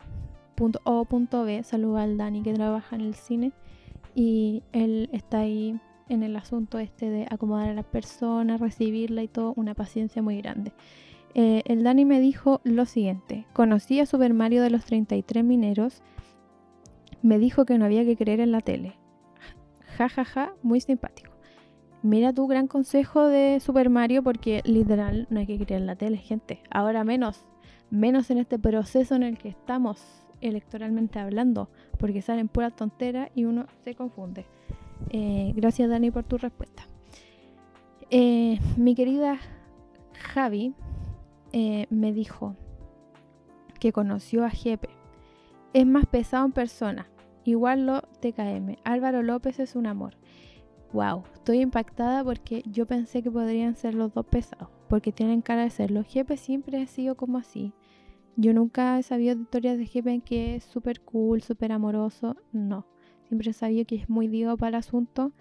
Saluda 1.63 2.03
al 2.03 2.17
Dani 2.17 2.43
que 2.43 2.55
trabaja 2.55 2.97
en 2.97 3.03
el 3.03 3.15
cine. 3.15 3.53
Y 4.17 4.65
él 4.73 5.09
está 5.13 5.39
ahí 5.39 5.79
en 6.09 6.25
el 6.25 6.35
asunto 6.35 6.81
este 6.81 7.09
de 7.09 7.29
acomodar 7.31 7.69
a 7.69 7.75
la 7.75 7.85
persona, 7.85 8.57
recibirla 8.57 9.23
y 9.23 9.29
todo, 9.29 9.53
una 9.55 9.75
paciencia 9.75 10.23
muy 10.23 10.43
grande. 10.43 10.73
Eh, 11.35 11.63
el 11.67 11.85
Dani 11.85 12.05
me 12.05 12.21
dijo 12.21 12.61
lo 12.65 12.87
siguiente: 12.87 13.47
Conocí 13.53 14.01
a 14.01 14.07
Super 14.07 14.35
Mario 14.35 14.63
de 14.63 14.71
los 14.71 14.85
33 14.85 15.45
mineros 15.45 16.03
me 17.23 17.39
dijo 17.39 17.65
que 17.65 17.79
no 17.79 17.85
había 17.85 18.05
que 18.05 18.17
creer 18.17 18.41
en 18.41 18.53
la 18.53 18.61
tele. 18.61 18.95
Ja, 19.97 20.09
ja, 20.09 20.25
ja, 20.25 20.53
muy 20.63 20.81
simpático. 20.81 21.31
Mira 22.03 22.33
tu 22.33 22.47
gran 22.47 22.67
consejo 22.67 23.27
de 23.27 23.61
Super 23.61 23.91
Mario 23.91 24.23
porque 24.23 24.63
literal 24.65 25.27
no 25.31 25.41
hay 25.41 25.47
que 25.47 25.59
creer 25.59 25.83
en 25.83 25.87
la 25.87 25.97
tele, 25.97 26.17
gente. 26.17 26.63
Ahora 26.71 27.05
menos, 27.05 27.45
menos 27.91 28.31
en 28.31 28.39
este 28.39 28.59
proceso 28.59 29.15
en 29.15 29.23
el 29.23 29.37
que 29.37 29.51
estamos 29.51 30.03
electoralmente 30.41 31.19
hablando, 31.19 31.69
porque 31.99 32.23
salen 32.23 32.49
puras 32.49 32.75
tonteras 32.75 33.31
y 33.35 33.45
uno 33.45 33.67
se 33.85 33.95
confunde. 33.95 34.47
Eh, 35.11 35.53
gracias 35.55 35.91
Dani 35.91 36.11
por 36.11 36.25
tu 36.25 36.39
respuesta. 36.39 36.85
Eh, 38.09 38.59
mi 38.79 38.95
querida 38.95 39.39
Javi 40.15 40.75
eh, 41.53 41.87
me 41.91 42.13
dijo 42.13 42.57
que 43.79 43.93
conoció 43.93 44.45
a 44.45 44.51
Jepe 44.51 44.91
es 45.73 45.87
más 45.87 46.07
pesado 46.07 46.47
en 46.47 46.53
persona. 46.53 47.09
Igual 47.45 47.87
lo 47.87 48.03
TKM. 48.21 48.77
Álvaro 48.85 49.23
López 49.23 49.61
es 49.61 49.77
un 49.77 49.87
amor. 49.87 50.17
Wow, 50.93 51.23
estoy 51.35 51.61
impactada 51.61 52.25
porque 52.25 52.63
yo 52.67 52.87
pensé 52.87 53.23
que 53.23 53.31
podrían 53.31 53.77
ser 53.77 53.95
los 53.95 54.13
dos 54.13 54.27
pesados, 54.27 54.69
porque 54.89 55.13
tienen 55.13 55.41
cara 55.41 55.63
de 55.63 55.71
serlo. 55.71 56.03
Jepe 56.03 56.37
siempre 56.37 56.83
ha 56.83 56.87
sido 56.87 57.17
como 57.17 57.39
así. 57.39 57.73
Yo 58.37 58.53
nunca 58.53 58.99
he 58.99 59.03
sabido 59.03 59.41
historias 59.41 59.79
de 59.79 59.87
Jepe 59.87 60.13
en 60.13 60.21
que 60.21 60.57
es 60.57 60.65
súper 60.65 61.01
cool, 61.03 61.43
súper 61.43 61.73
amoroso. 61.73 62.37
No, 62.53 62.87
siempre 63.29 63.51
he 63.51 63.55
sabido 63.55 63.85
que 63.87 63.97
es 63.97 64.09
muy 64.09 64.27
digo 64.27 64.57
para 64.57 64.71
el 64.71 64.75
asunto 64.77 65.33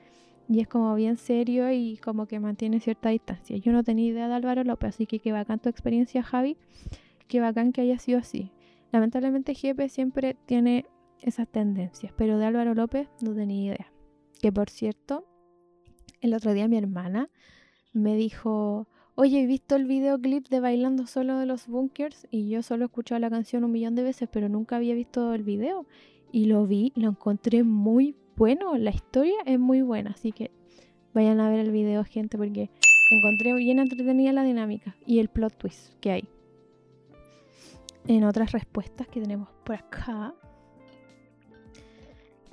y 0.49 0.61
es 0.61 0.67
como 0.67 0.95
bien 0.95 1.17
serio 1.17 1.71
y 1.71 1.97
como 1.97 2.25
que 2.25 2.39
mantiene 2.39 2.79
cierta 2.79 3.09
distancia. 3.09 3.55
Yo 3.57 3.71
no 3.71 3.83
tenía 3.83 4.07
idea 4.07 4.27
de 4.27 4.33
Álvaro 4.33 4.63
López, 4.63 4.95
así 4.95 5.05
que 5.05 5.19
qué 5.19 5.31
bacán 5.31 5.59
tu 5.59 5.69
experiencia, 5.69 6.23
Javi. 6.23 6.57
Qué 7.27 7.39
bacán 7.39 7.71
que 7.71 7.81
haya 7.81 7.99
sido 7.99 8.17
así. 8.17 8.51
Lamentablemente 8.91 9.53
Jepe 9.53 9.89
siempre 9.89 10.35
tiene 10.47 10.87
esas 11.21 11.47
tendencias, 11.47 12.11
pero 12.17 12.39
de 12.39 12.45
Álvaro 12.45 12.73
López 12.73 13.07
no 13.21 13.35
tenía 13.35 13.73
idea. 13.73 13.93
Que 14.41 14.51
por 14.51 14.71
cierto, 14.71 15.27
el 16.19 16.33
otro 16.33 16.53
día 16.53 16.67
mi 16.67 16.77
hermana 16.77 17.29
me 17.93 18.15
dijo, 18.15 18.87
oye, 19.13 19.43
he 19.43 19.45
visto 19.45 19.75
el 19.75 19.85
videoclip 19.85 20.47
de 20.47 20.61
Bailando 20.61 21.05
Solo 21.05 21.37
de 21.37 21.45
los 21.45 21.67
Bunkers 21.67 22.27
y 22.31 22.49
yo 22.49 22.63
solo 22.63 22.85
he 22.85 22.87
escuchado 22.87 23.19
la 23.19 23.29
canción 23.29 23.63
un 23.63 23.71
millón 23.71 23.93
de 23.93 24.01
veces, 24.01 24.27
pero 24.31 24.49
nunca 24.49 24.77
había 24.77 24.95
visto 24.95 25.31
el 25.35 25.43
video. 25.43 25.85
Y 26.31 26.45
lo 26.45 26.65
vi 26.65 26.91
lo 26.95 27.09
encontré 27.09 27.63
muy 27.63 28.15
bueno, 28.39 28.77
la 28.77 28.91
historia 28.91 29.35
es 29.45 29.59
muy 29.59 29.81
buena, 29.81 30.11
así 30.11 30.31
que 30.31 30.49
vayan 31.13 31.41
a 31.41 31.49
ver 31.49 31.59
el 31.59 31.71
video, 31.71 32.05
gente, 32.05 32.37
porque 32.37 32.69
encontré 33.11 33.53
bien 33.53 33.79
entretenida 33.79 34.31
la 34.31 34.43
dinámica 34.43 34.95
y 35.05 35.19
el 35.19 35.27
plot 35.27 35.57
twist 35.57 35.93
que 35.99 36.11
hay 36.11 36.29
en 38.07 38.23
otras 38.23 38.53
respuestas 38.53 39.07
que 39.09 39.19
tenemos 39.19 39.49
por 39.65 39.75
acá, 39.75 40.33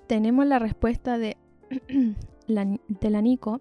tenemos 0.08 0.44
la 0.44 0.58
respuesta 0.58 1.18
de 1.18 1.36
la, 2.48 3.22
Nico, 3.22 3.60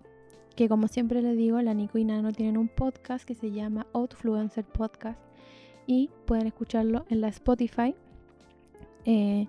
que 0.55 0.67
como 0.67 0.87
siempre 0.87 1.21
le 1.21 1.35
digo, 1.35 1.61
la 1.61 1.75
Nico 1.75 1.99
y 1.99 2.05
Nano 2.05 2.31
tienen 2.31 2.57
un 2.57 2.69
podcast 2.69 3.23
que 3.23 3.35
se 3.35 3.51
llama 3.51 3.85
Outfluencer 3.93 4.65
Podcast 4.65 5.19
y 5.85 6.09
pueden 6.25 6.47
escucharlo 6.47 7.05
en 7.09 7.21
la 7.21 7.27
Spotify. 7.27 7.93
Eh, 9.05 9.47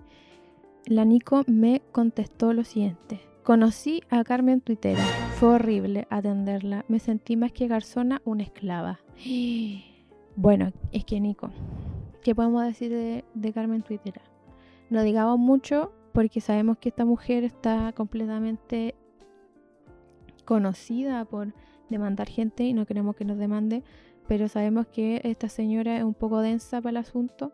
la 0.87 1.03
Nico 1.03 1.43
me 1.47 1.81
contestó 1.91 2.53
lo 2.53 2.63
siguiente. 2.63 3.19
Conocí 3.43 4.01
a 4.09 4.23
Carmen 4.23 4.61
Tuitera. 4.61 5.03
Fue 5.35 5.49
horrible 5.49 6.07
atenderla. 6.09 6.85
Me 6.87 6.99
sentí 6.99 7.35
más 7.35 7.51
que 7.51 7.67
garzona, 7.67 8.21
una 8.25 8.43
esclava. 8.43 8.99
Bueno, 10.39 10.71
es 10.91 11.03
que 11.03 11.19
Nico, 11.19 11.49
¿qué 12.21 12.35
podemos 12.35 12.63
decir 12.63 12.91
de, 12.91 13.53
Carmen 13.53 13.81
Tuitera? 13.81 14.21
No 14.91 15.01
digamos 15.01 15.39
mucho 15.39 15.91
porque 16.13 16.41
sabemos 16.41 16.77
que 16.77 16.89
esta 16.89 17.05
mujer 17.05 17.43
está 17.43 17.91
completamente 17.93 18.93
conocida 20.45 21.25
por 21.25 21.55
demandar 21.89 22.29
gente 22.29 22.65
y 22.65 22.73
no 22.73 22.85
queremos 22.85 23.15
que 23.15 23.25
nos 23.25 23.39
demande, 23.39 23.81
pero 24.27 24.47
sabemos 24.47 24.85
que 24.85 25.21
esta 25.23 25.49
señora 25.49 25.97
es 25.97 26.03
un 26.03 26.13
poco 26.13 26.41
densa 26.41 26.81
para 26.81 26.91
el 26.91 26.97
asunto 26.97 27.51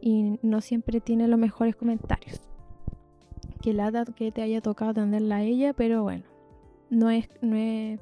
y 0.00 0.38
no 0.40 0.60
siempre 0.60 1.00
tiene 1.00 1.26
los 1.26 1.40
mejores 1.40 1.74
comentarios 1.74 2.49
que 3.60 3.74
lata 3.74 4.04
que 4.04 4.32
te 4.32 4.42
haya 4.42 4.60
tocado 4.60 4.92
atenderla 4.92 5.36
a 5.36 5.42
ella, 5.42 5.72
pero 5.72 6.02
bueno, 6.02 6.24
no 6.88 7.10
es, 7.10 7.28
no 7.40 7.56
es, 7.56 8.00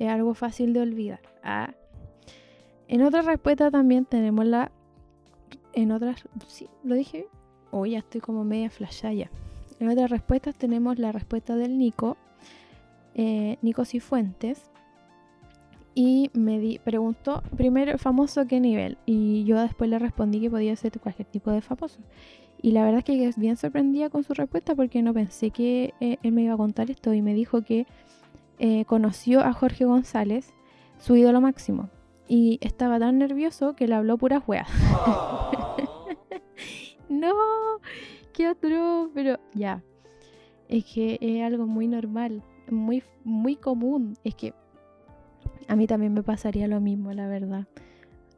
algo 0.00 0.34
fácil 0.34 0.72
de 0.72 0.80
olvidar. 0.80 1.20
Ah. 1.42 1.74
En 2.88 3.02
otra 3.02 3.22
respuesta 3.22 3.70
también 3.70 4.04
tenemos 4.04 4.46
la. 4.46 4.70
En 5.72 5.92
otras. 5.92 6.24
Sí, 6.46 6.68
lo 6.84 6.94
dije. 6.94 7.28
Hoy 7.70 7.90
ya 7.90 7.98
estoy 7.98 8.20
como 8.20 8.44
media 8.44 8.70
flashaya. 8.70 9.30
En 9.80 9.88
otras 9.88 10.10
respuestas 10.10 10.54
tenemos 10.54 10.98
la 10.98 11.12
respuesta 11.12 11.56
del 11.56 11.76
Nico, 11.78 12.16
eh, 13.14 13.58
Nico 13.62 13.84
Cifuentes. 13.84 14.70
Y 15.94 16.30
me 16.34 16.58
di, 16.58 16.78
preguntó 16.78 17.42
primero 17.56 17.98
famoso 17.98 18.46
qué 18.46 18.60
nivel. 18.60 18.98
Y 19.06 19.44
yo 19.44 19.60
después 19.60 19.90
le 19.90 19.98
respondí 19.98 20.40
que 20.40 20.50
podía 20.50 20.76
ser 20.76 20.98
cualquier 21.00 21.26
tipo 21.26 21.50
de 21.50 21.62
famoso. 21.62 21.98
Y 22.66 22.72
la 22.72 22.82
verdad 22.82 22.98
es 22.98 23.04
que 23.04 23.28
es 23.28 23.38
bien 23.38 23.56
sorprendida 23.56 24.10
con 24.10 24.24
su 24.24 24.34
respuesta 24.34 24.74
porque 24.74 25.00
no 25.00 25.14
pensé 25.14 25.52
que 25.52 25.94
eh, 26.00 26.16
él 26.24 26.32
me 26.32 26.42
iba 26.42 26.54
a 26.54 26.56
contar 26.56 26.90
esto 26.90 27.14
y 27.14 27.22
me 27.22 27.32
dijo 27.32 27.62
que 27.62 27.86
eh, 28.58 28.84
conoció 28.86 29.38
a 29.38 29.52
Jorge 29.52 29.84
González, 29.84 30.52
su 30.98 31.14
ídolo 31.14 31.40
máximo, 31.40 31.90
y 32.26 32.58
estaba 32.62 32.98
tan 32.98 33.18
nervioso 33.18 33.76
que 33.76 33.86
le 33.86 33.94
habló 33.94 34.18
puras 34.18 34.42
weas. 34.48 34.68
no, 37.08 37.34
qué 38.32 38.48
otro, 38.48 39.12
pero 39.14 39.38
ya. 39.54 39.84
Es 40.68 40.86
que 40.86 41.18
es 41.20 41.44
algo 41.44 41.68
muy 41.68 41.86
normal, 41.86 42.42
muy, 42.68 43.04
muy 43.22 43.54
común. 43.54 44.18
Es 44.24 44.34
que 44.34 44.54
a 45.68 45.76
mí 45.76 45.86
también 45.86 46.14
me 46.14 46.24
pasaría 46.24 46.66
lo 46.66 46.80
mismo, 46.80 47.12
la 47.12 47.28
verdad 47.28 47.68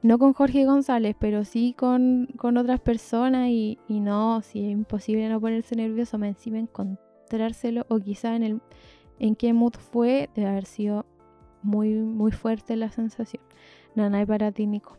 no 0.03 0.19
con 0.19 0.33
Jorge 0.33 0.65
González, 0.65 1.17
pero 1.19 1.45
sí 1.45 1.75
con, 1.77 2.29
otras 2.41 2.81
personas 2.81 3.49
y, 3.49 3.79
no, 3.89 4.43
si 4.43 4.65
es 4.65 4.71
imposible 4.71 5.29
no 5.29 5.41
ponerse 5.41 5.75
nervioso, 5.77 6.19
me 6.19 6.29
encima 6.29 6.59
encontrárselo 6.59 7.85
o 7.89 7.99
quizá 7.99 8.37
en 8.37 8.43
el 8.43 8.61
en 9.19 9.35
qué 9.35 9.53
mood 9.53 9.75
fue, 9.75 10.31
de 10.37 10.47
haber 10.47 10.65
sido 10.65 11.05
muy, 11.63 11.95
muy 11.95 12.31
fuerte 12.31 12.77
la 12.77 12.91
sensación. 12.91 13.43
Nada, 13.95 14.25
para 14.27 14.53
ti, 14.53 14.67
Nico. 14.67 14.97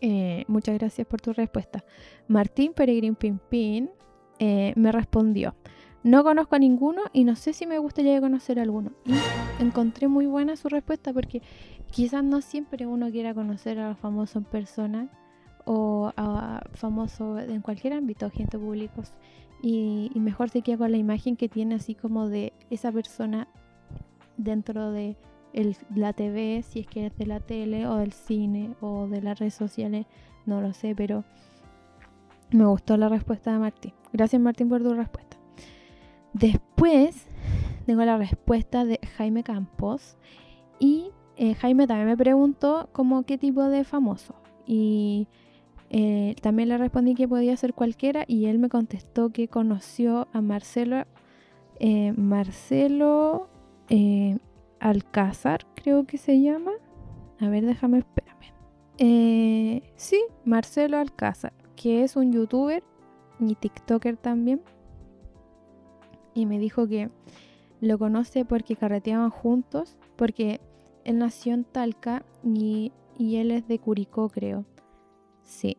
Eh, 0.00 0.44
muchas 0.48 0.78
gracias 0.78 1.06
por 1.06 1.20
tu 1.20 1.32
respuesta. 1.32 1.84
Martín 2.28 2.72
Peregrín 2.72 3.14
Pimpín 3.14 3.90
eh, 4.38 4.72
me 4.76 4.92
respondió. 4.92 5.54
No 6.04 6.22
conozco 6.22 6.56
a 6.56 6.58
ninguno 6.58 7.02
y 7.12 7.24
no 7.24 7.34
sé 7.34 7.52
si 7.52 7.66
me 7.66 7.78
gustaría 7.78 8.20
conocer 8.20 8.58
a 8.58 8.62
alguno. 8.62 8.92
Y 9.04 9.14
encontré 9.62 10.06
muy 10.08 10.26
buena 10.26 10.56
su 10.56 10.68
respuesta 10.68 11.12
porque 11.12 11.42
quizás 11.90 12.24
no 12.24 12.40
siempre 12.40 12.86
uno 12.86 13.10
quiera 13.10 13.34
conocer 13.34 13.78
a 13.78 13.88
los 13.88 13.98
famosos 13.98 14.36
en 14.36 14.44
persona 14.44 15.08
o 15.64 16.12
a 16.16 16.62
famosos 16.72 17.42
en 17.42 17.60
cualquier 17.60 17.92
ámbito, 17.92 18.30
gente 18.30 18.58
públicos. 18.58 19.12
Y, 19.60 20.10
mejor 20.14 20.50
se 20.50 20.62
queda 20.62 20.78
con 20.78 20.92
la 20.92 20.98
imagen 20.98 21.36
que 21.36 21.48
tiene 21.48 21.74
así 21.74 21.94
como 21.94 22.28
de 22.28 22.52
esa 22.70 22.92
persona 22.92 23.48
dentro 24.36 24.92
de 24.92 25.16
la 25.94 26.12
TV, 26.12 26.62
si 26.62 26.80
es 26.80 26.86
que 26.86 27.06
es 27.06 27.16
de 27.18 27.26
la 27.26 27.40
tele 27.40 27.86
o 27.86 27.96
del 27.96 28.12
cine 28.12 28.74
o 28.80 29.08
de 29.08 29.20
las 29.20 29.38
redes 29.38 29.54
sociales, 29.54 30.06
no 30.46 30.60
lo 30.60 30.72
sé, 30.72 30.94
pero 30.94 31.24
me 32.50 32.64
gustó 32.66 32.96
la 32.96 33.08
respuesta 33.08 33.52
de 33.52 33.58
Martín. 33.58 33.92
Gracias 34.12 34.40
Martín 34.40 34.68
por 34.68 34.82
tu 34.82 34.94
respuesta. 34.94 35.36
Después 36.32 37.26
tengo 37.84 38.04
la 38.04 38.16
respuesta 38.16 38.84
de 38.84 39.00
Jaime 39.16 39.42
Campos 39.42 40.16
y 40.78 41.10
eh, 41.40 41.54
Jaime 41.54 41.86
también 41.86 42.08
me 42.08 42.16
preguntó 42.16 42.88
como 42.90 43.22
qué 43.22 43.38
tipo 43.38 43.62
de 43.62 43.84
famoso. 43.84 44.34
Y 44.66 45.28
eh, 45.88 46.34
también 46.42 46.68
le 46.68 46.78
respondí 46.78 47.14
que 47.14 47.28
podía 47.28 47.56
ser 47.56 47.74
cualquiera 47.74 48.24
y 48.26 48.46
él 48.46 48.58
me 48.58 48.68
contestó 48.68 49.30
que 49.30 49.46
conoció 49.46 50.26
a 50.32 50.40
Marcelo, 50.40 51.04
eh, 51.78 52.12
Marcelo 52.16 53.48
Alcázar, 54.80 55.64
creo 55.76 56.06
que 56.06 56.18
se 56.18 56.42
llama. 56.42 56.72
A 57.38 57.48
ver, 57.48 57.64
déjame, 57.64 57.98
espérame. 57.98 59.82
sí, 59.94 60.20
Marcelo 60.44 60.98
Alcázar, 60.98 61.52
que 61.76 62.02
es 62.02 62.16
un 62.16 62.32
youtuber 62.32 62.82
y 63.38 63.54
TikToker 63.54 64.16
también. 64.16 64.60
Y 66.34 66.46
me 66.46 66.58
dijo 66.58 66.88
que 66.88 67.10
lo 67.80 67.96
conoce 67.96 68.44
porque 68.44 68.74
carreteaban 68.74 69.30
juntos, 69.30 69.96
porque 70.16 70.60
él 71.08 71.16
nació 71.16 71.54
en 71.54 71.64
Talca 71.64 72.22
y, 72.44 72.92
él 73.18 73.50
es 73.50 73.66
de 73.66 73.78
Curicó, 73.78 74.28
creo. 74.28 74.66
Sí. 75.42 75.78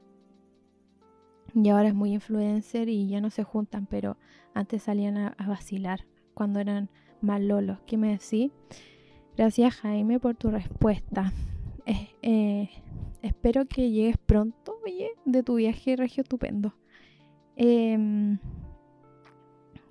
Y 1.54 1.70
ahora 1.70 1.90
es 1.90 1.94
muy 1.94 2.14
influencer 2.14 2.90
y 2.90 3.08
ya 3.08 3.22
no 3.22 3.30
se 3.30 3.44
juntan, 3.44 3.86
pero 3.86 4.18
antes 4.56 4.82
salían 4.82 5.18
a, 5.18 5.36
vacilar 5.48 6.08
cuando 6.34 6.60
eran 6.60 6.90
más 7.22 7.42
lolos. 7.42 7.78
¿Qué 7.86 7.96
me 7.96 8.10
decís? 8.10 8.52
Gracias 9.38 9.76
Jaime 9.76 10.20
por 10.20 10.36
tu 10.36 10.50
respuesta. 10.50 11.32
Eh, 11.86 12.10
eh, 12.24 12.70
espero 13.22 13.68
que 13.68 13.92
llegues 13.92 14.18
pronto, 14.18 14.80
oye, 14.84 15.12
de 15.26 15.44
tu 15.44 15.56
viaje 15.56 15.96
regio 15.96 16.24
estupendo. 16.24 16.74
Em, 17.56 18.40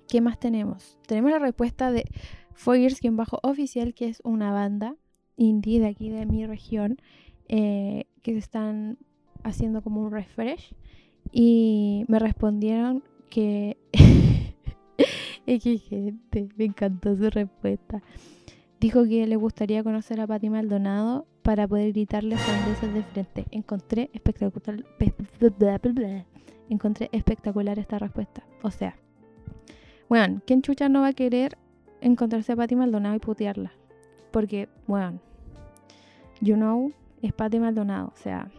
¿Qué 0.09 0.19
más 0.19 0.37
tenemos? 0.37 0.99
Tenemos 1.07 1.31
la 1.31 1.39
respuesta 1.39 1.93
de 1.93 2.03
bajo 3.11 3.39
oficial 3.41 3.93
que 3.93 4.09
es 4.09 4.19
una 4.25 4.51
banda 4.51 4.97
indie 5.39 5.79
de 5.79 5.87
aquí 5.87 6.09
de 6.09 6.25
mi 6.25 6.45
región 6.45 6.97
eh, 7.47 8.05
que 8.21 8.33
se 8.33 8.39
están 8.39 8.97
haciendo 9.43 9.81
como 9.81 10.01
un 10.01 10.11
refresh 10.11 10.75
y 11.31 12.05
me 12.07 12.19
respondieron 12.19 13.03
que 13.29 13.77
que 15.45 15.77
gente, 15.79 16.49
me 16.57 16.65
encantó 16.65 17.15
su 17.15 17.29
respuesta. 17.29 18.03
Dijo 18.79 19.03
que 19.05 19.25
le 19.25 19.35
gustaría 19.35 19.83
conocer 19.83 20.21
a 20.21 20.27
Pati 20.27 20.49
Maldonado 20.49 21.25
para 21.41 21.67
poder 21.67 21.91
gritarle 21.91 22.37
sandeces 22.37 22.93
de 22.93 23.03
frente. 23.03 23.45
Encontré 23.51 24.11
espectacular, 24.13 24.85
encontré 26.69 27.09
espectacular 27.11 27.79
esta 27.79 27.97
respuesta. 27.97 28.43
O 28.61 28.69
sea, 28.69 28.95
bueno, 30.07 30.41
¿quién 30.45 30.61
chucha 30.61 30.87
no 30.87 31.01
va 31.01 31.07
a 31.07 31.13
querer 31.13 31.57
encontrarse 32.01 32.51
a 32.51 32.55
Pati 32.55 32.75
Maldonado 32.75 33.15
y 33.15 33.19
putearla? 33.19 33.71
Porque, 34.31 34.69
bueno, 34.85 35.19
You 36.41 36.55
know, 36.55 36.91
es 37.21 37.33
Pati 37.33 37.59
Maldonado. 37.59 38.11
O 38.13 38.17
sea, 38.17 38.49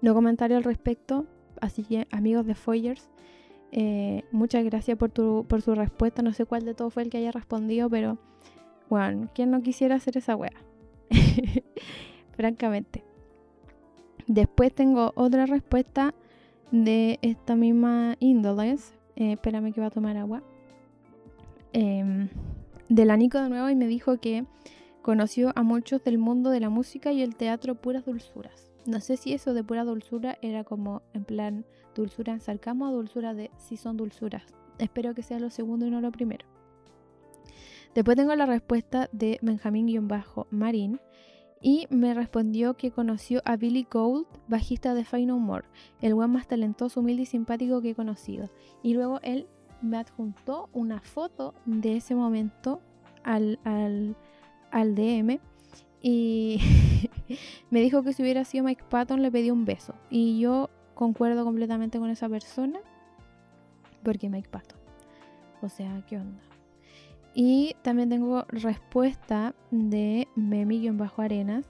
no 0.00 0.14
comentario 0.14 0.56
al 0.56 0.64
respecto. 0.64 1.26
Así 1.60 1.84
que, 1.84 2.06
amigos 2.10 2.46
de 2.46 2.54
Foyers, 2.54 3.08
eh, 3.70 4.24
muchas 4.32 4.64
gracias 4.64 4.98
por, 4.98 5.10
tu, 5.10 5.44
por 5.48 5.62
su 5.62 5.74
respuesta. 5.74 6.22
No 6.22 6.32
sé 6.32 6.44
cuál 6.44 6.64
de 6.64 6.74
todos 6.74 6.92
fue 6.92 7.02
el 7.04 7.10
que 7.10 7.18
haya 7.18 7.30
respondido, 7.30 7.88
pero, 7.88 8.18
bueno, 8.88 9.28
¿quién 9.34 9.50
no 9.50 9.62
quisiera 9.62 9.96
hacer 9.96 10.16
esa 10.16 10.34
wea? 10.34 10.52
Francamente. 12.36 13.04
Después 14.26 14.74
tengo 14.74 15.12
otra 15.14 15.46
respuesta 15.46 16.14
de 16.70 17.18
esta 17.22 17.54
misma 17.54 18.16
índole. 18.18 18.76
Eh, 19.16 19.32
espérame 19.32 19.72
que 19.72 19.80
va 19.80 19.88
a 19.88 19.90
tomar 19.90 20.16
agua. 20.16 20.42
Eh, 21.74 22.28
de 22.88 23.04
la 23.06 23.16
de 23.16 23.48
nuevo 23.48 23.70
y 23.70 23.74
me 23.74 23.86
dijo 23.86 24.18
que 24.18 24.44
Conoció 25.02 25.52
a 25.56 25.64
muchos 25.64 26.04
del 26.04 26.18
mundo 26.18 26.50
de 26.50 26.60
la 26.60 26.70
música 26.70 27.10
y 27.10 27.22
el 27.22 27.34
teatro 27.34 27.74
puras 27.74 28.04
dulzuras. 28.04 28.70
No 28.86 29.00
sé 29.00 29.16
si 29.16 29.32
eso 29.32 29.52
de 29.52 29.64
pura 29.64 29.84
dulzura 29.84 30.38
era 30.42 30.62
como 30.62 31.02
en 31.12 31.24
plan 31.24 31.64
dulzura 31.94 32.32
en 32.32 32.40
sarcasmo 32.40 32.88
o 32.88 32.92
dulzura 32.92 33.34
de 33.34 33.50
si 33.56 33.76
son 33.76 33.96
dulzuras. 33.96 34.44
Espero 34.78 35.12
que 35.12 35.22
sea 35.22 35.40
lo 35.40 35.50
segundo 35.50 35.86
y 35.86 35.90
no 35.90 36.00
lo 36.00 36.12
primero. 36.12 36.46
Después 37.94 38.16
tengo 38.16 38.34
la 38.36 38.46
respuesta 38.46 39.08
de 39.12 39.38
Benjamín-Marín 39.42 41.00
y 41.60 41.86
me 41.90 42.14
respondió 42.14 42.74
que 42.74 42.90
conoció 42.90 43.42
a 43.44 43.56
Billy 43.56 43.86
Gold, 43.90 44.26
bajista 44.48 44.94
de 44.94 45.04
Final 45.04 45.40
More, 45.40 45.66
el 46.00 46.14
buen 46.14 46.30
más 46.30 46.46
talentoso, 46.46 47.00
humilde 47.00 47.22
y 47.22 47.26
simpático 47.26 47.82
que 47.82 47.90
he 47.90 47.94
conocido. 47.94 48.50
Y 48.82 48.94
luego 48.94 49.20
él 49.22 49.46
me 49.80 49.98
adjuntó 49.98 50.70
una 50.72 51.00
foto 51.00 51.54
de 51.66 51.96
ese 51.96 52.14
momento 52.14 52.80
al 53.24 53.58
al 54.72 54.96
DM 54.96 55.38
y 56.02 56.58
me 57.70 57.80
dijo 57.80 58.02
que 58.02 58.12
si 58.12 58.22
hubiera 58.22 58.44
sido 58.44 58.64
Mike 58.64 58.84
Patton 58.88 59.22
le 59.22 59.30
pedí 59.30 59.50
un 59.50 59.64
beso. 59.64 59.94
Y 60.10 60.40
yo 60.40 60.68
concuerdo 60.94 61.44
completamente 61.44 61.98
con 61.98 62.10
esa 62.10 62.28
persona 62.28 62.80
porque 64.02 64.28
Mike 64.28 64.48
Patton. 64.50 64.78
O 65.62 65.68
sea, 65.68 66.04
¿qué 66.08 66.16
onda? 66.16 66.42
Y 67.34 67.76
también 67.82 68.08
tengo 68.08 68.44
respuesta 68.48 69.54
de 69.70 70.28
Memi-Bajo 70.36 71.22
Arenas. 71.22 71.66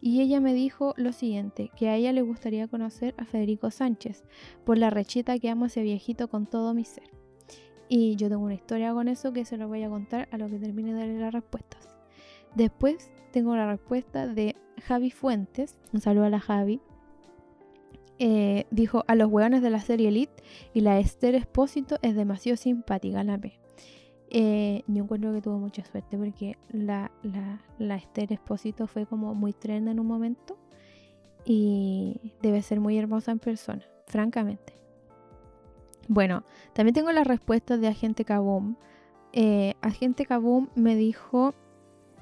Y 0.00 0.20
ella 0.20 0.40
me 0.40 0.54
dijo 0.54 0.94
lo 0.96 1.12
siguiente, 1.12 1.72
que 1.76 1.88
a 1.88 1.96
ella 1.96 2.12
le 2.12 2.22
gustaría 2.22 2.68
conocer 2.68 3.14
a 3.18 3.24
Federico 3.24 3.72
Sánchez, 3.72 4.22
por 4.64 4.78
la 4.78 4.90
rechita 4.90 5.38
que 5.40 5.50
amo 5.50 5.64
a 5.64 5.66
ese 5.66 5.82
viejito 5.82 6.28
con 6.28 6.46
todo 6.46 6.72
mi 6.72 6.84
ser. 6.84 7.10
Y 7.88 8.14
yo 8.14 8.28
tengo 8.28 8.44
una 8.44 8.54
historia 8.54 8.92
con 8.92 9.08
eso 9.08 9.32
que 9.32 9.44
se 9.44 9.56
lo 9.56 9.66
voy 9.66 9.82
a 9.82 9.88
contar 9.88 10.28
a 10.30 10.38
lo 10.38 10.48
que 10.48 10.58
termine 10.58 10.94
de 10.94 11.06
leer 11.06 11.20
las 11.20 11.34
respuestas. 11.34 11.87
Después 12.54 13.10
tengo 13.32 13.54
la 13.56 13.70
respuesta 13.70 14.26
de 14.26 14.56
Javi 14.84 15.10
Fuentes, 15.10 15.76
un 15.92 16.00
saludo 16.00 16.24
a 16.24 16.30
la 16.30 16.40
Javi. 16.40 16.80
Eh, 18.20 18.66
dijo 18.72 19.04
a 19.06 19.14
los 19.14 19.30
hueones 19.30 19.62
de 19.62 19.70
la 19.70 19.80
serie 19.80 20.08
Elite 20.08 20.42
y 20.74 20.80
la 20.80 20.98
Esther 20.98 21.36
Espósito 21.36 21.98
es 22.02 22.16
demasiado 22.16 22.56
simpática, 22.56 23.22
la 23.22 23.38
P. 23.38 23.60
Eh, 24.30 24.82
yo 24.88 25.04
encuentro 25.04 25.32
que 25.32 25.40
tuvo 25.40 25.58
mucha 25.58 25.84
suerte 25.84 26.18
porque 26.18 26.58
la, 26.70 27.12
la, 27.22 27.62
la 27.78 27.96
Esther 27.96 28.32
Espósito 28.32 28.86
fue 28.86 29.06
como 29.06 29.34
muy 29.34 29.52
trend 29.52 29.88
en 29.88 30.00
un 30.00 30.06
momento 30.06 30.58
y 31.44 32.34
debe 32.42 32.60
ser 32.60 32.80
muy 32.80 32.98
hermosa 32.98 33.32
en 33.32 33.38
persona, 33.38 33.86
francamente. 34.06 34.74
Bueno, 36.08 36.42
también 36.72 36.94
tengo 36.94 37.12
la 37.12 37.24
respuesta 37.24 37.76
de 37.76 37.88
Agente 37.88 38.24
Kaboom. 38.24 38.76
Eh, 39.32 39.74
Agente 39.80 40.26
Kaboom 40.26 40.68
me 40.74 40.96
dijo 40.96 41.54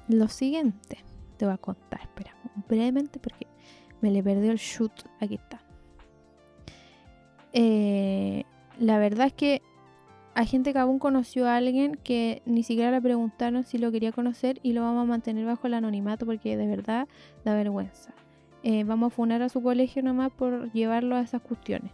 lo 0.07 0.27
siguiente. 0.27 0.99
Te 1.37 1.45
voy 1.45 1.53
a 1.53 1.57
contar, 1.57 2.01
espera, 2.01 2.35
brevemente 2.67 3.19
porque 3.19 3.47
me 4.01 4.11
le 4.11 4.23
perdió 4.23 4.51
el 4.51 4.57
shoot. 4.57 4.91
Aquí 5.19 5.35
está. 5.35 5.61
Eh, 7.53 8.43
la 8.79 8.99
verdad 8.99 9.27
es 9.27 9.33
que 9.33 9.61
Agente 10.35 10.73
Kaboom 10.73 10.99
conoció 10.99 11.47
a 11.47 11.55
alguien 11.55 11.95
que 12.03 12.41
ni 12.45 12.63
siquiera 12.63 12.91
le 12.91 13.01
preguntaron 13.01 13.63
si 13.63 13.77
lo 13.77 13.91
quería 13.91 14.11
conocer 14.11 14.59
y 14.61 14.73
lo 14.73 14.81
vamos 14.81 15.03
a 15.03 15.05
mantener 15.05 15.45
bajo 15.45 15.67
el 15.67 15.73
anonimato 15.73 16.25
porque 16.25 16.57
de 16.57 16.67
verdad 16.67 17.07
da 17.43 17.55
vergüenza. 17.55 18.13
Eh, 18.63 18.83
vamos 18.83 19.13
a 19.13 19.15
funar 19.15 19.41
a 19.41 19.49
su 19.49 19.61
colegio 19.61 20.03
nomás 20.03 20.31
por 20.31 20.71
llevarlo 20.73 21.15
a 21.15 21.21
esas 21.21 21.41
cuestiones 21.41 21.91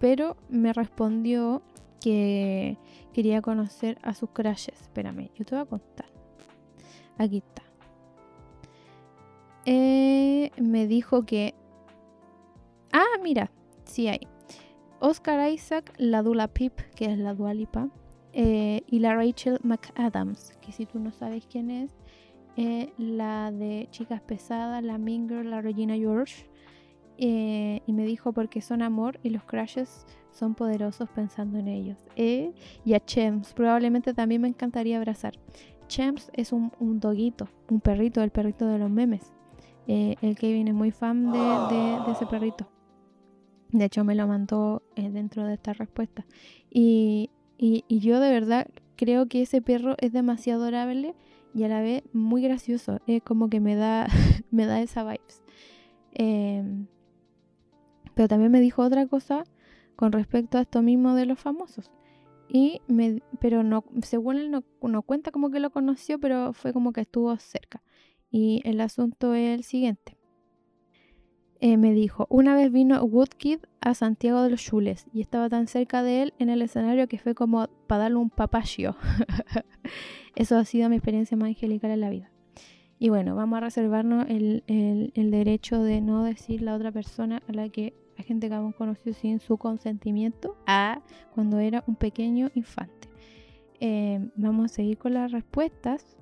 pero 0.00 0.36
me 0.48 0.72
respondió 0.72 1.62
que 2.00 2.78
quería 3.12 3.42
conocer 3.42 3.98
a 4.02 4.14
sus 4.14 4.30
crashes. 4.30 4.80
Espérame, 4.80 5.30
yo 5.36 5.44
te 5.44 5.54
voy 5.54 5.62
a 5.62 5.66
contar. 5.66 6.09
Aquí. 7.20 7.42
Eh, 9.66 10.50
me 10.56 10.86
dijo 10.86 11.26
que... 11.26 11.54
Ah, 12.94 13.18
mira, 13.22 13.50
sí 13.84 14.08
hay. 14.08 14.20
Oscar 15.00 15.52
Isaac, 15.52 15.92
la 15.98 16.22
Dula 16.22 16.48
Pip, 16.48 16.72
que 16.96 17.12
es 17.12 17.18
la 17.18 17.34
Dualipa, 17.34 17.90
eh, 18.32 18.84
y 18.86 19.00
la 19.00 19.14
Rachel 19.14 19.58
McAdams, 19.62 20.56
que 20.62 20.72
si 20.72 20.86
tú 20.86 20.98
no 20.98 21.12
sabes 21.12 21.46
quién 21.46 21.70
es, 21.70 21.94
eh, 22.56 22.90
la 22.96 23.52
de 23.52 23.88
Chicas 23.90 24.22
Pesadas, 24.22 24.82
la 24.82 24.96
Minger, 24.96 25.44
la 25.44 25.60
Regina 25.60 25.96
George, 25.96 26.46
y 27.18 27.92
me 27.92 28.06
dijo 28.06 28.32
porque 28.32 28.62
son 28.62 28.80
amor 28.80 29.20
y 29.22 29.28
los 29.28 29.44
crashes 29.44 30.06
son 30.30 30.54
poderosos 30.54 31.06
pensando 31.10 31.58
en 31.58 31.68
ellos. 31.68 31.98
Y 32.16 32.94
a 32.94 33.04
Chems, 33.04 33.52
probablemente 33.52 34.14
también 34.14 34.40
me 34.40 34.48
encantaría 34.48 34.96
abrazar. 34.96 35.34
Chems 35.90 36.30
es 36.34 36.52
un, 36.52 36.72
un 36.78 37.00
doguito, 37.00 37.48
un 37.68 37.80
perrito, 37.80 38.22
el 38.22 38.30
perrito 38.30 38.66
de 38.66 38.78
los 38.78 38.90
memes. 38.90 39.32
Eh, 39.88 40.14
el 40.22 40.36
Kevin 40.36 40.68
es 40.68 40.74
muy 40.74 40.92
fan 40.92 41.32
de, 41.32 42.12
ese 42.12 42.24
perrito. 42.26 42.70
De 43.72 43.86
hecho, 43.86 44.04
me 44.04 44.14
lo 44.14 44.28
mandó 44.28 44.82
dentro 44.94 45.44
de 45.44 45.54
esta 45.54 45.72
respuesta. 45.72 46.24
Y, 46.70 47.30
y, 47.58 47.84
yo 47.98 48.20
de 48.20 48.30
verdad 48.30 48.68
creo 48.96 49.26
que 49.26 49.42
ese 49.42 49.60
perro 49.62 49.96
es 49.98 50.12
demasiado 50.12 50.62
adorable 50.62 51.16
y 51.54 51.64
a 51.64 51.68
la 51.68 51.80
vez 51.80 52.04
muy 52.12 52.40
gracioso. 52.42 53.00
Es 53.08 53.22
como 53.22 53.50
que 53.50 53.58
me 53.58 53.74
da, 53.74 54.06
me 54.52 54.66
da 54.66 54.80
esa 54.80 55.02
vibes. 55.02 55.42
Eh, 56.12 56.62
pero 58.14 58.28
también 58.28 58.52
me 58.52 58.60
dijo 58.60 58.82
otra 58.82 59.08
cosa 59.08 59.42
con 59.96 60.12
respecto 60.12 60.58
a 60.58 60.60
esto 60.60 60.82
mismo 60.82 61.14
de 61.14 61.26
los 61.26 61.40
famosos. 61.40 61.90
Y 62.52 62.82
me, 62.88 63.22
pero 63.40 63.62
no, 63.62 63.84
según 64.02 64.36
él 64.36 64.50
no, 64.50 64.64
no 64.82 65.02
cuenta 65.02 65.30
como 65.30 65.50
que 65.50 65.60
lo 65.60 65.70
conoció, 65.70 66.18
pero 66.18 66.52
fue 66.52 66.72
como 66.72 66.92
que 66.92 67.02
estuvo 67.02 67.36
cerca. 67.36 67.80
Y 68.28 68.60
el 68.64 68.80
asunto 68.80 69.34
es 69.34 69.54
el 69.54 69.62
siguiente. 69.62 70.16
Eh, 71.60 71.76
me 71.76 71.92
dijo, 71.92 72.26
una 72.28 72.54
vez 72.54 72.72
vino 72.72 73.02
Woodkid 73.04 73.60
a 73.80 73.94
Santiago 73.94 74.42
de 74.42 74.50
los 74.50 74.62
Chules 74.62 75.06
y 75.12 75.20
estaba 75.20 75.48
tan 75.48 75.66
cerca 75.68 76.02
de 76.02 76.22
él 76.22 76.34
en 76.38 76.48
el 76.48 76.62
escenario 76.62 77.06
que 77.06 77.18
fue 77.18 77.34
como 77.34 77.68
para 77.86 78.04
darle 78.04 78.16
un 78.16 78.30
papachio. 78.30 78.96
Eso 80.34 80.56
ha 80.56 80.64
sido 80.64 80.88
mi 80.88 80.96
experiencia 80.96 81.36
más 81.36 81.48
angelical 81.48 81.90
en 81.90 82.00
la 82.00 82.10
vida. 82.10 82.32
Y 82.98 83.10
bueno, 83.10 83.36
vamos 83.36 83.58
a 83.58 83.60
reservarnos 83.60 84.26
el, 84.28 84.64
el 84.66 85.30
derecho 85.30 85.82
de 85.82 86.00
no 86.00 86.24
decir 86.24 86.62
la 86.62 86.74
otra 86.74 86.90
persona 86.92 87.42
a 87.46 87.52
la 87.52 87.68
que 87.68 87.94
gente 88.22 88.48
que 88.48 88.54
hemos 88.54 88.74
conocido 88.74 89.14
sin 89.14 89.40
su 89.40 89.56
consentimiento 89.56 90.56
a 90.66 91.00
cuando 91.34 91.58
era 91.58 91.84
un 91.86 91.96
pequeño 91.96 92.50
infante. 92.54 93.08
Eh, 93.80 94.20
vamos 94.36 94.70
a 94.70 94.74
seguir 94.74 94.98
con 94.98 95.14
las 95.14 95.32
respuestas. 95.32 96.16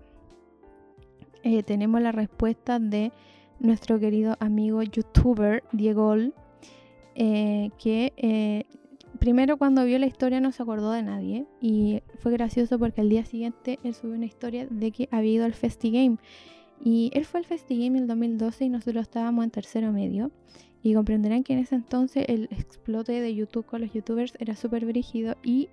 Eh, 1.42 1.62
tenemos 1.62 2.00
la 2.00 2.12
respuesta 2.12 2.78
de 2.78 3.12
nuestro 3.58 3.98
querido 3.98 4.36
amigo 4.38 4.82
youtuber 4.82 5.64
Diego, 5.72 6.14
eh, 7.16 7.70
que 7.78 8.66
primero 9.18 9.56
cuando 9.56 9.84
vio 9.84 9.98
la 9.98 10.06
historia 10.06 10.40
no 10.40 10.52
se 10.52 10.62
acordó 10.62 10.92
de 10.92 11.02
nadie 11.02 11.46
y 11.60 12.02
fue 12.20 12.30
gracioso 12.32 12.78
porque 12.78 13.00
al 13.00 13.08
día 13.08 13.24
siguiente 13.24 13.80
él 13.82 13.94
subió 13.94 14.14
una 14.14 14.26
historia 14.26 14.66
de 14.70 14.92
que 14.92 15.08
había 15.10 15.32
ido 15.32 15.44
al 15.44 15.54
FestiGame 15.54 16.18
y 16.84 17.10
él 17.14 17.24
fue 17.24 17.40
al 17.40 17.46
FestiGame 17.46 17.98
en 17.98 18.02
el 18.02 18.06
2012 18.06 18.66
y 18.66 18.68
nosotros 18.68 19.02
estábamos 19.02 19.44
en 19.44 19.50
tercero 19.50 19.90
medio 19.90 20.30
y 20.82 20.94
comprenderán 20.94 21.42
que 21.42 21.54
en 21.54 21.60
ese 21.60 21.74
entonces 21.74 22.24
el 22.28 22.44
explote 22.44 23.20
de 23.20 23.34
YouTube 23.34 23.66
con 23.66 23.80
los 23.80 23.92
youtubers 23.92 24.34
era 24.38 24.54
súper 24.54 24.86
brígido 24.86 25.36
y 25.42 25.68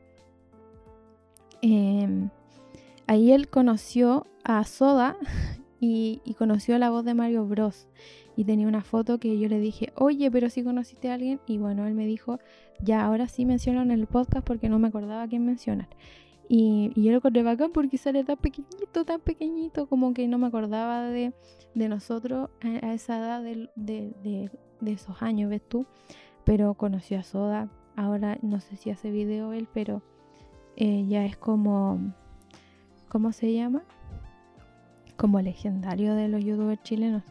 em, 1.61 2.29
ahí 3.07 3.31
él 3.31 3.47
conoció 3.47 4.25
a 4.43 4.63
Soda 4.63 5.17
y, 5.79 6.21
conoció 6.37 6.77
la 6.79 6.89
voz 6.89 7.05
de 7.05 7.13
Mario 7.13 7.45
Bros. 7.45 7.87
Y 8.37 8.43
tenía 8.43 8.67
una 8.67 8.83
foto 8.83 9.17
que 9.17 9.39
yo 9.39 9.47
le 9.47 9.59
dije, 9.59 9.93
oye, 9.95 10.29
pero 10.29 10.49
si 10.49 10.61
conociste 10.63 11.09
a 11.09 11.13
alguien. 11.13 11.39
Y 11.47 11.57
bueno, 11.57 11.87
él 11.87 11.93
me 11.93 12.05
dijo, 12.05 12.39
ya, 12.81 13.05
ahora 13.05 13.27
sí 13.29 13.45
menciono 13.45 13.81
en 13.81 13.91
el 13.91 14.07
podcast 14.07 14.45
porque 14.45 14.67
no 14.67 14.77
me 14.77 14.89
acordaba 14.89 15.25
quién 15.27 15.45
mencionar. 15.45 15.87
Y, 16.49 16.91
y 16.95 17.03
yo 17.03 17.11
lo 17.11 17.17
encontré 17.17 17.43
bacán 17.43 17.71
porque 17.71 17.97
sale 17.97 18.25
tan 18.25 18.37
pequeñito, 18.37 19.05
tan 19.05 19.21
pequeñito, 19.21 19.87
como 19.87 20.13
que 20.13 20.27
no 20.27 20.37
me 20.37 20.47
acordaba 20.47 21.03
de, 21.03 21.31
nosotros 21.75 22.49
a, 22.61 22.93
esa 22.93 23.17
edad 23.19 23.41
de, 23.41 23.69
de 23.75 24.51
esos 24.85 25.21
años, 25.21 25.49
ves 25.49 25.61
tú. 25.67 25.85
Pero 26.43 26.73
conoció 26.75 27.19
a 27.19 27.23
Soda. 27.23 27.69
Ahora 27.95 28.37
no 28.41 28.59
sé 28.59 28.75
si 28.75 28.91
hace 28.91 29.11
video 29.11 29.53
él, 29.53 29.67
pero 29.73 30.01
eh, 30.75 31.05
ya 31.07 31.25
es 31.25 31.37
como. 31.37 32.13
¿Cómo 33.09 33.31
se 33.31 33.53
llama? 33.53 33.83
Como 35.15 35.39
legendario 35.39 36.15
de 36.15 36.27
los 36.27 36.43
youtubers 36.43 36.83
chilenos. 36.83 37.23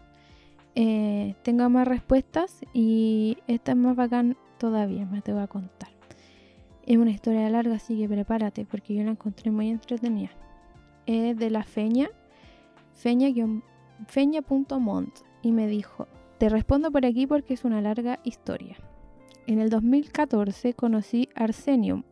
Eh, 0.77 1.37
tengo 1.43 1.69
más 1.69 1.87
respuestas 1.87 2.61
y 2.73 3.39
esta 3.47 3.73
es 3.73 3.79
más 3.79 3.95
bacán 3.95 4.37
todavía, 4.59 5.07
me 5.07 5.21
te 5.21 5.33
voy 5.33 5.43
a 5.43 5.47
contar. 5.47 5.91
Es 6.85 6.97
una 6.97 7.11
historia 7.11 7.49
larga, 7.49 7.77
así 7.77 7.97
que 7.97 8.09
prepárate 8.09 8.65
porque 8.65 8.95
yo 8.95 9.05
la 9.05 9.13
encontré 9.13 9.51
muy 9.51 9.69
entretenida. 9.69 10.31
Es 11.07 11.37
de 11.37 11.51
la 11.51 11.63
Feña, 11.63 12.09
feña.mont 12.95 15.19
y 15.43 15.53
me 15.53 15.67
dijo, 15.67 16.09
te 16.39 16.49
respondo 16.49 16.91
por 16.91 17.07
aquí 17.07 17.27
porque 17.27 17.55
es 17.55 17.65
una 17.65 17.81
larga 17.81 18.21
historia. 18.25 18.77
En 19.47 19.61
el 19.61 19.71
2014 19.71 20.75
conocí 20.75 21.29
Arsenium, 21.35 22.03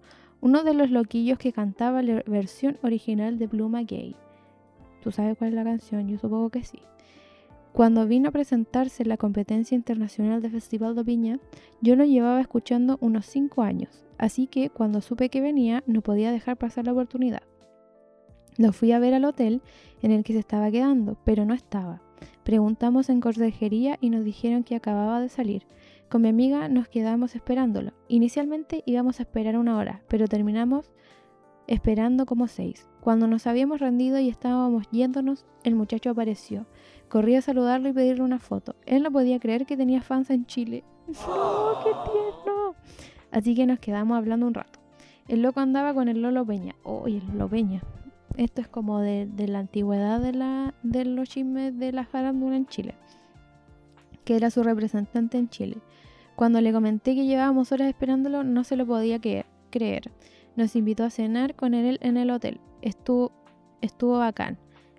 uno 0.40 0.64
de 0.64 0.74
los 0.74 0.90
loquillos 0.90 1.38
que 1.38 1.52
cantaba 1.52 2.02
la 2.02 2.22
versión 2.26 2.78
original 2.82 3.38
de 3.38 3.48
Pluma 3.48 3.82
Gay. 3.82 4.16
¿Tú 5.02 5.10
sabes 5.10 5.36
cuál 5.38 5.50
es 5.50 5.56
la 5.56 5.64
canción? 5.64 6.08
Yo 6.08 6.18
supongo 6.18 6.50
que 6.50 6.62
sí. 6.64 6.80
Cuando 7.72 8.06
vino 8.06 8.28
a 8.28 8.32
presentarse 8.32 9.02
en 9.02 9.08
la 9.08 9.16
competencia 9.16 9.74
internacional 9.74 10.42
de 10.42 10.50
Festival 10.50 10.94
de 10.94 11.04
Viña, 11.04 11.38
yo 11.80 11.96
lo 11.96 12.04
llevaba 12.04 12.40
escuchando 12.40 12.98
unos 13.00 13.24
5 13.26 13.62
años, 13.62 14.04
así 14.18 14.46
que 14.46 14.68
cuando 14.68 15.00
supe 15.00 15.30
que 15.30 15.40
venía 15.40 15.82
no 15.86 16.02
podía 16.02 16.30
dejar 16.30 16.58
pasar 16.58 16.84
la 16.84 16.92
oportunidad. 16.92 17.42
Lo 18.58 18.72
fui 18.72 18.92
a 18.92 18.98
ver 18.98 19.14
al 19.14 19.24
hotel 19.24 19.62
en 20.02 20.10
el 20.10 20.22
que 20.22 20.34
se 20.34 20.40
estaba 20.40 20.70
quedando, 20.70 21.16
pero 21.24 21.46
no 21.46 21.54
estaba. 21.54 22.02
Preguntamos 22.44 23.08
en 23.08 23.20
consejería 23.20 23.98
y 24.00 24.10
nos 24.10 24.24
dijeron 24.24 24.64
que 24.64 24.76
acababa 24.76 25.20
de 25.20 25.28
salir. 25.28 25.66
Con 26.08 26.22
mi 26.22 26.28
amiga 26.28 26.68
nos 26.68 26.88
quedamos 26.88 27.34
esperándolo. 27.34 27.92
Inicialmente 28.08 28.82
íbamos 28.86 29.18
a 29.18 29.22
esperar 29.22 29.56
una 29.56 29.78
hora, 29.78 30.02
pero 30.08 30.26
terminamos 30.26 30.90
esperando 31.66 32.26
como 32.26 32.48
seis. 32.48 32.88
Cuando 33.00 33.26
nos 33.26 33.46
habíamos 33.46 33.80
rendido 33.80 34.18
y 34.18 34.28
estábamos 34.28 34.88
yéndonos, 34.90 35.46
el 35.64 35.74
muchacho 35.74 36.10
apareció. 36.10 36.66
Corrí 37.08 37.34
a 37.36 37.42
saludarlo 37.42 37.88
y 37.88 37.92
pedirle 37.92 38.24
una 38.24 38.38
foto. 38.38 38.76
Él 38.86 39.02
no 39.02 39.10
podía 39.10 39.40
creer 39.40 39.66
que 39.66 39.76
tenía 39.76 40.02
fans 40.02 40.30
en 40.30 40.46
Chile. 40.46 40.84
¡No, 41.08 41.78
qué 41.84 41.90
tierno! 41.90 42.74
Así 43.30 43.54
que 43.54 43.66
nos 43.66 43.78
quedamos 43.78 44.18
hablando 44.18 44.46
un 44.46 44.54
rato. 44.54 44.80
El 45.28 45.42
loco 45.42 45.60
andaba 45.60 45.94
con 45.94 46.08
el 46.08 46.20
Lolo 46.20 46.44
Peña. 46.44 46.74
Oye, 46.82 47.18
el 47.18 47.26
Lolo 47.28 47.48
Peña. 47.48 47.82
Esto 48.36 48.60
es 48.60 48.68
como 48.68 49.00
de, 49.00 49.28
la 49.46 49.58
antigüedad 49.58 50.20
de, 50.20 51.04
los 51.04 51.28
chismes 51.28 51.78
de 51.78 51.92
la 51.92 52.04
farándula 52.04 52.56
en 52.56 52.66
Chile. 52.66 52.94
Que 54.24 54.36
era 54.36 54.50
su 54.50 54.62
representante 54.62 55.38
en 55.38 55.48
Chile. 55.48 55.78
Cuando 56.34 56.60
le 56.60 56.72
comenté 56.72 57.14
que 57.14 57.26
llevábamos 57.26 57.72
horas 57.72 57.88
esperándolo, 57.88 58.42
no 58.42 58.64
se 58.64 58.76
lo 58.76 58.86
podía 58.86 59.20
creer. 59.70 60.10
Nos 60.56 60.76
invitó 60.76 61.04
a 61.04 61.10
cenar 61.10 61.54
con 61.54 61.74
él 61.74 61.98
en 62.00 62.16
el 62.16 62.30
hotel. 62.30 62.60
Estuvo, 62.80 63.32
estuvo 63.80 64.18
bacán. 64.18 64.58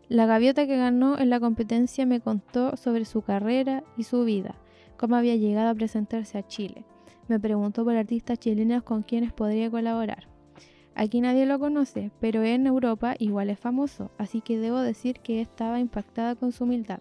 La 0.10 0.26
gaviota 0.26 0.68
que 0.68 0.78
ganó 0.78 1.18
en 1.18 1.30
la 1.30 1.40
competencia 1.40 2.06
me 2.06 2.20
contó 2.20 2.78
sobre 2.78 3.06
su 3.06 3.22
carrera 3.22 3.84
y 3.98 4.04
su 4.04 4.26
vida, 4.26 4.56
cómo 4.98 5.16
había 5.16 5.36
llegado 5.36 5.70
a 5.70 5.76
presentarse 5.76 6.38
a 6.38 6.46
Chile. 6.46 6.86
Me 7.28 7.40
preguntó 7.40 7.84
por 7.84 7.96
artistas 7.96 8.38
chilenos 8.38 8.84
con 8.84 9.02
quienes 9.02 9.32
podría 9.32 9.72
colaborar. 9.72 10.33
Aquí 10.96 11.22
nadie 11.22 11.46
lo 11.46 11.58
conoce, 11.60 12.12
pero 12.20 12.44
en 12.44 12.68
Europa 12.68 13.16
igual 13.18 13.50
es 13.50 13.60
famoso, 13.60 14.12
así 14.18 14.42
que 14.42 14.60
debo 14.60 14.80
decir 14.80 15.20
que 15.20 15.42
estaba 15.42 15.80
impactada 15.80 16.36
con 16.36 16.52
su 16.52 16.66
humildad. 16.66 17.00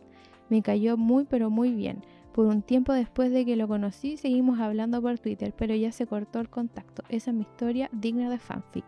Me 0.48 0.62
cayó 0.62 0.96
muy 0.96 1.24
pero 1.24 1.50
muy 1.50 1.72
bien. 1.72 2.02
Por 2.32 2.46
un 2.46 2.62
tiempo 2.62 2.94
después 2.94 3.30
de 3.30 3.44
que 3.44 3.56
lo 3.56 3.68
conocí, 3.68 4.16
seguimos 4.16 4.58
hablando 4.58 5.02
por 5.02 5.18
Twitter, 5.18 5.52
pero 5.56 5.74
ya 5.74 5.92
se 5.92 6.06
cortó 6.06 6.40
el 6.40 6.48
contacto. 6.48 7.02
Esa 7.10 7.30
es 7.30 7.36
mi 7.36 7.42
historia 7.42 7.90
digna 7.92 8.30
de 8.30 8.38
fanfic. 8.38 8.84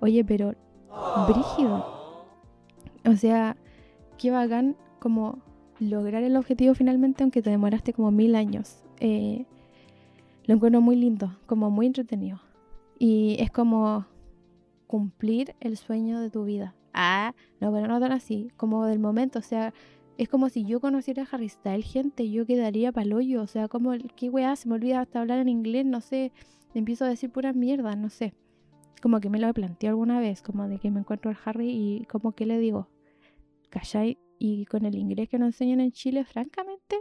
Oye, 0.00 0.24
pero... 0.24 0.54
Brígido. 1.28 2.24
O 3.04 3.16
sea, 3.16 3.56
qué 4.16 4.30
bacán 4.30 4.76
como 4.98 5.38
lograr 5.78 6.22
el 6.22 6.36
objetivo 6.36 6.74
finalmente, 6.74 7.22
aunque 7.22 7.42
te 7.42 7.50
demoraste 7.50 7.92
como 7.92 8.10
mil 8.10 8.34
años. 8.34 8.82
Eh, 9.00 9.44
lo 10.44 10.54
encuentro 10.54 10.80
muy 10.80 10.96
lindo, 10.96 11.36
como 11.44 11.70
muy 11.70 11.86
entretenido. 11.86 12.40
Y 12.98 13.36
es 13.40 13.50
como 13.50 14.06
cumplir 14.86 15.54
el 15.60 15.76
sueño 15.76 16.20
de 16.20 16.30
tu 16.30 16.44
vida. 16.44 16.74
Ah, 16.92 17.34
no, 17.60 17.72
pero 17.72 17.86
no 17.88 18.00
tan 18.00 18.12
así, 18.12 18.50
como 18.56 18.86
del 18.86 18.98
momento, 18.98 19.38
o 19.38 19.42
sea, 19.42 19.74
es 20.18 20.28
como 20.28 20.48
si 20.48 20.64
yo 20.64 20.80
conociera 20.80 21.24
a 21.24 21.26
Harry 21.30 21.48
Styles, 21.48 21.90
gente, 21.90 22.30
yo 22.30 22.46
quedaría 22.46 22.92
hoyo. 23.14 23.42
o 23.42 23.46
sea, 23.46 23.68
como, 23.68 23.92
qué 24.16 24.30
weá, 24.30 24.56
se 24.56 24.68
me 24.68 24.74
olvida 24.74 25.00
hasta 25.00 25.20
hablar 25.20 25.38
en 25.40 25.48
inglés, 25.48 25.84
no 25.84 26.00
sé, 26.00 26.32
empiezo 26.74 27.04
a 27.04 27.08
decir 27.08 27.30
pura 27.30 27.52
mierda, 27.52 27.94
no 27.96 28.08
sé. 28.08 28.34
Como 29.02 29.20
que 29.20 29.28
me 29.28 29.38
lo 29.38 29.48
he 29.48 29.88
alguna 29.88 30.20
vez, 30.20 30.42
como 30.42 30.68
de 30.68 30.78
que 30.78 30.90
me 30.90 31.00
encuentro 31.00 31.30
al 31.30 31.36
Harry 31.44 31.68
y 31.70 32.06
como 32.06 32.32
que 32.32 32.46
le 32.46 32.58
digo, 32.58 32.88
¿cachai? 33.68 34.18
Y 34.38 34.64
con 34.66 34.86
el 34.86 34.96
inglés 34.96 35.28
que 35.28 35.38
nos 35.38 35.48
enseñan 35.48 35.80
en 35.80 35.92
Chile, 35.92 36.24
francamente, 36.24 36.96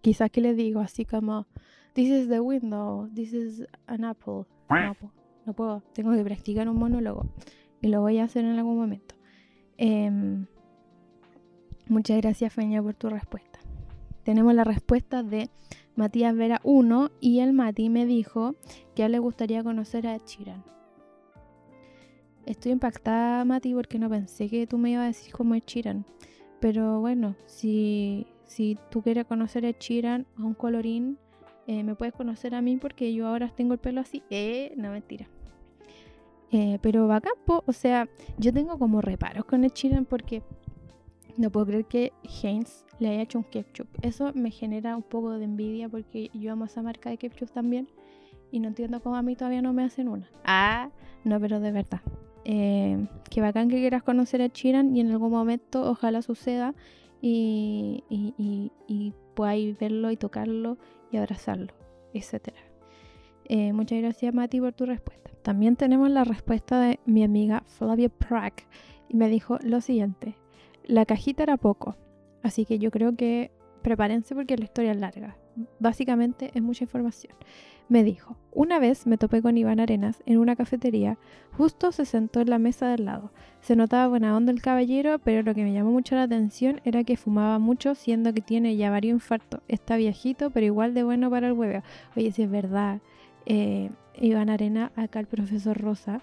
quizás 0.00 0.30
que 0.30 0.40
le 0.40 0.54
digo 0.54 0.80
así 0.80 1.04
como, 1.04 1.46
this 1.94 2.08
is 2.08 2.28
the 2.28 2.40
window, 2.40 3.08
this 3.12 3.32
is 3.32 3.66
an 3.86 4.04
apple. 4.04 4.46
No, 5.46 5.54
puedo, 5.54 5.82
tengo 5.92 6.12
que 6.12 6.22
practicar 6.22 6.68
un 6.68 6.76
monólogo 6.76 7.26
y 7.80 7.88
lo 7.88 8.00
voy 8.00 8.18
a 8.18 8.24
hacer 8.24 8.44
en 8.44 8.58
algún 8.58 8.78
momento. 8.78 9.14
Em, 9.76 10.46
muchas 11.88 12.18
gracias, 12.18 12.52
Feña, 12.52 12.82
por 12.82 12.94
tu 12.94 13.08
respuesta. 13.08 13.58
Tenemos 14.22 14.54
la 14.54 14.62
respuesta 14.62 15.22
de 15.24 15.50
Matías 15.96 16.36
Vera 16.36 16.60
1 16.62 17.10
y 17.20 17.40
el 17.40 17.52
Mati 17.52 17.90
me 17.90 18.06
dijo 18.06 18.54
que 18.94 19.02
a 19.02 19.06
él 19.06 19.12
le 19.12 19.18
gustaría 19.18 19.64
conocer 19.64 20.06
a 20.06 20.18
Chiran. 20.20 20.62
Estoy 22.46 22.72
impactada, 22.72 23.44
Mati, 23.44 23.74
porque 23.74 23.98
no 23.98 24.08
pensé 24.08 24.48
que 24.48 24.66
tú 24.66 24.78
me 24.78 24.90
ibas 24.90 25.04
a 25.04 25.06
decir 25.08 25.32
cómo 25.32 25.54
es 25.54 25.64
Chiran. 25.64 26.06
Pero 26.60 27.00
bueno, 27.00 27.34
si, 27.46 28.26
si 28.44 28.78
tú 28.90 29.02
quieres 29.02 29.26
conocer 29.26 29.66
a 29.66 29.76
Chiran 29.76 30.26
a 30.38 30.44
un 30.44 30.54
colorín, 30.54 31.18
eh, 31.66 31.82
me 31.82 31.94
puedes 31.94 32.14
conocer 32.14 32.54
a 32.54 32.62
mí 32.62 32.76
porque 32.76 33.12
yo 33.14 33.26
ahora 33.26 33.52
tengo 33.54 33.74
el 33.74 33.78
pelo 33.78 34.00
así. 34.00 34.22
Eh, 34.30 34.72
no 34.76 34.90
mentira. 34.90 35.26
Eh, 36.50 36.78
pero 36.82 37.08
campo, 37.08 37.64
o 37.66 37.72
sea, 37.72 38.08
yo 38.36 38.52
tengo 38.52 38.78
como 38.78 39.00
reparos 39.00 39.46
con 39.46 39.64
el 39.64 39.72
Chiran 39.72 40.04
porque 40.04 40.42
no 41.38 41.50
puedo 41.50 41.66
creer 41.66 41.86
que 41.86 42.12
Heinz 42.42 42.84
le 42.98 43.08
haya 43.08 43.22
hecho 43.22 43.38
un 43.38 43.44
ketchup. 43.44 43.88
Eso 44.02 44.32
me 44.34 44.50
genera 44.50 44.96
un 44.96 45.02
poco 45.02 45.30
de 45.30 45.44
envidia 45.44 45.88
porque 45.88 46.30
yo 46.34 46.52
amo 46.52 46.66
esa 46.66 46.82
marca 46.82 47.08
de 47.10 47.16
ketchup 47.16 47.50
también. 47.50 47.88
Y 48.50 48.60
no 48.60 48.68
entiendo 48.68 49.00
cómo 49.00 49.16
a 49.16 49.22
mí 49.22 49.34
todavía 49.34 49.62
no 49.62 49.72
me 49.72 49.82
hacen 49.82 50.08
una. 50.08 50.28
Ah, 50.44 50.90
no, 51.24 51.40
pero 51.40 51.58
de 51.58 51.72
verdad. 51.72 52.02
Eh, 52.44 53.06
que 53.30 53.40
bacán 53.40 53.70
que 53.70 53.76
quieras 53.76 54.02
conocer 54.02 54.42
a 54.42 54.50
Chiran 54.50 54.94
y 54.94 55.00
en 55.00 55.10
algún 55.10 55.30
momento 55.30 55.88
ojalá 55.88 56.20
suceda 56.22 56.74
y, 57.22 58.04
y, 58.10 59.12
podáis 59.34 59.78
verlo 59.78 60.10
y 60.10 60.16
tocarlo 60.16 60.76
y 61.12 61.18
abrazarlo, 61.18 61.72
etc. 62.14 62.48
Eh, 63.44 63.72
muchas 63.72 64.00
gracias 64.00 64.34
Mati 64.34 64.60
por 64.60 64.72
tu 64.72 64.86
respuesta. 64.86 65.30
También 65.42 65.76
tenemos 65.76 66.10
la 66.10 66.24
respuesta 66.24 66.80
de 66.80 66.98
mi 67.04 67.22
amiga 67.22 67.62
Flavia 67.66 68.08
Prack 68.08 68.66
y 69.08 69.16
me 69.16 69.28
dijo 69.28 69.58
lo 69.62 69.80
siguiente. 69.80 70.36
La 70.84 71.04
cajita 71.04 71.44
era 71.44 71.56
poco, 71.56 71.96
así 72.42 72.64
que 72.64 72.78
yo 72.78 72.90
creo 72.90 73.14
que 73.14 73.52
prepárense 73.82 74.34
porque 74.34 74.56
la 74.56 74.64
historia 74.64 74.92
es 74.92 75.00
larga. 75.00 75.36
Básicamente 75.78 76.50
es 76.54 76.62
mucha 76.62 76.84
información. 76.84 77.34
Me 77.88 78.04
dijo, 78.04 78.36
una 78.52 78.78
vez 78.78 79.06
me 79.06 79.18
topé 79.18 79.42
con 79.42 79.58
Iván 79.58 79.80
Arenas 79.80 80.22
en 80.24 80.38
una 80.38 80.56
cafetería, 80.56 81.18
justo 81.56 81.92
se 81.92 82.04
sentó 82.04 82.40
en 82.40 82.50
la 82.50 82.58
mesa 82.58 82.88
del 82.88 83.04
lado. 83.04 83.32
Se 83.60 83.76
notaba 83.76 84.08
buena 84.08 84.36
onda 84.36 84.52
el 84.52 84.62
caballero, 84.62 85.18
pero 85.18 85.42
lo 85.42 85.54
que 85.54 85.64
me 85.64 85.72
llamó 85.72 85.90
mucho 85.90 86.14
la 86.14 86.22
atención 86.22 86.80
era 86.84 87.04
que 87.04 87.16
fumaba 87.16 87.58
mucho, 87.58 87.94
siendo 87.94 88.32
que 88.32 88.40
tiene 88.40 88.76
ya 88.76 88.90
varios 88.90 89.14
infartos. 89.14 89.60
Está 89.68 89.96
viejito, 89.96 90.50
pero 90.50 90.66
igual 90.66 90.94
de 90.94 91.02
bueno 91.02 91.30
para 91.30 91.48
el 91.48 91.52
huevo. 91.52 91.82
Oye, 92.16 92.32
si 92.32 92.42
es 92.42 92.50
verdad, 92.50 93.00
eh, 93.46 93.90
Iván 94.20 94.50
Arena, 94.50 94.92
acá 94.96 95.20
el 95.20 95.26
profesor 95.26 95.78
Rosa, 95.78 96.22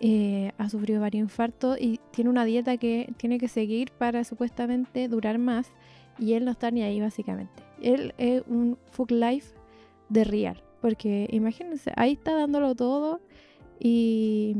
eh, 0.00 0.52
ha 0.58 0.68
sufrido 0.68 1.00
varios 1.00 1.22
infartos 1.22 1.80
y 1.80 1.98
tiene 2.12 2.30
una 2.30 2.44
dieta 2.44 2.76
que 2.76 3.12
tiene 3.16 3.38
que 3.38 3.48
seguir 3.48 3.90
para 3.90 4.22
supuestamente 4.22 5.08
durar 5.08 5.38
más 5.38 5.72
y 6.20 6.34
él 6.34 6.44
no 6.44 6.52
está 6.52 6.70
ni 6.70 6.82
ahí 6.82 7.00
básicamente. 7.00 7.62
Él 7.82 8.14
es 8.18 8.42
un 8.46 8.78
fuck 8.90 9.10
life 9.10 9.54
de 10.08 10.24
real, 10.24 10.62
porque 10.80 11.28
imagínense, 11.32 11.92
ahí 11.96 12.12
está 12.12 12.34
dándolo 12.34 12.74
todo 12.74 13.20
y, 13.80 14.56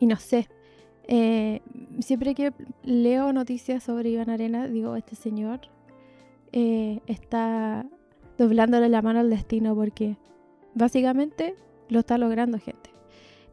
no 0.00 0.16
sé. 0.16 0.48
Eh, 1.08 1.60
siempre 2.00 2.34
que 2.34 2.52
leo 2.84 3.32
noticias 3.32 3.82
sobre 3.82 4.10
Iván 4.10 4.30
Arena, 4.30 4.68
digo, 4.68 4.96
este 4.96 5.16
señor 5.16 5.60
eh, 6.52 7.00
está 7.06 7.86
doblándole 8.38 8.88
la 8.88 9.02
mano 9.02 9.20
al 9.20 9.30
destino 9.30 9.74
porque 9.74 10.16
básicamente 10.74 11.54
lo 11.88 12.00
está 12.00 12.18
logrando 12.18 12.58
gente. 12.58 12.90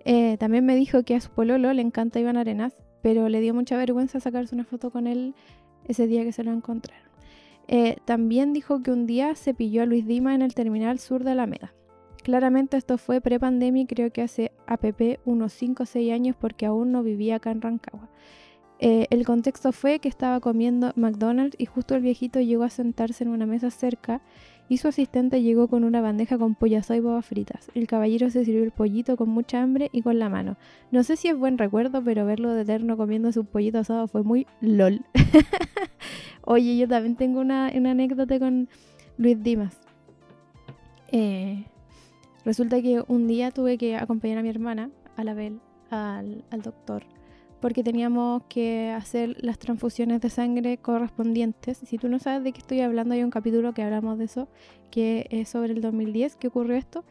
Eh, 0.05 0.37
también 0.37 0.65
me 0.65 0.75
dijo 0.75 1.03
que 1.03 1.15
a 1.15 1.21
su 1.21 1.29
pololo 1.29 1.73
le 1.73 1.81
encanta 1.81 2.19
Iván 2.19 2.37
Arenas, 2.37 2.73
pero 3.01 3.29
le 3.29 3.41
dio 3.41 3.53
mucha 3.53 3.77
vergüenza 3.77 4.19
sacarse 4.19 4.55
una 4.55 4.63
foto 4.63 4.91
con 4.91 5.07
él 5.07 5.35
ese 5.85 6.07
día 6.07 6.23
que 6.23 6.31
se 6.31 6.43
lo 6.43 6.51
encontraron. 6.51 7.08
Eh, 7.71 7.97
también 8.03 8.51
dijo 8.51 8.81
que 8.81 8.89
un 8.89 9.05
día 9.05 9.35
se 9.35 9.53
pilló 9.53 9.83
a 9.83 9.85
Luis 9.85 10.07
Dima 10.07 10.33
en 10.33 10.41
el 10.41 10.55
terminal 10.55 10.97
sur 10.97 11.23
de 11.23 11.31
Alameda. 11.31 11.71
Claramente 12.23 12.77
esto 12.77 12.97
fue 12.97 13.21
pre-pandemia 13.21 13.83
y 13.83 13.85
creo 13.85 14.11
que 14.11 14.23
hace 14.23 14.51
APP 14.65 15.19
unos 15.23 15.53
5 15.53 15.83
o 15.83 15.85
6 15.85 16.11
años 16.11 16.35
porque 16.35 16.65
aún 16.65 16.91
no 16.91 17.03
vivía 17.03 17.35
acá 17.35 17.51
en 17.51 17.61
Rancagua. 17.61 18.09
Eh, 18.79 19.05
el 19.11 19.23
contexto 19.23 19.71
fue 19.71 19.99
que 19.99 20.09
estaba 20.09 20.39
comiendo 20.39 20.93
McDonald's 20.95 21.55
y 21.59 21.67
justo 21.67 21.93
el 21.93 22.01
viejito 22.01 22.41
llegó 22.41 22.63
a 22.63 22.71
sentarse 22.71 23.23
en 23.23 23.29
una 23.29 23.45
mesa 23.45 23.69
cerca 23.69 24.23
y 24.69 24.77
su 24.77 24.87
asistente 24.87 25.41
llegó 25.41 25.67
con 25.67 25.83
una 25.83 25.99
bandeja 25.99 26.37
con 26.37 26.55
pollo 26.55 26.79
y 26.87 26.99
babas 26.99 27.25
fritas. 27.25 27.71
El 27.73 27.87
caballero 27.87 28.29
se 28.29 28.45
sirvió 28.45 28.63
el 28.63 28.71
pollito 28.71 29.17
con 29.17 29.27
mucha 29.27 29.61
hambre 29.61 29.89
y 29.91 30.03
con 30.03 30.19
la 30.19 30.29
mano. 30.29 30.57
No 30.91 31.03
sé 31.03 31.17
si 31.17 31.27
es 31.27 31.37
buen 31.37 31.57
recuerdo, 31.57 32.03
pero 32.03 32.25
verlo 32.25 32.51
de 32.53 32.61
eterno 32.61 32.95
comiendo 32.95 33.31
su 33.31 33.45
pollito 33.45 33.79
asado 33.79 34.07
fue 34.07 34.23
muy 34.23 34.45
lol. 34.61 35.01
Oye, 36.43 36.77
yo 36.77 36.87
también 36.87 37.15
tengo 37.15 37.41
una, 37.41 37.67
anécdota 37.67 38.37
con 38.37 38.69
Luis 39.17 39.41
Dimas. 39.41 39.75
Eh, 41.11 41.65
resulta 42.45 42.81
que 42.81 43.03
un 43.07 43.27
día 43.27 43.49
tuve 43.49 43.77
que 43.79 43.97
acompañar 43.97 44.37
a 44.37 44.43
mi 44.43 44.49
hermana, 44.49 44.91
a 45.17 45.23
la 45.23 45.33
Bel, 45.33 45.59
al 45.89 46.61
doctor 46.63 47.03
porque 47.59 47.83
teníamos 47.83 48.43
que 48.49 48.91
hacer 48.91 49.35
las 49.39 49.59
transfusiones 49.59 50.21
de 50.21 50.29
sangre 50.29 50.77
correspondientes. 50.77 51.77
Si 51.77 51.97
tú 51.97 52.09
no 52.09 52.19
sabes 52.19 52.43
de 52.43 52.51
qué 52.51 52.59
estoy 52.59 52.81
hablando, 52.81 53.13
hay 53.13 53.23
un 53.23 53.31
capítulo 53.31 53.73
que 53.73 53.83
hablamos 53.83 54.17
de 54.17 54.25
eso, 54.25 54.47
que 54.91 55.27
es 55.29 55.49
sobre 55.49 55.73
el 55.73 55.81
2010 55.81 56.35
que 56.35 56.47
ocurrió 56.47 56.75
esto. 56.75 57.03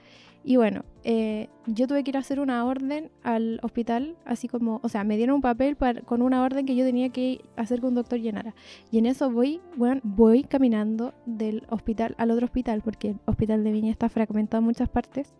Y 0.44 0.56
bueno, 0.56 0.84
eh, 1.04 1.48
yo 1.66 1.86
tuve 1.86 2.02
que 2.04 2.10
ir 2.10 2.16
a 2.16 2.20
hacer 2.20 2.40
una 2.40 2.64
orden 2.64 3.10
al 3.22 3.60
hospital, 3.62 4.16
así 4.24 4.48
como, 4.48 4.80
o 4.82 4.88
sea, 4.88 5.04
me 5.04 5.16
dieron 5.16 5.36
un 5.36 5.42
papel 5.42 5.76
con 6.06 6.22
una 6.22 6.42
orden 6.42 6.64
que 6.64 6.74
yo 6.74 6.86
tenía 6.86 7.10
que 7.10 7.42
hacer 7.56 7.80
que 7.80 7.86
un 7.86 7.94
doctor 7.94 8.18
llenara. 8.18 8.54
Y 8.90 8.98
en 8.98 9.06
eso 9.06 9.30
voy, 9.30 9.60
bueno, 9.76 10.00
voy 10.04 10.44
caminando 10.44 11.12
del 11.26 11.64
hospital 11.68 12.14
al 12.18 12.30
otro 12.30 12.46
hospital, 12.46 12.80
porque 12.82 13.10
el 13.10 13.16
hospital 13.26 13.64
de 13.64 13.72
Viña 13.72 13.90
está 13.90 14.08
fragmentado 14.08 14.60
en 14.60 14.66
muchas 14.66 14.88
partes. 14.88 15.34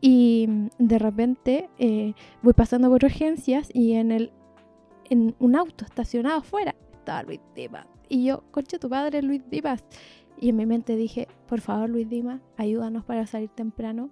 Y 0.00 0.46
de 0.78 0.98
repente 0.98 1.70
eh, 1.78 2.12
voy 2.42 2.52
pasando 2.52 2.90
por 2.90 3.04
urgencias 3.04 3.70
y 3.72 3.94
en 3.94 4.12
el 4.12 4.30
en 5.10 5.34
un 5.38 5.56
auto 5.56 5.84
estacionado 5.84 6.38
afuera 6.38 6.74
estaba 6.92 7.22
Luis 7.22 7.40
Dimas. 7.54 7.86
Y 8.08 8.24
yo, 8.24 8.44
concha 8.50 8.78
tu 8.78 8.88
padre, 8.88 9.22
Luis 9.22 9.42
Dimas. 9.50 9.84
Y 10.40 10.50
en 10.50 10.56
mi 10.56 10.66
mente 10.66 10.96
dije, 10.96 11.28
por 11.46 11.60
favor, 11.60 11.88
Luis 11.88 12.08
Dimas, 12.08 12.40
ayúdanos 12.56 13.04
para 13.04 13.26
salir 13.26 13.50
temprano. 13.50 14.10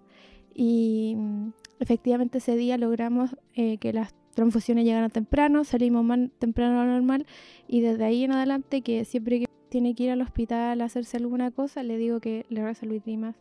Y 0.55 1.14
mm, 1.16 1.49
efectivamente 1.80 2.38
ese 2.38 2.57
día 2.57 2.78
logramos 2.78 3.36
eh, 3.55 3.78
que 3.78 3.93
las 3.93 4.14
transfusiones 4.34 4.84
llegaran 4.84 5.11
temprano, 5.11 5.64
salimos 5.64 6.05
más 6.05 6.18
temprano 6.38 6.80
a 6.80 6.84
lo 6.84 6.93
normal 6.93 7.26
y 7.66 7.80
desde 7.80 8.05
ahí 8.05 8.24
en 8.24 8.32
adelante 8.32 8.80
que 8.80 9.05
siempre 9.05 9.40
que 9.40 9.47
tiene 9.68 9.95
que 9.95 10.05
ir 10.05 10.11
al 10.11 10.20
hospital 10.20 10.80
a 10.80 10.84
hacerse 10.84 11.16
alguna 11.16 11.51
cosa, 11.51 11.82
le 11.82 11.97
digo 11.97 12.20
que 12.20 12.47
le 12.49 12.62
reza 12.62 12.86
Luis 12.86 13.05
Dimas, 13.05 13.36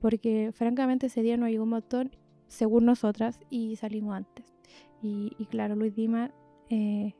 porque 0.00 0.52
francamente 0.54 1.06
ese 1.06 1.22
día 1.22 1.36
no 1.36 1.48
llegó 1.48 1.64
un 1.64 1.70
montón, 1.70 2.16
según 2.48 2.86
nosotras, 2.86 3.38
y 3.50 3.76
salimos 3.76 4.14
antes. 4.14 4.46
Y, 5.02 5.46
claro, 5.50 5.76
Luis 5.76 5.94
Dimas 5.94 6.30
eh, 6.70 7.14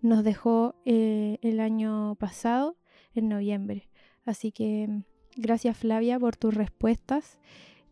nos 0.00 0.24
dejó 0.24 0.74
eh, 0.84 1.38
el 1.42 1.60
año 1.60 2.16
pasado, 2.16 2.76
en 3.14 3.28
noviembre. 3.28 3.88
Así 4.24 4.50
que 4.50 5.02
gracias 5.36 5.76
Flavia 5.76 6.18
por 6.18 6.36
tus 6.36 6.54
respuestas. 6.54 7.38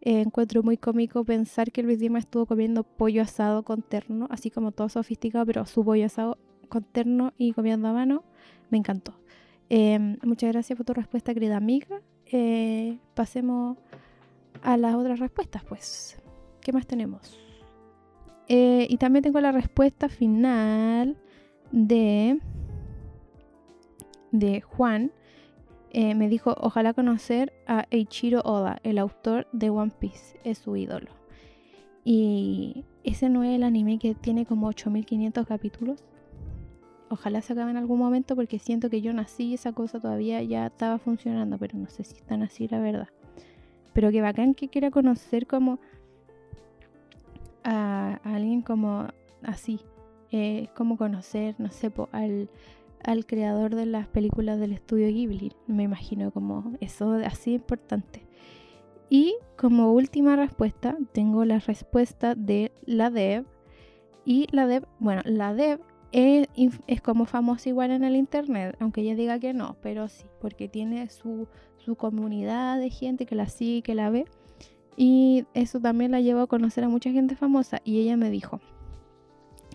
Eh, 0.00 0.20
encuentro 0.20 0.62
muy 0.62 0.76
cómico 0.76 1.24
pensar 1.24 1.72
que 1.72 1.82
Luis 1.82 1.98
Dima 1.98 2.18
estuvo 2.18 2.46
comiendo 2.46 2.84
pollo 2.84 3.22
asado 3.22 3.62
con 3.62 3.82
terno, 3.82 4.26
así 4.30 4.50
como 4.50 4.72
todo 4.72 4.88
sofisticado, 4.88 5.46
pero 5.46 5.66
su 5.66 5.84
pollo 5.84 6.06
asado 6.06 6.38
con 6.68 6.84
terno 6.84 7.32
y 7.36 7.52
comiendo 7.52 7.88
a 7.88 7.92
mano, 7.92 8.24
me 8.70 8.78
encantó. 8.78 9.20
Em, 9.68 10.18
muchas 10.22 10.52
gracias 10.52 10.76
por 10.76 10.86
tu 10.86 10.94
respuesta, 10.94 11.34
querida 11.34 11.56
amiga. 11.56 12.00
Pasemos 13.14 13.78
a 14.62 14.76
las 14.76 14.94
otras 14.94 15.18
respuestas, 15.18 15.64
pues. 15.64 16.18
¿Qué 16.60 16.72
más 16.72 16.86
tenemos? 16.86 17.45
Eh, 18.48 18.86
y 18.88 18.96
también 18.98 19.22
tengo 19.22 19.40
la 19.40 19.52
respuesta 19.52 20.08
final 20.08 21.16
de, 21.72 22.38
de 24.30 24.60
Juan, 24.60 25.10
eh, 25.90 26.14
me 26.14 26.28
dijo, 26.28 26.54
ojalá 26.60 26.92
conocer 26.92 27.52
a 27.66 27.86
Eiichiro 27.90 28.42
Oda, 28.44 28.80
el 28.82 28.98
autor 28.98 29.48
de 29.52 29.70
One 29.70 29.92
Piece, 29.98 30.38
es 30.44 30.58
su 30.58 30.76
ídolo. 30.76 31.10
Y 32.04 32.84
ese 33.02 33.28
no 33.28 33.42
es 33.42 33.56
el 33.56 33.62
anime 33.62 33.98
que 33.98 34.14
tiene 34.14 34.46
como 34.46 34.68
8500 34.68 35.46
capítulos. 35.46 36.04
Ojalá 37.08 37.40
se 37.40 37.52
acabe 37.52 37.70
en 37.70 37.76
algún 37.76 37.98
momento 37.98 38.36
porque 38.36 38.58
siento 38.58 38.90
que 38.90 39.00
yo 39.00 39.12
nací 39.12 39.44
y 39.44 39.54
esa 39.54 39.72
cosa 39.72 39.98
todavía 39.98 40.42
ya 40.42 40.66
estaba 40.66 40.98
funcionando, 40.98 41.56
pero 41.58 41.78
no 41.78 41.88
sé 41.88 42.04
si 42.04 42.16
están 42.16 42.42
así 42.42 42.68
la 42.68 42.78
verdad. 42.78 43.08
Pero 43.92 44.10
que 44.10 44.20
bacán 44.20 44.54
que 44.54 44.68
quiera 44.68 44.90
conocer 44.90 45.46
como 45.46 45.78
a, 47.66 48.20
alguien 48.24 48.62
como 48.62 49.08
así. 49.42 49.80
Eh, 50.32 50.68
como 50.74 50.96
conocer, 50.96 51.54
no 51.58 51.70
sé, 51.70 51.92
al 52.12 52.48
al 53.06 53.24
creador 53.24 53.74
de 53.74 53.86
las 53.86 54.08
películas 54.08 54.58
del 54.58 54.72
estudio 54.72 55.08
Ghibli. 55.08 55.52
Me 55.66 55.84
imagino 55.84 56.30
como 56.32 56.72
eso 56.80 57.12
así 57.24 57.54
importante. 57.54 58.26
Y 59.08 59.36
como 59.56 59.92
última 59.92 60.34
respuesta, 60.36 60.96
tengo 61.12 61.44
la 61.44 61.60
respuesta 61.60 62.34
de 62.34 62.72
la 62.84 63.10
Dev. 63.10 63.46
Y 64.24 64.48
la 64.50 64.66
Dev, 64.66 64.86
bueno, 64.98 65.22
la 65.24 65.54
Dev 65.54 65.80
es, 66.10 66.48
es, 66.88 67.00
como 67.00 67.26
famosa 67.26 67.68
igual 67.68 67.92
en 67.92 68.02
el 68.02 68.16
internet, 68.16 68.76
aunque 68.80 69.02
ella 69.02 69.14
diga 69.14 69.38
que 69.38 69.54
no, 69.54 69.76
pero 69.82 70.08
sí, 70.08 70.24
porque 70.40 70.68
tiene 70.68 71.08
su, 71.08 71.46
su 71.76 71.94
comunidad 71.94 72.80
de 72.80 72.90
gente 72.90 73.26
que 73.26 73.36
la 73.36 73.46
sigue 73.46 73.82
que 73.82 73.94
la 73.94 74.10
ve. 74.10 74.24
Y 74.96 75.44
eso 75.54 75.80
también 75.80 76.10
la 76.10 76.20
llevó 76.20 76.40
a 76.40 76.46
conocer 76.46 76.84
a 76.84 76.88
mucha 76.88 77.10
gente 77.10 77.36
famosa. 77.36 77.80
Y 77.84 78.00
ella 78.00 78.16
me 78.16 78.30
dijo, 78.30 78.60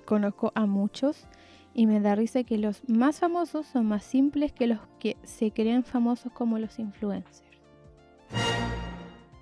conozco 0.05 0.51
a 0.55 0.65
muchos 0.65 1.27
y 1.73 1.85
me 1.85 1.99
da 1.99 2.15
risa 2.15 2.43
que 2.43 2.57
los 2.57 2.87
más 2.89 3.19
famosos 3.19 3.65
son 3.67 3.85
más 3.85 4.03
simples 4.03 4.51
que 4.51 4.67
los 4.67 4.79
que 4.99 5.17
se 5.23 5.51
creen 5.51 5.83
famosos 5.83 6.31
como 6.33 6.59
los 6.59 6.79
influencers. 6.79 7.49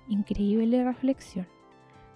Increíble 0.08 0.84
reflexión. 0.84 1.46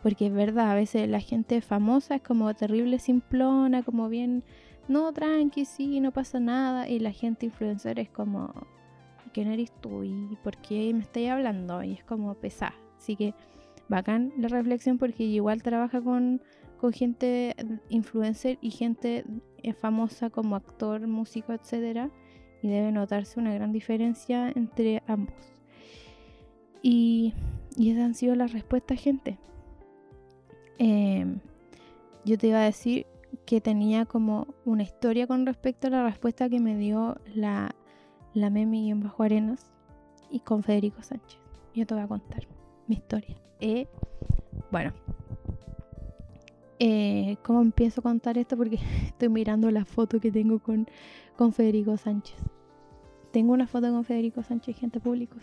Porque 0.03 0.27
es 0.27 0.35
verdad, 0.35 0.71
a 0.71 0.75
veces 0.75 1.09
la 1.09 1.21
gente 1.21 1.61
famosa 1.63 2.17
es 2.17 2.23
como 2.23 2.53
terrible 2.55 2.99
simplona, 2.99 3.83
como 3.83 4.11
bien, 4.11 4.45
no, 4.87 5.11
tranqui, 5.13 5.65
sí, 5.65 6.01
no 6.01 6.13
pasa 6.13 6.39
nada. 6.39 6.89
Y 6.89 6.99
la 6.99 7.13
gente 7.13 7.47
influencer 7.47 7.99
es 7.99 8.11
como, 8.11 8.53
¿quién 9.33 9.51
eres 9.51 9.73
tú? 9.81 10.05
¿Y 10.05 10.37
por 10.45 10.59
qué 10.59 10.93
me 10.93 11.01
estáis 11.01 11.31
hablando? 11.31 11.83
Y 11.83 11.93
es 11.93 12.05
como 12.05 12.35
pesar. 12.35 12.75
Así 12.99 13.17
que 13.17 13.35
bacán 13.89 14.33
la 14.39 14.49
reflexión 14.49 14.99
porque 14.99 15.25
igual 15.25 15.63
trabaja 15.63 16.01
con, 16.01 16.43
gente 16.93 17.57
influencer 17.89 18.59
y 18.61 18.71
gente 18.71 19.25
es 19.63 19.75
famosa 19.75 20.29
como 20.29 20.55
actor, 20.55 21.07
músico, 21.07 21.55
etc. 21.55 22.11
Y 22.63 22.69
debe 22.69 22.93
notarse 22.93 23.41
una 23.41 23.55
gran 23.55 23.73
diferencia 23.73 24.53
entre 24.55 25.03
ambos. 25.07 25.55
Y, 26.83 27.33
y 27.75 27.91
esas 27.91 28.05
han 28.05 28.15
sido 28.15 28.35
las 28.35 28.53
respuestas, 28.53 29.01
gente. 29.01 29.39
Em, 30.77 31.39
yo 32.27 32.37
te 32.37 32.49
iba 32.49 32.59
a 32.59 32.65
decir 32.65 33.07
que 33.47 33.63
tenía 33.63 34.05
como 34.05 34.49
una 34.67 34.83
historia 34.83 35.27
con 35.27 35.47
respecto 35.47 35.87
a 35.87 35.91
la 35.91 36.05
respuesta 36.05 36.51
que 36.51 36.61
me 36.61 36.77
dio 36.77 37.17
la, 37.35 37.75
la 38.35 38.51
Memi 38.51 38.91
en 38.91 39.01
Bajo 39.01 39.23
Arenas 39.23 39.73
y 40.31 40.41
con 40.41 40.63
Federico 40.63 41.03
Sánchez. 41.03 41.41
Yo 41.75 41.87
te 41.87 41.95
voy 41.95 42.05
a 42.05 42.09
contar 42.09 42.47
mi 42.87 42.97
historia. 42.97 43.37
Eh, 43.61 43.87
bueno, 44.71 44.93
¿Cómo 47.45 47.61
empiezo 47.61 48.01
a 48.01 48.03
contar 48.03 48.39
esto? 48.39 48.57
Porque 48.57 48.79
estoy 49.07 49.29
mirando 49.29 49.71
la 49.71 49.85
foto 49.85 50.19
que 50.19 50.33
tengo 50.33 50.59
con, 50.59 50.89
con 51.37 51.53
Federico 51.53 51.97
Sánchez. 51.97 52.37
Tengo 53.33 53.53
una 53.53 53.67
foto 53.67 53.91
con 53.91 54.05
Federico 54.05 54.43
Sánchez, 54.43 54.79
gente 54.79 54.99
públicos. 54.99 55.43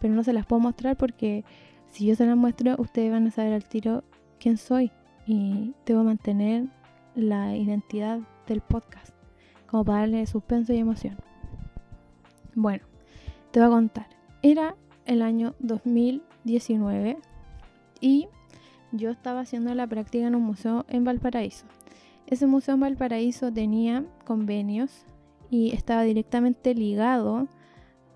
Pero 0.00 0.14
no 0.14 0.22
se 0.22 0.34
las 0.34 0.44
puedo 0.44 0.60
mostrar 0.60 0.96
porque 0.96 1.44
si 1.90 2.06
yo 2.06 2.14
se 2.14 2.26
las 2.26 2.36
muestro, 2.36 2.76
ustedes 2.78 3.10
van 3.10 3.26
a 3.26 3.30
saber 3.30 3.54
al 3.54 3.64
tiro 3.64 4.04
quién 4.38 4.58
soy. 4.58 4.92
Y 5.26 5.74
debo 5.86 6.04
mantener 6.04 6.66
la 7.14 7.56
identidad 7.56 8.20
del 8.46 8.60
podcast. 8.60 9.14
Como 9.66 9.84
para 9.84 10.00
darle 10.00 10.26
suspenso 10.26 10.72
y 10.74 10.78
emoción. 10.78 11.16
Bueno, 12.54 12.84
te 13.52 13.60
voy 13.60 13.68
a 13.68 13.70
contar. 13.70 14.06
Era 14.42 14.76
el 15.06 15.22
año 15.22 15.54
2019 16.46 17.18
y 18.00 18.28
yo 18.92 19.10
estaba 19.10 19.40
haciendo 19.40 19.74
la 19.74 19.86
práctica 19.86 20.26
en 20.26 20.36
un 20.36 20.42
museo 20.42 20.84
en 20.88 21.04
Valparaíso. 21.04 21.66
Ese 22.26 22.46
museo 22.46 22.74
en 22.74 22.80
Valparaíso 22.80 23.52
tenía 23.52 24.04
convenios 24.24 25.04
y 25.50 25.72
estaba 25.72 26.02
directamente 26.02 26.74
ligado 26.74 27.48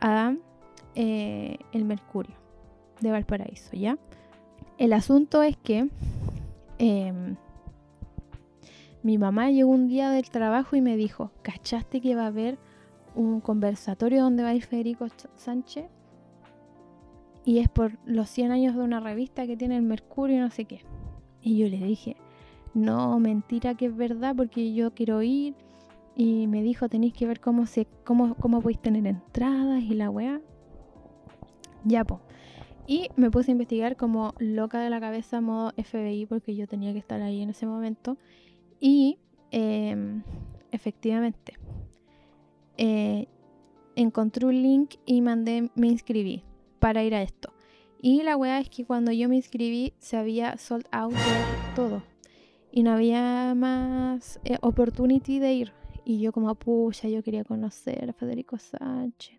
a 0.00 0.34
eh, 0.94 1.58
el 1.72 1.84
Mercurio 1.84 2.36
de 3.00 3.10
Valparaíso, 3.10 3.76
¿ya? 3.76 3.98
El 4.78 4.92
asunto 4.92 5.42
es 5.42 5.56
que 5.56 5.88
em, 6.78 7.36
mi 9.02 9.18
mamá 9.18 9.50
llegó 9.50 9.70
un 9.70 9.88
día 9.88 10.10
del 10.10 10.30
trabajo 10.30 10.76
y 10.76 10.80
me 10.80 10.96
dijo, 10.96 11.30
¿cachaste 11.42 12.00
que 12.00 12.14
va 12.14 12.24
a 12.24 12.28
haber 12.28 12.58
un 13.14 13.40
conversatorio 13.40 14.22
donde 14.22 14.42
va 14.42 14.50
a 14.50 14.54
ir 14.54 14.64
Federico 14.64 15.06
Sánchez? 15.36 15.99
Y 17.44 17.58
es 17.58 17.68
por 17.68 17.98
los 18.04 18.28
100 18.28 18.52
años 18.52 18.74
de 18.76 18.82
una 18.82 19.00
revista 19.00 19.46
que 19.46 19.56
tiene 19.56 19.76
el 19.76 19.82
Mercurio 19.82 20.36
y 20.36 20.40
no 20.40 20.50
sé 20.50 20.66
qué. 20.66 20.82
Y 21.42 21.56
yo 21.56 21.68
le 21.68 21.78
dije, 21.78 22.16
no, 22.74 23.18
mentira 23.18 23.74
que 23.74 23.86
es 23.86 23.96
verdad 23.96 24.34
porque 24.36 24.74
yo 24.74 24.94
quiero 24.94 25.22
ir. 25.22 25.54
Y 26.16 26.46
me 26.48 26.62
dijo, 26.62 26.88
tenéis 26.88 27.14
que 27.14 27.26
ver 27.26 27.40
cómo, 27.40 27.66
se, 27.66 27.86
cómo, 28.04 28.34
cómo 28.34 28.60
podéis 28.60 28.80
tener 28.80 29.06
entradas 29.06 29.82
y 29.82 29.94
la 29.94 30.10
weá. 30.10 30.40
Ya, 31.84 32.04
po. 32.04 32.20
Y 32.86 33.08
me 33.16 33.30
puse 33.30 33.50
a 33.50 33.52
investigar 33.52 33.96
como 33.96 34.34
loca 34.38 34.80
de 34.80 34.90
la 34.90 35.00
cabeza, 35.00 35.40
modo 35.40 35.72
FBI, 35.76 36.26
porque 36.26 36.54
yo 36.54 36.66
tenía 36.66 36.92
que 36.92 36.98
estar 36.98 37.22
ahí 37.22 37.40
en 37.40 37.50
ese 37.50 37.64
momento. 37.64 38.18
Y 38.80 39.18
em, 39.50 40.22
efectivamente, 40.72 41.54
eh, 42.76 43.28
encontré 43.96 44.46
un 44.46 44.60
link 44.60 44.96
y 45.06 45.22
mandé, 45.22 45.70
me 45.74 45.86
inscribí 45.86 46.42
para 46.80 47.04
ir 47.04 47.14
a 47.14 47.22
esto. 47.22 47.52
Y 48.02 48.22
la 48.22 48.36
weá 48.36 48.58
es 48.58 48.70
que 48.70 48.84
cuando 48.84 49.12
yo 49.12 49.28
me 49.28 49.36
inscribí 49.36 49.92
se 49.98 50.16
había 50.16 50.56
sold 50.56 50.86
out 50.90 51.14
todo. 51.76 52.02
Y 52.72 52.82
no 52.82 52.92
había 52.92 53.54
más 53.54 54.40
eh, 54.44 54.58
opportunity 54.62 55.38
de 55.38 55.52
ir. 55.52 55.72
Y 56.04 56.20
yo 56.20 56.32
como 56.32 56.54
pucha, 56.54 57.08
yo 57.08 57.22
quería 57.22 57.44
conocer 57.44 58.08
a 58.08 58.12
Federico 58.14 58.58
Sánchez. 58.58 59.38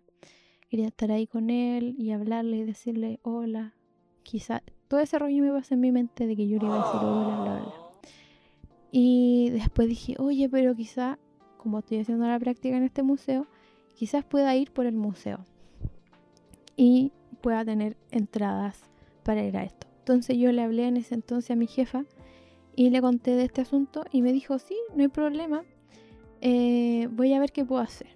Quería 0.70 0.86
estar 0.86 1.10
ahí 1.10 1.26
con 1.26 1.50
él 1.50 1.96
y 1.98 2.12
hablarle 2.12 2.58
y 2.58 2.64
decirle 2.64 3.20
hola. 3.22 3.74
Quizá 4.22 4.62
todo 4.88 5.00
ese 5.00 5.18
rollo 5.18 5.42
me 5.42 5.50
pasa 5.50 5.74
en 5.74 5.80
mi 5.80 5.90
mente 5.90 6.26
de 6.26 6.36
que 6.36 6.46
yo 6.46 6.58
le 6.58 6.66
iba 6.66 6.80
a 6.80 6.86
decir 6.86 7.00
hola, 7.02 7.40
bla, 7.40 7.54
bla. 7.60 7.74
Y 8.92 9.50
después 9.50 9.88
dije, 9.88 10.14
oye, 10.18 10.48
pero 10.48 10.76
quizá, 10.76 11.18
como 11.56 11.80
estoy 11.80 11.98
haciendo 11.98 12.26
la 12.26 12.38
práctica 12.38 12.76
en 12.76 12.84
este 12.84 13.02
museo, 13.02 13.46
quizás 13.94 14.24
pueda 14.24 14.54
ir 14.54 14.70
por 14.70 14.86
el 14.86 14.94
museo. 14.94 15.46
Y 16.76 17.10
pueda 17.42 17.64
tener 17.64 17.96
entradas 18.10 18.80
para 19.22 19.44
ir 19.44 19.56
a 19.56 19.64
esto. 19.64 19.86
Entonces 19.98 20.36
yo 20.36 20.50
le 20.50 20.62
hablé 20.62 20.86
en 20.86 20.96
ese 20.96 21.14
entonces 21.14 21.50
a 21.50 21.56
mi 21.56 21.66
jefa 21.66 22.04
y 22.74 22.90
le 22.90 23.00
conté 23.00 23.32
de 23.32 23.44
este 23.44 23.60
asunto 23.60 24.04
y 24.10 24.22
me 24.22 24.32
dijo, 24.32 24.58
sí, 24.58 24.76
no 24.96 25.02
hay 25.02 25.08
problema, 25.08 25.62
eh, 26.40 27.08
voy 27.12 27.32
a 27.34 27.40
ver 27.40 27.52
qué 27.52 27.64
puedo 27.64 27.82
hacer. 27.82 28.08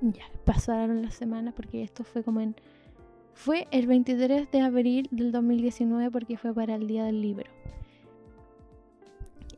Ya, 0.00 0.24
pasaron 0.44 1.02
las 1.02 1.14
semanas 1.14 1.54
porque 1.54 1.82
esto 1.82 2.04
fue 2.04 2.22
como 2.22 2.40
en... 2.40 2.56
Fue 3.34 3.68
el 3.70 3.86
23 3.86 4.50
de 4.50 4.60
abril 4.60 5.08
del 5.12 5.30
2019 5.30 6.10
porque 6.10 6.36
fue 6.36 6.52
para 6.52 6.74
el 6.74 6.88
Día 6.88 7.04
del 7.04 7.20
Libro. 7.20 7.48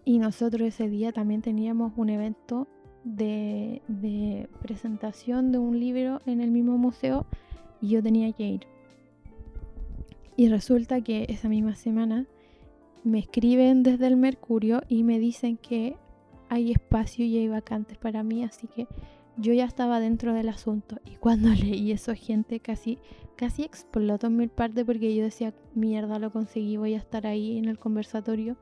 Y 0.05 0.19
nosotros 0.19 0.69
ese 0.69 0.89
día 0.89 1.13
también 1.13 1.41
teníamos 1.41 1.93
un 1.97 2.11
evento 2.11 2.67
de, 3.05 3.81
de 3.89 4.49
presentación 4.61 5.51
de 5.53 5.59
un 5.59 5.81
libro 5.81 6.21
en 6.27 6.43
el 6.43 6.51
mismo 6.51 6.77
museo 6.77 7.25
y 7.81 7.89
yo 7.89 8.03
tenía 8.03 8.33
que 8.33 8.43
ir. 8.45 8.67
Y 10.41 10.49
resulta 10.49 11.03
que 11.03 11.27
esa 11.29 11.51
misma 11.51 11.75
semana 11.75 12.25
me 13.05 13.19
escriben 13.19 13.83
desde 13.83 14.07
el 14.07 14.17
Mercurio 14.17 14.81
y 14.89 15.05
me 15.05 15.19
dicen 15.19 15.59
que 15.59 15.99
hay 16.49 16.73
espacio 16.73 17.27
y 17.27 17.37
hay 17.37 17.49
vacantes 17.49 17.99
para 17.99 18.23
mí, 18.23 18.43
así 18.43 18.67
que 18.67 18.87
yo 19.37 19.53
ya 19.53 19.67
estaba 19.67 20.01
dentro 20.01 20.33
del 20.33 20.49
asunto. 20.49 20.97
Y 21.05 21.17
cuando 21.17 21.51
leí 21.63 21.93
eso, 21.93 22.15
gente 22.15 22.59
casi, 22.59 22.97
casi 23.37 23.65
explotó 23.65 24.29
en 24.29 24.39
mil 24.39 24.49
partes 24.49 24.87
porque 24.87 25.15
yo 25.15 25.25
decía, 25.25 25.53
mierda, 25.75 26.19
lo 26.19 26.33
conseguí, 26.33 26.79
voy 26.79 26.95
a 26.95 26.97
estar 26.97 27.27
ahí 27.27 27.59
en 27.59 27.67
el 27.67 27.79
conversatorio 27.79 28.57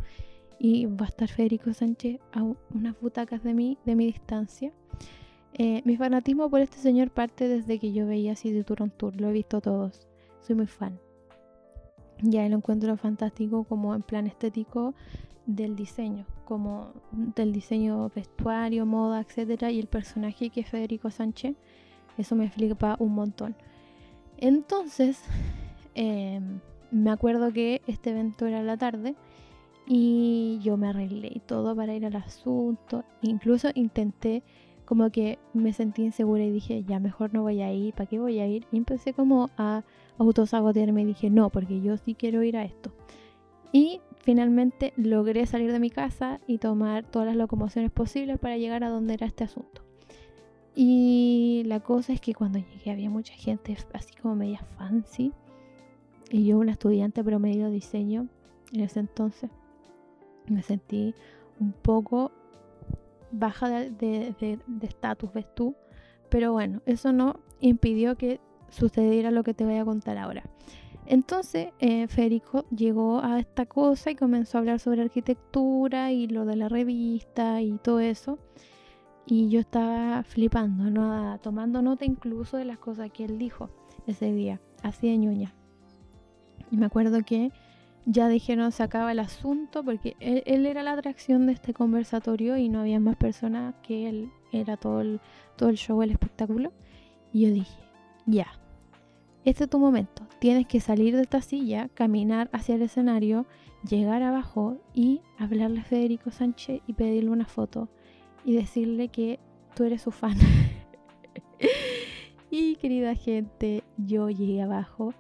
y 0.59 0.87
va 0.87 1.07
a 1.07 1.11
estar 1.11 1.29
Federico 1.29 1.72
Sánchez 1.74 2.18
a 2.33 2.43
unas 2.74 3.01
butacas 3.01 3.45
de 3.45 3.55
mí, 3.55 3.79
de 3.87 3.95
mi 3.95 4.07
distancia. 4.07 4.72
Eh, 5.53 5.83
mi 5.85 5.97
fanatismo 5.97 6.51
por 6.51 6.61
este 6.61 6.79
señor 6.79 7.12
parte 7.12 7.47
desde 7.47 7.79
que 7.79 7.93
yo 7.93 8.05
veía 8.05 8.35
City 8.35 8.64
Tour 8.64 8.83
on 8.83 8.91
Tour, 8.91 9.20
lo 9.20 9.29
he 9.29 9.33
visto 9.33 9.61
todos, 9.61 10.09
soy 10.41 10.57
muy 10.57 10.66
fan. 10.66 10.99
Ya 12.23 12.49
lo 12.49 12.57
encuentro 12.57 12.97
fantástico 12.97 13.64
como 13.64 13.95
en 13.95 14.03
plan 14.03 14.27
estético 14.27 14.95
del 15.47 15.77
diseño, 15.77 16.27
como 16.45 16.93
del 17.12 17.53
diseño 17.53 18.11
vestuario, 18.14 18.85
moda, 18.85 19.21
etcétera, 19.21 19.71
y 19.71 19.79
el 19.81 19.87
personaje 19.87 20.51
que 20.51 20.61
es 20.61 20.69
Federico 20.69 21.11
Sánchez, 21.11 21.57
eso 22.19 22.37
me 22.37 22.51
flipa 22.51 22.97
un 22.99 23.14
montón. 23.14 23.57
Entonces, 24.37 25.23
em, 25.95 26.61
me 26.91 27.11
acuerdo 27.11 27.53
que 27.53 27.83
este 27.87 28.11
evento 28.11 28.47
era 28.47 28.62
la 28.62 28.77
tarde 28.77 29.14
y 29.87 30.59
yo 30.62 30.77
me 30.77 30.89
arreglé 30.89 31.41
todo 31.47 31.75
para 31.75 31.95
ir 31.95 32.05
al 32.05 32.16
asunto. 32.16 33.05
Incluso 33.23 33.69
intenté 33.75 34.43
como 34.85 35.11
que 35.11 35.39
me 35.55 35.73
sentí 35.73 36.03
insegura 36.03 36.45
y 36.45 36.51
dije, 36.51 36.85
ya 36.85 37.01
mejor 37.01 37.33
no 37.33 37.43
voy 37.43 37.62
a 37.62 37.73
ir, 37.73 37.95
¿para 37.95 38.07
qué 38.07 38.19
voy 38.19 38.39
a 38.39 38.47
ir? 38.47 38.66
Y 38.73 38.77
empecé 38.77 39.12
como 39.12 39.51
a 39.57 39.83
autosabotearme 40.19 41.05
dije, 41.05 41.31
no, 41.31 41.51
porque 41.51 41.81
yo 41.81 41.97
sí 41.97 42.14
quiero 42.14 42.43
ir 42.43 42.57
a 42.57 42.64
esto. 42.64 42.93
Y 43.73 44.01
finalmente 44.21 44.93
logré 44.97 45.47
salir 45.47 45.73
de 45.73 45.81
mi 45.81 45.91
casa 45.91 46.41
y 46.47 46.59
tomar 46.59 47.05
todas 47.05 47.29
las 47.29 47.37
locomociones 47.37 47.91
posibles 47.91 48.39
para 48.39 48.57
llegar 48.57 48.85
a 48.85 48.89
donde 48.89 49.14
era 49.14 49.27
este 49.27 49.45
asunto. 49.45 49.83
Y 50.75 51.62
la 51.66 51.81
cosa 51.81 52.12
es 52.12 52.21
que 52.21 52.35
cuando 52.35 52.59
llegué 52.59 52.91
había 52.91 53.11
mucha 53.11 53.35
gente 53.35 53.77
así 53.95 54.14
como 54.14 54.37
media 54.37 54.64
fancy. 54.77 55.33
Y 56.31 56.45
yo, 56.45 56.59
una 56.59 56.73
estudiante 56.73 57.25
promedio 57.25 57.66
de 57.66 57.73
diseño 57.73 58.29
en 58.73 58.81
ese 58.83 59.01
entonces, 59.01 59.51
me 60.47 60.62
sentí 60.62 61.14
un 61.59 61.73
poco 61.73 62.33
baja 63.33 63.69
de 63.69 64.35
estatus, 64.83 65.33
ves 65.33 65.53
tú. 65.55 65.75
Pero 66.29 66.53
bueno, 66.53 66.83
eso 66.87 67.12
no 67.12 67.41
impidió 67.61 68.16
que 68.16 68.41
sucediera 68.71 69.31
lo 69.31 69.43
que 69.45 69.55
te 69.55 69.64
voy 69.64 69.77
a 69.77 69.85
contar 69.85 70.19
ahora. 70.19 70.43
Entonces 71.07 71.69
eh, 71.79 72.07
Federico 72.07 72.66
llegó 72.69 73.21
a 73.23 73.41
esta 73.41 73.64
cosa 73.64 74.11
y 74.11 74.14
comenzó 74.14 74.59
a 74.59 74.61
hablar 74.61 74.79
sobre 74.79 75.01
arquitectura 75.01 76.12
y 76.12 76.27
lo 76.27 76.45
de 76.45 76.57
la 76.57 76.69
revista 76.69 77.62
y 77.62 77.79
todo 77.79 78.01
eso. 78.01 78.39
Y 79.25 79.49
yo 79.49 79.61
estaba 79.61 80.23
flipando, 80.23 80.91
¿no? 80.91 81.39
tomando 81.41 81.83
nota 81.83 82.05
incluso 82.05 82.57
de 82.57 82.64
las 82.64 82.79
cosas 82.79 83.11
que 83.11 83.25
él 83.25 83.39
dijo 83.39 83.71
ese 84.07 84.33
día, 84.33 84.61
así 84.83 85.09
de 85.09 85.19
ñuña. 85.19 85.55
Y 86.71 86.77
me 86.77 86.87
acuerdo 86.87 87.23
que 87.25 87.53
ya 88.05 88.29
dijeron 88.29 88.73
se 88.73 88.83
acaba 88.83 89.12
el 89.12 89.19
asunto 89.19 89.85
porque 89.85 90.16
él, 90.21 90.66
era 90.66 90.83
la 90.83 90.93
atracción 90.93 91.47
de 91.47 91.53
este 91.53 91.75
conversatorio 91.75 92.57
y 92.57 92.69
no 92.69 92.81
había 92.81 93.01
más 93.01 93.16
personas 93.16 93.75
que 93.83 94.09
él, 94.09 94.31
era 94.53 94.77
todo 94.77 95.01
el, 95.01 95.21
todo 95.57 95.69
el 95.69 95.77
show, 95.77 96.03
el 96.03 96.11
espectáculo. 96.11 96.73
Y 97.33 97.43
yo 97.47 97.53
dije, 97.53 97.88
ya, 98.29 98.47
este 99.45 99.64
es 99.64 99.70
tu 99.70 99.79
momento. 99.79 100.22
Tienes 100.39 100.66
que 100.66 100.81
salir 100.81 101.16
de 101.16 101.22
esta 101.22 101.41
silla, 101.41 101.89
caminar 101.95 102.51
hacia 102.53 102.74
el 102.74 102.83
escenario, 102.83 103.47
llegar 103.89 104.22
abajo 104.22 104.76
y 104.93 105.22
hablarle 105.39 105.81
a 105.81 105.85
Federico 105.85 106.31
Sánchez 106.31 106.83
y 106.87 106.93
pedirle 106.93 107.31
una 107.31 107.47
foto 107.47 107.89
y 108.45 108.55
decirle 108.55 109.09
que 109.09 109.41
tú 109.74 109.85
eres 109.85 110.03
su 110.03 110.11
fan. 110.11 110.37
y 112.51 112.76
querida 112.76 113.14
gente, 113.14 113.83
yo 113.97 114.29
llegué 114.29 114.61
abajo 114.61 115.14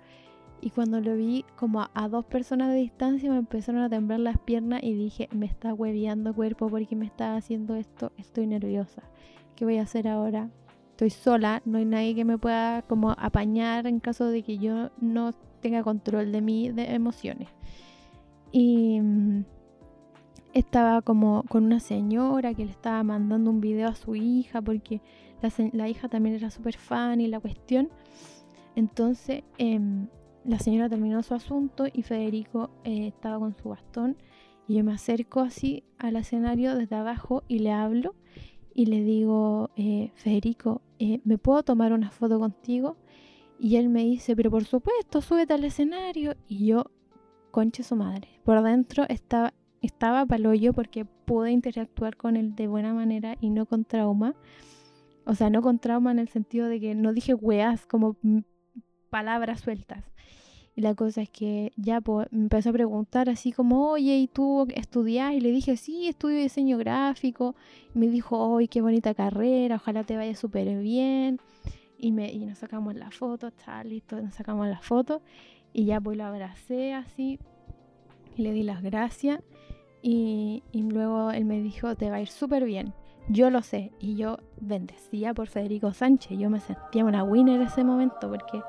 y 0.60 0.70
cuando 0.70 1.00
lo 1.00 1.16
vi 1.16 1.46
como 1.56 1.88
a, 1.94 2.08
dos 2.08 2.26
personas 2.26 2.68
de 2.68 2.76
distancia 2.76 3.30
me 3.30 3.38
empezaron 3.38 3.80
a 3.80 3.88
temblar 3.88 4.20
las 4.20 4.38
piernas 4.38 4.82
y 4.82 4.92
dije, 4.92 5.28
me 5.32 5.46
está 5.46 5.72
hueviando 5.72 6.34
cuerpo 6.34 6.68
porque 6.68 6.96
me 6.96 7.06
está 7.06 7.36
haciendo 7.36 7.76
esto, 7.76 8.12
estoy 8.18 8.46
nerviosa. 8.46 9.02
¿Qué 9.56 9.64
voy 9.64 9.78
a 9.78 9.82
hacer 9.82 10.06
ahora? 10.06 10.50
Estoy 10.98 11.10
sola, 11.10 11.62
no 11.64 11.78
hay 11.78 11.84
nadie 11.84 12.12
que 12.16 12.24
me 12.24 12.38
pueda 12.38 12.82
como 12.82 13.12
apañar 13.12 13.86
en 13.86 14.00
caso 14.00 14.26
de 14.26 14.42
que 14.42 14.58
yo 14.58 14.90
no 15.00 15.32
tenga 15.60 15.84
control 15.84 16.32
de 16.32 16.40
mis 16.40 16.72
emociones. 16.76 17.48
Y 18.50 19.00
mm, 19.00 19.44
estaba 20.54 21.00
como 21.02 21.44
con 21.44 21.62
una 21.62 21.78
señora 21.78 22.52
que 22.52 22.64
le 22.64 22.72
estaba 22.72 23.00
mandando 23.04 23.48
un 23.48 23.60
video 23.60 23.88
a 23.88 23.94
su 23.94 24.16
hija 24.16 24.60
porque 24.60 25.00
la, 25.72 25.88
hija 25.88 26.08
también 26.08 26.34
era 26.34 26.50
súper 26.50 26.76
fan 26.76 27.20
y 27.20 27.28
la 27.28 27.38
cuestión. 27.38 27.90
Entonces 28.74 29.44
em, 29.58 30.08
la 30.44 30.58
señora 30.58 30.88
terminó 30.88 31.22
su 31.22 31.32
asunto 31.34 31.84
y 31.92 32.02
Federico 32.02 32.70
eh, 32.82 33.06
estaba 33.06 33.38
con 33.38 33.56
su 33.56 33.68
bastón 33.68 34.16
y 34.66 34.74
yo 34.74 34.82
me 34.82 34.94
acerco 34.94 35.42
así 35.42 35.84
al 35.96 36.16
escenario 36.16 36.74
desde 36.74 36.96
abajo 36.96 37.44
y 37.46 37.60
le 37.60 37.70
hablo 37.70 38.16
y 38.78 38.86
le 38.86 39.02
digo, 39.02 39.70
eh, 39.74 40.12
Federico, 40.14 40.82
eh, 41.00 41.20
¿me 41.24 41.36
puedo 41.36 41.64
tomar 41.64 41.92
una 41.92 42.12
foto 42.12 42.38
contigo? 42.38 42.96
Y 43.58 43.74
él 43.74 43.88
me 43.88 44.04
dice, 44.04 44.36
pero 44.36 44.52
por 44.52 44.66
supuesto, 44.66 45.20
súbete 45.20 45.52
al 45.52 45.64
escenario. 45.64 46.36
Y 46.46 46.66
yo, 46.66 46.84
conche 47.50 47.82
su 47.82 47.96
madre, 47.96 48.28
por 48.44 48.62
dentro 48.62 49.04
estaba, 49.08 49.52
estaba 49.82 50.24
paloyo 50.26 50.72
porque 50.74 51.04
pude 51.04 51.50
interactuar 51.50 52.16
con 52.16 52.36
él 52.36 52.54
de 52.54 52.68
buena 52.68 52.94
manera 52.94 53.36
y 53.40 53.50
no 53.50 53.66
con 53.66 53.84
trauma. 53.84 54.36
O 55.24 55.34
sea, 55.34 55.50
no 55.50 55.60
con 55.60 55.80
trauma 55.80 56.12
en 56.12 56.20
el 56.20 56.28
sentido 56.28 56.68
de 56.68 56.78
que 56.78 56.94
no 56.94 57.12
dije 57.12 57.34
weas 57.34 57.84
como 57.84 58.14
palabras 59.10 59.58
sueltas. 59.58 60.04
Y 60.78 60.80
la 60.80 60.94
cosa 60.94 61.22
es 61.22 61.28
que 61.28 61.72
ya 61.76 62.00
me 62.06 62.26
empezó 62.30 62.70
a 62.70 62.72
preguntar 62.72 63.28
así 63.28 63.50
como, 63.50 63.90
oye, 63.90 64.16
¿y 64.16 64.28
tú 64.28 64.64
estudias? 64.76 65.32
Y 65.32 65.40
le 65.40 65.50
dije, 65.50 65.76
sí, 65.76 66.06
estudio 66.06 66.38
diseño 66.38 66.78
gráfico. 66.78 67.56
Y 67.96 67.98
me 67.98 68.06
dijo, 68.06 68.56
¡ay, 68.56 68.68
qué 68.68 68.80
bonita 68.80 69.12
carrera! 69.12 69.74
Ojalá 69.74 70.04
te 70.04 70.16
vaya 70.16 70.36
súper 70.36 70.78
bien. 70.78 71.40
Y, 71.98 72.12
me, 72.12 72.30
y 72.30 72.46
nos 72.46 72.58
sacamos 72.58 72.94
la 72.94 73.10
foto, 73.10 73.48
está 73.48 73.82
listo, 73.82 74.22
nos 74.22 74.34
sacamos 74.34 74.68
la 74.68 74.78
foto. 74.78 75.20
Y 75.72 75.86
ya 75.86 76.00
pues 76.00 76.16
lo 76.16 76.22
abracé 76.22 76.94
así. 76.94 77.40
Le 78.36 78.52
di 78.52 78.62
las 78.62 78.80
gracias. 78.80 79.42
Y, 80.00 80.62
y 80.70 80.82
luego 80.82 81.32
él 81.32 81.44
me 81.44 81.60
dijo, 81.60 81.96
te 81.96 82.08
va 82.08 82.18
a 82.18 82.20
ir 82.20 82.28
súper 82.28 82.64
bien. 82.64 82.94
Yo 83.28 83.50
lo 83.50 83.62
sé. 83.62 83.90
Y 83.98 84.14
yo 84.14 84.38
bendecía 84.60 85.34
por 85.34 85.48
Federico 85.48 85.92
Sánchez. 85.92 86.38
Yo 86.38 86.50
me 86.50 86.60
sentía 86.60 87.04
una 87.04 87.24
winner 87.24 87.56
en 87.56 87.66
ese 87.66 87.82
momento 87.82 88.30
porque 88.30 88.62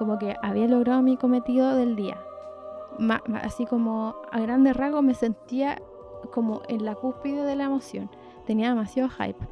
como 0.00 0.18
que 0.18 0.34
había 0.42 0.66
logrado 0.66 1.02
mi 1.02 1.18
cometido 1.18 1.76
del 1.76 1.94
día. 1.94 2.16
así 3.42 3.66
como 3.66 4.16
a 4.32 4.40
grandes 4.40 4.74
rasgos 4.74 5.02
me 5.02 5.12
sentía 5.12 5.82
como 6.32 6.62
en 6.68 6.86
la 6.86 6.94
cúspide 6.94 7.44
de 7.44 7.54
la 7.54 7.64
emoción. 7.64 8.10
Tenía 8.46 8.70
demasiado 8.70 9.10
hype. 9.10 9.46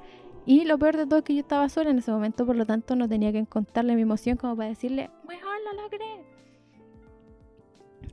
Y 0.46 0.64
lo 0.64 0.78
peor 0.78 0.96
de 0.96 1.07
todo 1.07 1.18
es 1.18 1.24
que 1.26 1.34
yo 1.34 1.40
estaba 1.40 1.68
sola 1.68 1.90
en 1.90 1.99
ese 1.99 2.11
momento, 2.11 2.46
por 2.46 2.57
lo 2.57 2.64
tanto 2.64 2.96
no 2.96 3.07
tenía 3.07 3.30
que 3.30 3.44
contarle 3.44 3.94
mi 3.94 4.01
emoción 4.01 4.38
como 4.38 4.57
para 4.57 4.70
decirle, 4.70 5.11
mejor 5.28 5.53
lo 5.66 5.82
logré. 5.82 6.24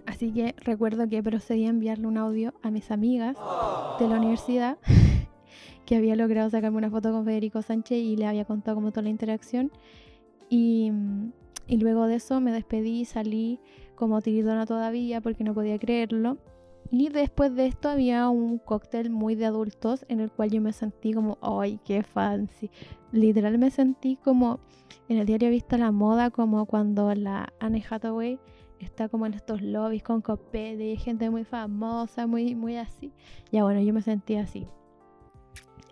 Así 0.06 0.34
que 0.34 0.56
recuerdo 0.58 1.08
que 1.08 1.24
procedí 1.24 1.66
a 1.68 1.70
enviarle 1.70 2.08
un 2.08 2.18
audio 2.18 2.54
a 2.64 2.70
mis 2.70 2.92
amigas 2.92 3.38
de 3.98 4.10
la 4.10 4.18
universidad 4.18 4.78
que 5.86 5.96
había 5.96 6.18
logrado 6.18 6.50
sacarme 6.50 6.80
una 6.80 6.90
foto 6.90 7.14
con 7.14 7.24
Federico 7.24 7.62
Sánchez 7.62 7.98
y 7.98 8.18
le 8.18 8.28
había 8.28 8.44
contado 8.44 8.76
como 8.76 8.92
toda 8.92 9.04
la 9.04 9.10
interacción. 9.10 9.72
Y, 10.50 10.92
y 11.68 11.78
luego 11.78 12.08
de 12.08 12.16
eso 12.16 12.40
me 12.42 12.52
despedí 12.52 13.02
y 13.02 13.06
salí 13.06 13.60
como 13.96 14.22
tiritona 14.22 14.66
todavía 14.66 15.22
porque 15.22 15.44
no 15.44 15.54
podía 15.54 15.80
creerlo. 15.80 16.38
Y 16.92 17.10
después 17.10 17.56
de 17.56 17.66
esto 17.66 17.90
había 17.90 18.30
un 18.30 18.60
cóctel 18.60 19.10
muy 19.10 19.36
de 19.36 19.46
adultos 19.46 20.06
en 20.08 20.20
el 20.20 20.32
cual 20.32 20.52
yo 20.52 20.62
me 20.62 20.72
sentí 20.72 21.14
como, 21.14 21.38
¡ay, 21.42 21.80
qué 21.84 22.04
fancy! 22.04 22.70
Literal 23.12 23.58
me 23.58 23.72
sentí 23.72 24.18
como 24.18 24.60
en 25.10 25.18
el 25.18 25.26
diario 25.26 25.50
Vista 25.50 25.78
la 25.78 25.92
Moda, 25.92 26.30
como 26.30 26.66
cuando 26.66 27.14
la 27.16 27.52
Anne 27.60 27.84
Hathaway 27.90 28.40
está 28.80 29.10
como 29.10 29.26
en 29.26 29.34
estos 29.34 29.62
lobbies 29.62 30.04
con 30.04 30.22
copete 30.22 30.92
y 30.92 30.98
gente 30.98 31.30
muy 31.30 31.44
famosa, 31.44 32.28
muy, 32.28 32.56
muy 32.56 32.78
así. 32.78 33.12
Ya 33.52 33.64
bueno, 33.64 33.82
yo 33.82 33.94
me 33.94 34.02
sentí 34.02 34.36
así. 34.36 34.68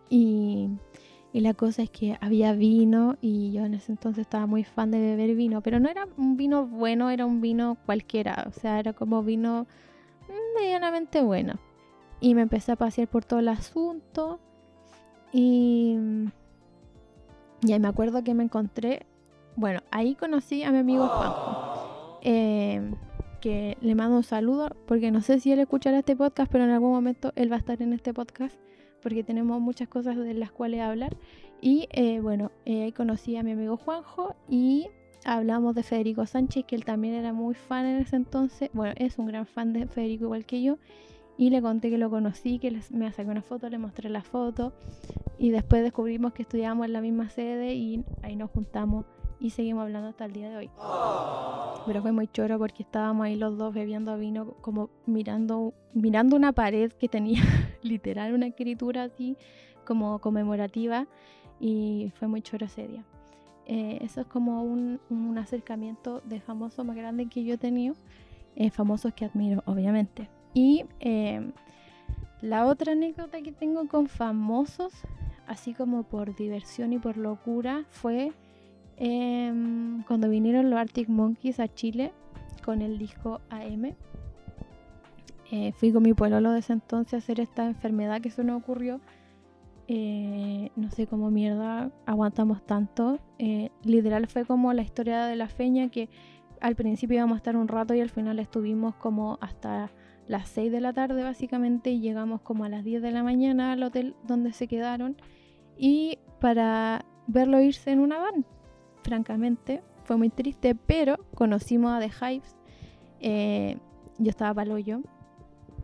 Y 0.09 0.69
y 1.33 1.41
la 1.41 1.55
cosa 1.55 1.81
es 1.81 1.89
que 1.89 2.15
había 2.21 2.53
vino 2.53 3.17
y 3.19 3.51
yo 3.51 3.65
en 3.65 3.73
ese 3.73 3.91
entonces 3.91 4.21
estaba 4.21 4.45
muy 4.45 4.63
fan 4.63 4.91
de 4.91 4.99
beber 4.99 5.35
vino, 5.35 5.61
pero 5.61 5.79
no 5.79 5.89
era 5.89 6.07
un 6.15 6.37
vino 6.37 6.67
bueno, 6.67 7.09
era 7.09 7.25
un 7.25 7.41
vino 7.41 7.75
cualquiera, 7.87 8.45
o 8.47 8.51
sea, 8.51 8.79
era 8.79 8.93
como 8.93 9.23
vino 9.23 9.65
medianamente 10.55 11.21
bueno. 11.23 11.55
y 12.19 12.35
me 12.35 12.41
empecé 12.41 12.71
a 12.71 12.75
pasear 12.75 13.07
por 13.07 13.25
todo 13.25 13.39
el 13.39 13.47
asunto. 13.49 14.39
Y, 15.31 15.97
y 17.63 17.73
ahí 17.73 17.79
me 17.79 17.87
acuerdo 17.87 18.23
que 18.23 18.35
me 18.35 18.43
encontré, 18.43 19.07
bueno, 19.55 19.81
ahí 19.89 20.13
conocí 20.13 20.61
a 20.63 20.71
mi 20.71 20.77
amigo 20.77 21.07
Juanjo, 21.07 22.19
eh, 22.21 22.93
que 23.41 23.75
le 23.81 23.95
mando 23.95 24.17
un 24.17 24.23
saludo, 24.23 24.69
porque 24.85 25.09
no 25.09 25.21
sé 25.21 25.39
si 25.39 25.51
él 25.51 25.59
escuchará 25.59 25.97
este 25.97 26.15
podcast, 26.15 26.51
pero 26.51 26.63
en 26.63 26.69
algún 26.69 26.91
momento 26.91 27.33
él 27.35 27.51
va 27.51 27.55
a 27.55 27.59
estar 27.59 27.81
en 27.81 27.91
este 27.91 28.13
podcast, 28.13 28.55
porque 29.03 29.23
tenemos 29.23 29.61
muchas 29.61 29.89
cosas 29.89 30.17
de 30.17 30.33
las 30.33 30.51
cuales 30.51 30.81
hablar. 30.81 31.15
Y 31.61 31.87
eh, 31.91 32.19
bueno, 32.21 32.51
eh, 32.65 32.93
conocí 32.93 33.35
a 33.37 33.43
mi 33.43 33.51
amigo 33.51 33.77
Juanjo 33.77 34.35
y 34.49 34.87
hablamos 35.25 35.75
de 35.75 35.83
Federico 35.83 36.25
Sánchez, 36.25 36.65
que 36.65 36.75
él 36.75 36.85
también 36.85 37.13
era 37.13 37.33
muy 37.33 37.53
fan 37.53 37.85
en 37.85 37.97
ese 37.97 38.15
entonces. 38.15 38.69
Bueno, 38.73 38.93
es 38.97 39.19
un 39.19 39.27
gran 39.27 39.45
fan 39.45 39.73
de 39.73 39.87
Federico 39.87 40.25
igual 40.25 40.45
que 40.45 40.63
yo. 40.63 40.77
Y 41.37 41.49
le 41.49 41.61
conté 41.61 41.89
que 41.89 41.97
lo 41.97 42.09
conocí, 42.09 42.59
que 42.59 42.79
me 42.91 43.11
sacó 43.11 43.31
una 43.31 43.41
foto, 43.41 43.69
le 43.69 43.77
mostré 43.77 44.09
la 44.09 44.23
foto. 44.23 44.73
Y 45.37 45.49
después 45.49 45.83
descubrimos 45.83 46.33
que 46.33 46.43
estudiábamos 46.43 46.85
en 46.85 46.93
la 46.93 47.01
misma 47.01 47.29
sede 47.29 47.73
y 47.73 48.03
ahí 48.21 48.35
nos 48.35 48.51
juntamos 48.51 49.05
y 49.43 49.49
seguimos 49.49 49.83
hablando 49.83 50.07
hasta 50.07 50.23
el 50.23 50.31
día 50.31 50.49
de 50.49 50.55
hoy. 50.55 50.69
Pero 51.85 52.01
fue 52.01 52.13
muy 52.13 52.27
choro 52.27 52.57
porque 52.57 52.83
estábamos 52.83 53.25
ahí 53.25 53.35
los 53.35 53.57
dos 53.57 53.73
bebiendo 53.73 54.17
vino, 54.17 54.53
como 54.61 54.89
mirando, 55.05 55.73
mirando 55.93 56.37
una 56.37 56.53
pared 56.53 56.93
que 56.93 57.09
tenía 57.09 57.41
literal 57.83 58.33
una 58.33 58.47
escritura 58.47 59.03
así, 59.03 59.35
como 59.85 60.19
conmemorativa. 60.19 61.07
Y 61.59 62.13
fue 62.15 62.29
muy 62.29 62.41
choro 62.41 62.67
ese 62.67 62.87
día. 62.87 63.03
Eh, 63.65 63.99
eso 64.01 64.21
es 64.21 64.27
como 64.27 64.63
un, 64.63 64.99
acercamiento 65.37 66.21
de 66.21 66.39
famosos 66.39 66.85
más 66.85 66.95
grande 66.95 67.27
que 67.27 67.43
yo 67.43 67.55
he 67.55 67.57
tenido, 67.57 67.95
eh, 68.55 68.69
famosos 68.69 69.13
que 69.13 69.25
admiro, 69.25 69.61
obviamente. 69.65 70.29
Y 70.53 70.85
eh, 71.01 71.51
la 72.41 72.65
otra 72.65 72.93
anécdota 72.93 73.41
que 73.41 73.51
tengo 73.51 73.89
con 73.89 74.07
famosos, 74.07 74.93
así 75.47 75.73
como 75.73 76.03
por 76.03 76.33
diversión 76.33 76.93
y 76.93 76.99
por 76.99 77.17
locura, 77.17 77.85
fue 77.89 78.31
em, 78.97 80.03
cuando 80.03 80.29
vinieron 80.29 80.69
los 80.69 80.79
Arctic 80.79 81.09
Monkeys 81.09 81.59
a 81.59 81.67
Chile 81.73 82.11
con 82.63 82.81
el 82.81 82.97
disco 82.97 83.41
AM. 83.49 83.95
fui 85.75 85.91
con 85.91 86.01
mi 86.01 86.13
pueblo 86.13 86.51
de 86.51 86.63
entonces 86.67 87.13
a 87.13 87.17
hacer 87.17 87.39
esta 87.39 87.65
enfermedad 87.65 88.21
que 88.21 88.31
se 88.31 88.43
nos 88.43 88.59
ocurrió 88.59 88.99
eh, 89.87 90.71
no 90.75 90.89
sé 90.91 91.07
cómo 91.07 91.29
mierda 91.29 91.91
aguantamos 92.05 92.65
tanto. 92.65 93.19
Eh, 93.39 93.69
literal 93.83 94.27
fue 94.27 94.45
como 94.45 94.73
la 94.73 94.81
historia 94.81 95.25
de 95.25 95.35
la 95.35 95.47
feña 95.47 95.89
que 95.89 96.09
al 96.61 96.75
principio 96.75 97.17
íbamos 97.17 97.35
a 97.35 97.37
estar 97.37 97.57
un 97.57 97.67
rato 97.67 97.93
y 97.93 97.99
al 97.99 98.09
final 98.09 98.39
estuvimos 98.39 98.95
como 98.95 99.37
hasta 99.41 99.91
las 100.27 100.47
6 100.49 100.71
de 100.71 100.79
la 100.79 100.93
tarde 100.93 101.21
básicamente 101.23 101.89
y 101.91 101.99
llegamos 101.99 102.41
como 102.41 102.63
a 102.63 102.69
las 102.69 102.85
10 102.85 103.01
de 103.01 103.11
la 103.11 103.23
mañana 103.23 103.73
al 103.73 103.83
hotel 103.83 104.15
donde 104.25 104.53
se 104.53 104.67
quedaron 104.69 105.17
y 105.77 106.19
para 106.39 107.03
verlo 107.27 107.59
irse 107.59 107.91
en 107.91 107.99
una 107.99 108.19
van. 108.19 108.45
Francamente 109.03 109.83
fue 110.05 110.17
muy 110.17 110.29
triste, 110.29 110.75
pero 110.75 111.17
conocimos 111.35 111.91
a 111.91 111.99
The 111.99 112.11
Hives. 112.25 112.55
Eh, 113.19 113.77
yo 114.17 114.29
estaba 114.29 114.53
para 114.53 114.79
yo 114.79 115.01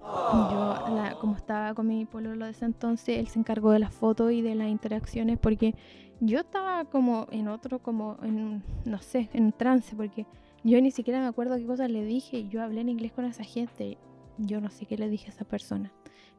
yo, 0.03 0.75
como 1.19 1.35
estaba 1.35 1.73
con 1.73 1.87
mi 1.87 2.05
pololo 2.05 2.45
de 2.45 2.51
ese 2.51 2.65
entonces, 2.65 3.17
él 3.17 3.27
se 3.27 3.39
encargó 3.39 3.71
de 3.71 3.79
las 3.79 3.93
fotos 3.93 4.31
y 4.31 4.41
de 4.41 4.55
las 4.55 4.69
interacciones 4.69 5.37
porque 5.37 5.75
yo 6.19 6.39
estaba 6.39 6.85
como 6.85 7.27
en 7.31 7.47
otro, 7.47 7.79
como 7.79 8.17
en, 8.23 8.63
no 8.85 8.99
sé, 8.99 9.29
en 9.33 9.51
trance, 9.51 9.95
porque 9.95 10.25
yo 10.63 10.81
ni 10.81 10.91
siquiera 10.91 11.19
me 11.19 11.27
acuerdo 11.27 11.55
qué 11.55 11.65
cosas 11.65 11.89
le 11.89 12.03
dije. 12.03 12.47
Yo 12.49 12.61
hablé 12.61 12.81
en 12.81 12.89
inglés 12.89 13.13
con 13.13 13.25
esa 13.25 13.43
gente. 13.43 13.97
Yo 14.37 14.59
no 14.59 14.69
sé 14.69 14.85
qué 14.85 14.97
le 14.97 15.09
dije 15.09 15.27
a 15.27 15.33
esa 15.33 15.45
persona. 15.45 15.91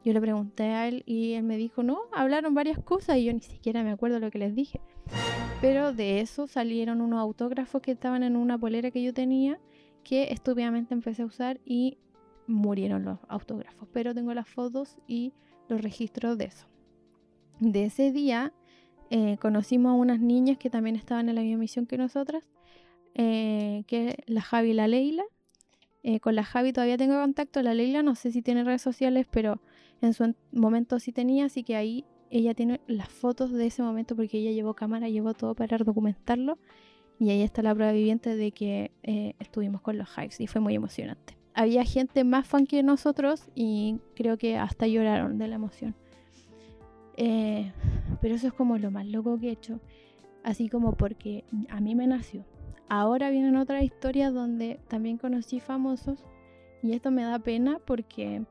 Yo 0.03 0.13
le 0.13 0.21
pregunté 0.21 0.63
a 0.63 0.87
él 0.87 1.03
y 1.05 1.33
él 1.33 1.43
me 1.43 1.57
dijo, 1.57 1.83
no, 1.83 1.99
hablaron 2.11 2.53
varias 2.53 2.79
cosas 2.79 3.17
y 3.17 3.25
yo 3.25 3.33
ni 3.33 3.41
siquiera 3.41 3.83
me 3.83 3.91
acuerdo 3.91 4.19
lo 4.19 4.31
que 4.31 4.39
les 4.39 4.55
dije. 4.55 4.81
Pero 5.61 5.93
de 5.93 6.21
eso 6.21 6.47
salieron 6.47 7.01
unos 7.01 7.19
autógrafos 7.19 7.81
que 7.81 7.91
estaban 7.91 8.23
en 8.23 8.35
una 8.35 8.57
polera 8.57 8.89
que 8.89 9.03
yo 9.03 9.13
tenía 9.13 9.59
que 10.03 10.31
estúpidamente 10.31 10.93
empecé 10.93 11.21
a 11.21 11.25
usar 11.25 11.59
y 11.65 11.97
murieron 12.47 13.05
los 13.05 13.19
autógrafos, 13.27 13.87
pero 13.93 14.13
tengo 14.13 14.33
las 14.33 14.47
fotos 14.47 14.97
y 15.07 15.33
los 15.69 15.81
registros 15.81 16.37
de 16.37 16.45
eso. 16.45 16.67
De 17.59 17.85
ese 17.85 18.11
día 18.11 18.53
eh, 19.09 19.37
conocimos 19.39 19.91
a 19.91 19.93
unas 19.93 20.19
niñas 20.19 20.57
que 20.57 20.69
también 20.69 20.95
estaban 20.95 21.29
en 21.29 21.35
la 21.35 21.41
misma 21.41 21.59
misión 21.59 21.85
que 21.85 21.97
nosotras, 21.97 22.43
eh, 23.13 23.83
que 23.87 24.23
la 24.25 24.41
Javi 24.41 24.71
y 24.71 24.73
la 24.73 24.87
Leila. 24.87 25.23
Eh, 26.03 26.19
con 26.19 26.33
la 26.33 26.43
Javi 26.43 26.73
todavía 26.73 26.97
tengo 26.97 27.21
contacto, 27.21 27.61
la 27.61 27.75
Leila 27.75 28.01
no 28.01 28.15
sé 28.15 28.31
si 28.31 28.41
tiene 28.41 28.63
redes 28.63 28.81
sociales, 28.81 29.27
pero 29.29 29.61
en 30.01 30.13
su 30.13 30.35
momento 30.51 30.99
sí 30.99 31.11
tenía, 31.11 31.45
así 31.45 31.63
que 31.63 31.75
ahí 31.75 32.05
ella 32.29 32.53
tiene 32.53 32.81
las 32.87 33.09
fotos 33.09 33.51
de 33.51 33.67
ese 33.67 33.83
momento 33.83 34.15
porque 34.15 34.37
ella 34.39 34.51
llevó 34.51 34.73
cámara, 34.73 35.09
llevó 35.09 35.33
todo 35.33 35.53
para 35.55 35.77
documentarlo 35.77 36.57
y 37.19 37.29
ahí 37.29 37.41
está 37.41 37.61
la 37.61 37.75
prueba 37.75 37.91
viviente 37.91 38.35
de 38.35 38.51
que 38.51 38.91
estuvimos 39.39 39.81
con 39.81 39.97
los 39.97 40.09
Hives 40.17 40.39
y 40.39 40.47
fue 40.47 40.61
muy 40.61 40.75
emocionante 40.75 41.41
había 41.53 41.83
gente 41.83 42.23
más 42.23 42.47
fan 42.47 42.65
que 42.65 42.83
nosotros 42.83 43.49
y 43.55 43.99
creo 44.15 44.37
que 44.37 44.57
hasta 44.57 44.87
lloraron 44.87 45.37
de 45.37 45.47
la 45.47 45.55
emoción. 45.55 45.95
Eh, 47.17 47.71
pero 48.21 48.35
eso 48.35 48.47
es 48.47 48.53
como 48.53 48.77
lo 48.77 48.91
más 48.91 49.05
loco 49.05 49.39
que 49.39 49.49
he 49.49 49.51
hecho. 49.51 49.79
Así 50.43 50.69
como 50.69 50.93
porque 50.93 51.43
a 51.69 51.81
mí 51.81 51.95
me 51.95 52.07
nació. 52.07 52.45
Ahora 52.89 53.29
vienen 53.29 53.55
otras 53.55 53.83
historias 53.83 54.33
donde 54.33 54.79
también 54.87 55.17
conocí 55.17 55.59
famosos 55.59 56.23
y 56.81 56.93
esto 56.93 57.11
me 57.11 57.23
da 57.23 57.39
pena 57.39 57.79
porque 57.85 58.43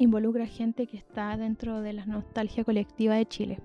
involucra 0.00 0.46
gente 0.46 0.86
que 0.86 0.96
está 0.96 1.36
dentro 1.36 1.82
de 1.82 1.92
la 1.92 2.06
nostalgia 2.06 2.64
colectiva 2.64 3.14
de 3.14 3.26
Chile. 3.26 3.58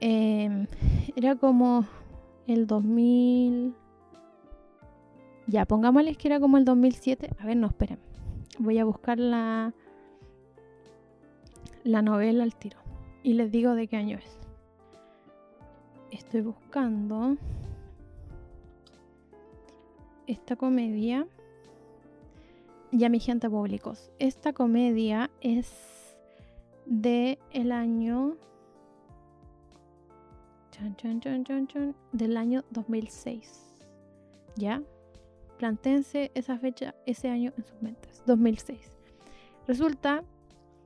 Em, 0.00 0.66
era 1.14 1.36
como 1.36 1.86
el 2.46 2.66
2000, 2.66 3.74
ya, 5.46 5.66
pongámosles 5.66 6.16
que 6.16 6.28
era 6.28 6.40
como 6.40 6.56
el 6.56 6.64
2007. 6.64 7.30
A 7.38 7.46
ver, 7.46 7.58
no, 7.58 7.66
esperen. 7.66 7.98
Voy 8.58 8.78
a 8.78 8.84
buscar 8.84 9.18
la, 9.18 9.74
la 11.84 12.02
novela 12.02 12.42
al 12.42 12.54
tiro. 12.54 12.78
Y 13.22 13.34
les 13.34 13.52
digo 13.52 13.74
de 13.74 13.86
qué 13.86 13.96
año 13.96 14.16
es. 14.16 14.38
Estoy 16.10 16.40
buscando 16.40 17.36
esta 20.26 20.56
comedia. 20.56 21.26
Ya 22.92 23.08
mi 23.08 23.20
gente 23.20 23.48
públicos. 23.48 24.10
Esta 24.18 24.52
comedia 24.52 25.30
es 25.40 25.70
de 26.86 27.38
el 27.52 27.70
año 27.70 28.36
chan, 30.72 31.20
chan, 31.20 31.44
chan, 31.44 31.94
del 32.12 32.36
año 32.36 32.64
2006. 32.70 33.86
¿Ya? 34.56 34.82
Plantense 35.58 36.32
esa 36.34 36.58
fecha, 36.58 36.94
ese 37.06 37.28
año 37.28 37.52
en 37.56 37.64
sus 37.64 37.80
mentes, 37.80 38.22
2006. 38.26 38.92
Resulta 39.68 40.24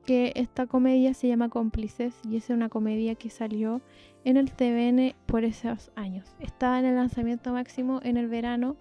que 0.05 0.33
esta 0.35 0.67
comedia 0.67 1.13
se 1.15 1.27
llama 1.27 1.49
Cómplices 1.49 2.13
y 2.23 2.37
es 2.37 2.49
una 2.49 2.69
comedia 2.69 3.15
que 3.15 3.31
salió 3.31 3.81
en 4.23 4.37
el 4.37 4.51
TVN 4.51 5.15
por 5.25 5.43
esos 5.43 5.91
años. 5.95 6.35
Estaba 6.39 6.77
en 6.79 6.85
el 6.85 6.95
lanzamiento 6.95 7.51
máximo 7.53 7.99
en 8.03 8.17
el 8.17 8.27
verano 8.27 8.75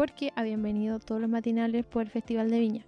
porque 0.00 0.32
habían 0.34 0.62
venido 0.62 0.98
todos 0.98 1.20
los 1.20 1.28
matinales 1.28 1.84
por 1.84 2.00
el 2.00 2.08
Festival 2.08 2.48
de 2.48 2.58
Viña. 2.58 2.86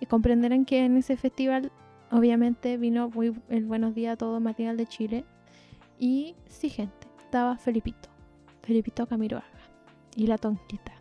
Y 0.00 0.06
comprenderán 0.06 0.64
que 0.64 0.84
en 0.84 0.96
ese 0.96 1.16
festival 1.16 1.70
obviamente 2.10 2.76
vino 2.76 3.08
muy 3.08 3.32
el 3.50 3.66
Buenos 3.66 3.94
Días 3.94 4.14
a 4.14 4.16
todo 4.16 4.40
matinal 4.40 4.76
de 4.76 4.84
Chile 4.84 5.24
y 6.00 6.34
sí 6.48 6.68
gente, 6.68 7.06
estaba 7.20 7.56
Felipito, 7.56 8.08
Felipito 8.64 9.06
Camiroaga 9.06 9.46
y 10.16 10.26
la 10.26 10.38
Tonquita. 10.38 10.92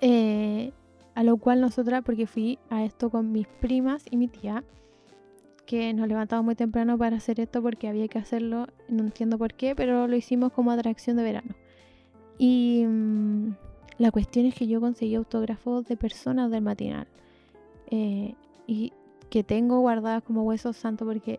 Eh, 0.00 0.72
a 1.14 1.22
lo 1.22 1.36
cual 1.36 1.60
nosotras, 1.60 2.02
porque 2.02 2.26
fui 2.26 2.58
a 2.70 2.82
esto 2.82 3.10
con 3.10 3.30
mis 3.30 3.46
primas 3.46 4.06
y 4.10 4.16
mi 4.16 4.28
tía, 4.28 4.64
que 5.66 5.92
nos 5.92 6.08
levantamos 6.08 6.46
muy 6.46 6.54
temprano 6.54 6.96
para 6.96 7.18
hacer 7.18 7.38
esto 7.40 7.60
porque 7.60 7.88
había 7.88 8.08
que 8.08 8.18
hacerlo, 8.18 8.68
no 8.88 9.02
entiendo 9.02 9.36
por 9.36 9.52
qué, 9.52 9.76
pero 9.76 10.08
lo 10.08 10.16
hicimos 10.16 10.50
como 10.50 10.70
atracción 10.70 11.18
de 11.18 11.24
verano. 11.24 11.59
Y 12.42 12.86
mm, 12.86 13.54
la 13.98 14.10
cuestión 14.10 14.46
es 14.46 14.54
que 14.54 14.66
yo 14.66 14.80
conseguí 14.80 15.14
autógrafos 15.14 15.84
de 15.84 15.98
personas 15.98 16.50
del 16.50 16.62
matinal. 16.62 17.06
Eh, 17.90 18.34
y 18.66 18.94
que 19.28 19.44
tengo 19.44 19.80
guardadas 19.80 20.22
como 20.22 20.42
huesos 20.42 20.76
santos 20.76 21.06
porque 21.06 21.38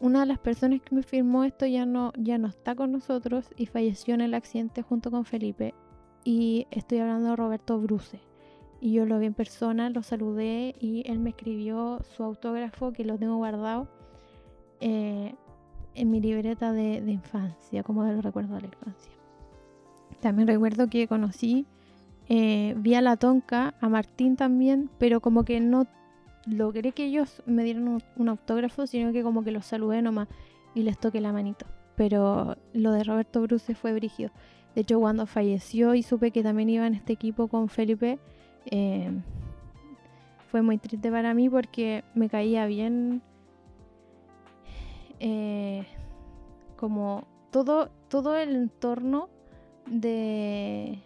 una 0.00 0.20
de 0.20 0.26
las 0.26 0.38
personas 0.40 0.80
que 0.82 0.96
me 0.96 1.04
firmó 1.04 1.44
esto 1.44 1.64
ya 1.64 1.86
no, 1.86 2.12
ya 2.16 2.38
no 2.38 2.48
está 2.48 2.74
con 2.74 2.90
nosotros 2.90 3.50
y 3.56 3.66
falleció 3.66 4.14
en 4.14 4.20
el 4.20 4.34
accidente 4.34 4.82
junto 4.82 5.12
con 5.12 5.24
Felipe 5.24 5.74
y 6.24 6.66
estoy 6.72 6.98
hablando 6.98 7.30
de 7.30 7.36
Roberto 7.36 7.78
Bruce. 7.78 8.18
Y 8.80 8.92
yo 8.92 9.06
lo 9.06 9.20
vi 9.20 9.26
en 9.26 9.34
persona, 9.34 9.90
lo 9.90 10.02
saludé 10.02 10.74
y 10.80 11.04
él 11.06 11.20
me 11.20 11.30
escribió 11.30 12.00
su 12.16 12.24
autógrafo 12.24 12.92
que 12.92 13.04
lo 13.04 13.16
tengo 13.16 13.36
guardado 13.36 13.86
eh, 14.80 15.36
en 15.94 16.10
mi 16.10 16.20
libreta 16.20 16.72
de, 16.72 16.96
infancia, 17.06 17.84
como 17.84 18.02
de 18.02 18.14
los 18.14 18.24
recuerdos 18.24 18.56
de 18.56 18.62
la 18.62 18.74
infancia. 18.74 19.17
También 20.20 20.48
recuerdo 20.48 20.88
que 20.88 21.06
conocí 21.08 21.66
Eh, 22.30 22.74
vi 22.76 22.94
a 22.94 23.00
la 23.00 23.16
Tonka, 23.16 23.74
a 23.80 23.88
Martín 23.88 24.36
también, 24.36 24.90
pero 24.98 25.20
como 25.20 25.44
que 25.44 25.60
no 25.60 25.86
logré 26.46 26.92
que 26.92 27.06
ellos 27.06 27.42
me 27.46 27.64
dieran 27.64 28.02
un, 28.16 28.28
autógrafo, 28.28 28.86
sino 28.86 29.12
que 29.12 29.22
como 29.22 29.44
que 29.44 29.50
los 29.50 29.64
saludé 29.64 30.02
nomás 30.02 30.28
y 30.74 30.82
les 30.82 30.98
toqué 30.98 31.20
la 31.20 31.32
manito. 31.32 31.66
Pero 31.96 32.56
lo 32.74 32.92
de 32.92 33.04
Roberto 33.04 33.40
Bruce 33.42 33.74
fue 33.74 33.94
brígido. 33.94 34.30
De 34.74 34.82
hecho, 34.82 35.00
cuando 35.00 35.26
falleció 35.26 35.94
y 35.94 36.02
supe 36.02 36.30
que 36.30 36.42
también 36.42 36.68
iba 36.68 36.86
en 36.86 36.94
este 36.94 37.14
equipo 37.14 37.48
con 37.48 37.68
Felipe, 37.68 38.18
eh, 38.66 39.10
fue 40.50 40.60
muy 40.62 40.78
triste 40.78 41.10
para 41.10 41.32
mí 41.34 41.48
porque 41.48 42.04
me 42.14 42.28
caía 42.28 42.66
bien 42.66 43.22
eh, 45.18 45.86
como 46.76 47.26
todo, 47.50 47.90
todo 48.08 48.36
el 48.36 48.54
entorno 48.54 49.28
de, 49.90 51.02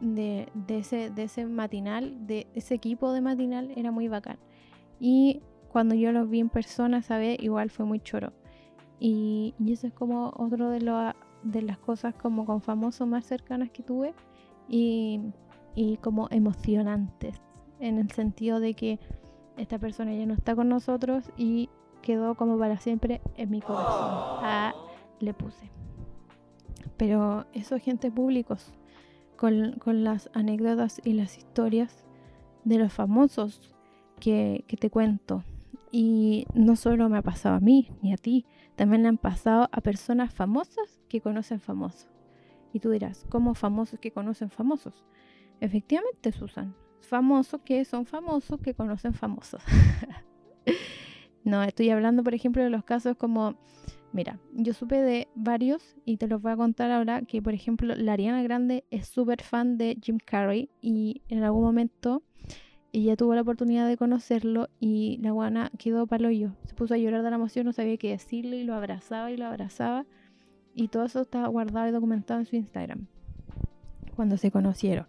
de, 0.00 0.48
ese, 0.68 1.10
de 1.10 1.24
ese 1.24 1.46
matinal, 1.46 2.26
de 2.26 2.46
ese 2.54 2.74
equipo 2.74 3.12
de 3.12 3.20
matinal, 3.20 3.72
era 3.76 3.90
muy 3.90 4.08
bacán. 4.08 4.38
Y 5.00 5.42
cuando 5.70 5.94
yo 5.94 6.12
los 6.12 6.28
vi 6.28 6.40
en 6.40 6.48
persona, 6.48 7.02
¿sabes? 7.02 7.38
Igual 7.40 7.70
fue 7.70 7.86
muy 7.86 8.00
choro. 8.00 8.32
Y, 9.00 9.54
eso 9.66 9.86
es 9.86 9.92
como 9.92 10.32
otro 10.36 10.70
de, 10.70 10.80
lo, 10.80 11.12
de 11.42 11.62
las 11.62 11.78
cosas 11.78 12.14
como 12.14 12.44
con 12.44 12.60
famosos 12.60 13.08
más 13.08 13.24
cercanas 13.24 13.70
que 13.70 13.82
tuve 13.82 14.14
y, 14.68 15.20
y 15.74 15.96
como 15.96 16.28
emocionantes, 16.30 17.40
en 17.80 17.98
el 17.98 18.10
sentido 18.12 18.60
de 18.60 18.74
que 18.74 19.00
esta 19.56 19.78
persona 19.78 20.14
ya 20.14 20.26
no 20.26 20.34
está 20.34 20.54
con 20.54 20.68
nosotros 20.68 21.30
y 21.36 21.68
quedó 22.00 22.34
como 22.34 22.58
para 22.58 22.78
siempre 22.78 23.20
en 23.36 23.50
mi 23.50 23.60
corazón. 23.60 24.38
Ah, 24.42 24.74
le 25.20 25.34
puse. 25.34 25.70
Pero 26.96 27.46
esos 27.52 27.80
gente 27.80 28.10
públicos, 28.10 28.72
con, 29.36 30.04
las 30.04 30.30
anécdotas 30.34 31.00
y 31.04 31.14
las 31.14 31.36
historias 31.36 32.04
de 32.62 32.78
los 32.78 32.92
famosos 32.92 33.74
que, 34.20 34.64
te 34.78 34.88
cuento. 34.88 35.42
Y 35.90 36.46
no 36.54 36.76
solo 36.76 37.08
me 37.08 37.18
ha 37.18 37.22
pasado 37.22 37.56
a 37.56 37.60
mí 37.60 37.90
ni 38.02 38.12
a 38.12 38.16
ti, 38.16 38.46
también 38.76 39.02
le 39.02 39.08
han 39.08 39.18
pasado 39.18 39.68
a 39.72 39.80
personas 39.80 40.32
famosas 40.32 41.00
que 41.08 41.20
conocen 41.20 41.60
famosos. 41.60 42.08
Y 42.72 42.78
tú 42.78 42.90
dirás, 42.90 43.26
¿cómo 43.28 43.54
famosos 43.54 43.98
que 43.98 44.12
conocen 44.12 44.48
famosos? 44.48 45.04
Efectivamente, 45.60 46.30
Susan, 46.30 46.74
famosos 47.00 47.60
que 47.64 47.84
son 47.84 48.06
famosos 48.06 48.60
que 48.60 48.74
conocen 48.74 49.12
famosos. 49.12 49.62
no, 51.44 51.64
estoy 51.64 51.90
hablando, 51.90 52.22
por 52.22 52.34
ejemplo, 52.34 52.62
de 52.62 52.70
los 52.70 52.84
casos 52.84 53.16
como 53.16 53.56
Mira, 54.12 54.38
yo 54.52 54.74
supe 54.74 54.96
de 54.96 55.28
varios 55.34 55.96
y 56.04 56.18
te 56.18 56.26
los 56.26 56.42
voy 56.42 56.52
a 56.52 56.56
contar 56.56 56.90
ahora 56.90 57.22
que, 57.22 57.40
por 57.40 57.54
ejemplo, 57.54 57.94
la 57.94 58.12
Ariana 58.12 58.42
Grande 58.42 58.84
es 58.90 59.08
súper 59.08 59.42
fan 59.42 59.78
de 59.78 59.96
Jim 60.02 60.18
Carrey 60.22 60.68
y 60.82 61.22
en 61.28 61.42
algún 61.42 61.64
momento 61.64 62.22
ella 62.92 63.16
tuvo 63.16 63.34
la 63.34 63.40
oportunidad 63.40 63.88
de 63.88 63.96
conocerlo 63.96 64.68
y 64.78 65.18
la 65.22 65.30
guana 65.30 65.70
quedó 65.78 66.06
palo 66.06 66.30
yo. 66.30 66.50
Se 66.64 66.74
puso 66.74 66.92
a 66.92 66.98
llorar 66.98 67.22
de 67.22 67.30
la 67.30 67.36
emoción, 67.36 67.64
no 67.64 67.72
sabía 67.72 67.96
qué 67.96 68.10
decirle 68.10 68.58
y 68.58 68.64
lo 68.64 68.74
abrazaba 68.74 69.30
y 69.30 69.38
lo 69.38 69.46
abrazaba. 69.46 70.04
Y 70.74 70.88
todo 70.88 71.04
eso 71.04 71.22
estaba 71.22 71.48
guardado 71.48 71.88
y 71.88 71.92
documentado 71.92 72.40
en 72.40 72.46
su 72.46 72.56
Instagram 72.56 73.06
cuando 74.14 74.36
se 74.36 74.50
conocieron. 74.50 75.06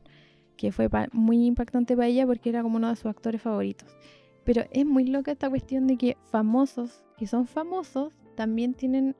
Que 0.56 0.72
fue 0.72 0.88
muy 1.12 1.46
impactante 1.46 1.96
para 1.96 2.08
ella 2.08 2.26
porque 2.26 2.50
era 2.50 2.64
como 2.64 2.78
uno 2.78 2.90
de 2.90 2.96
sus 2.96 3.08
actores 3.08 3.42
favoritos. 3.42 3.98
Pero 4.46 4.64
es 4.72 4.86
muy 4.86 5.06
loca 5.06 5.32
esta 5.32 5.50
cuestión 5.50 5.88
de 5.88 5.98
que 5.98 6.18
famosos, 6.32 7.04
que 7.18 7.28
son 7.28 7.48
famosos, 7.48 8.14
también 8.36 8.74
tienen 8.74 9.16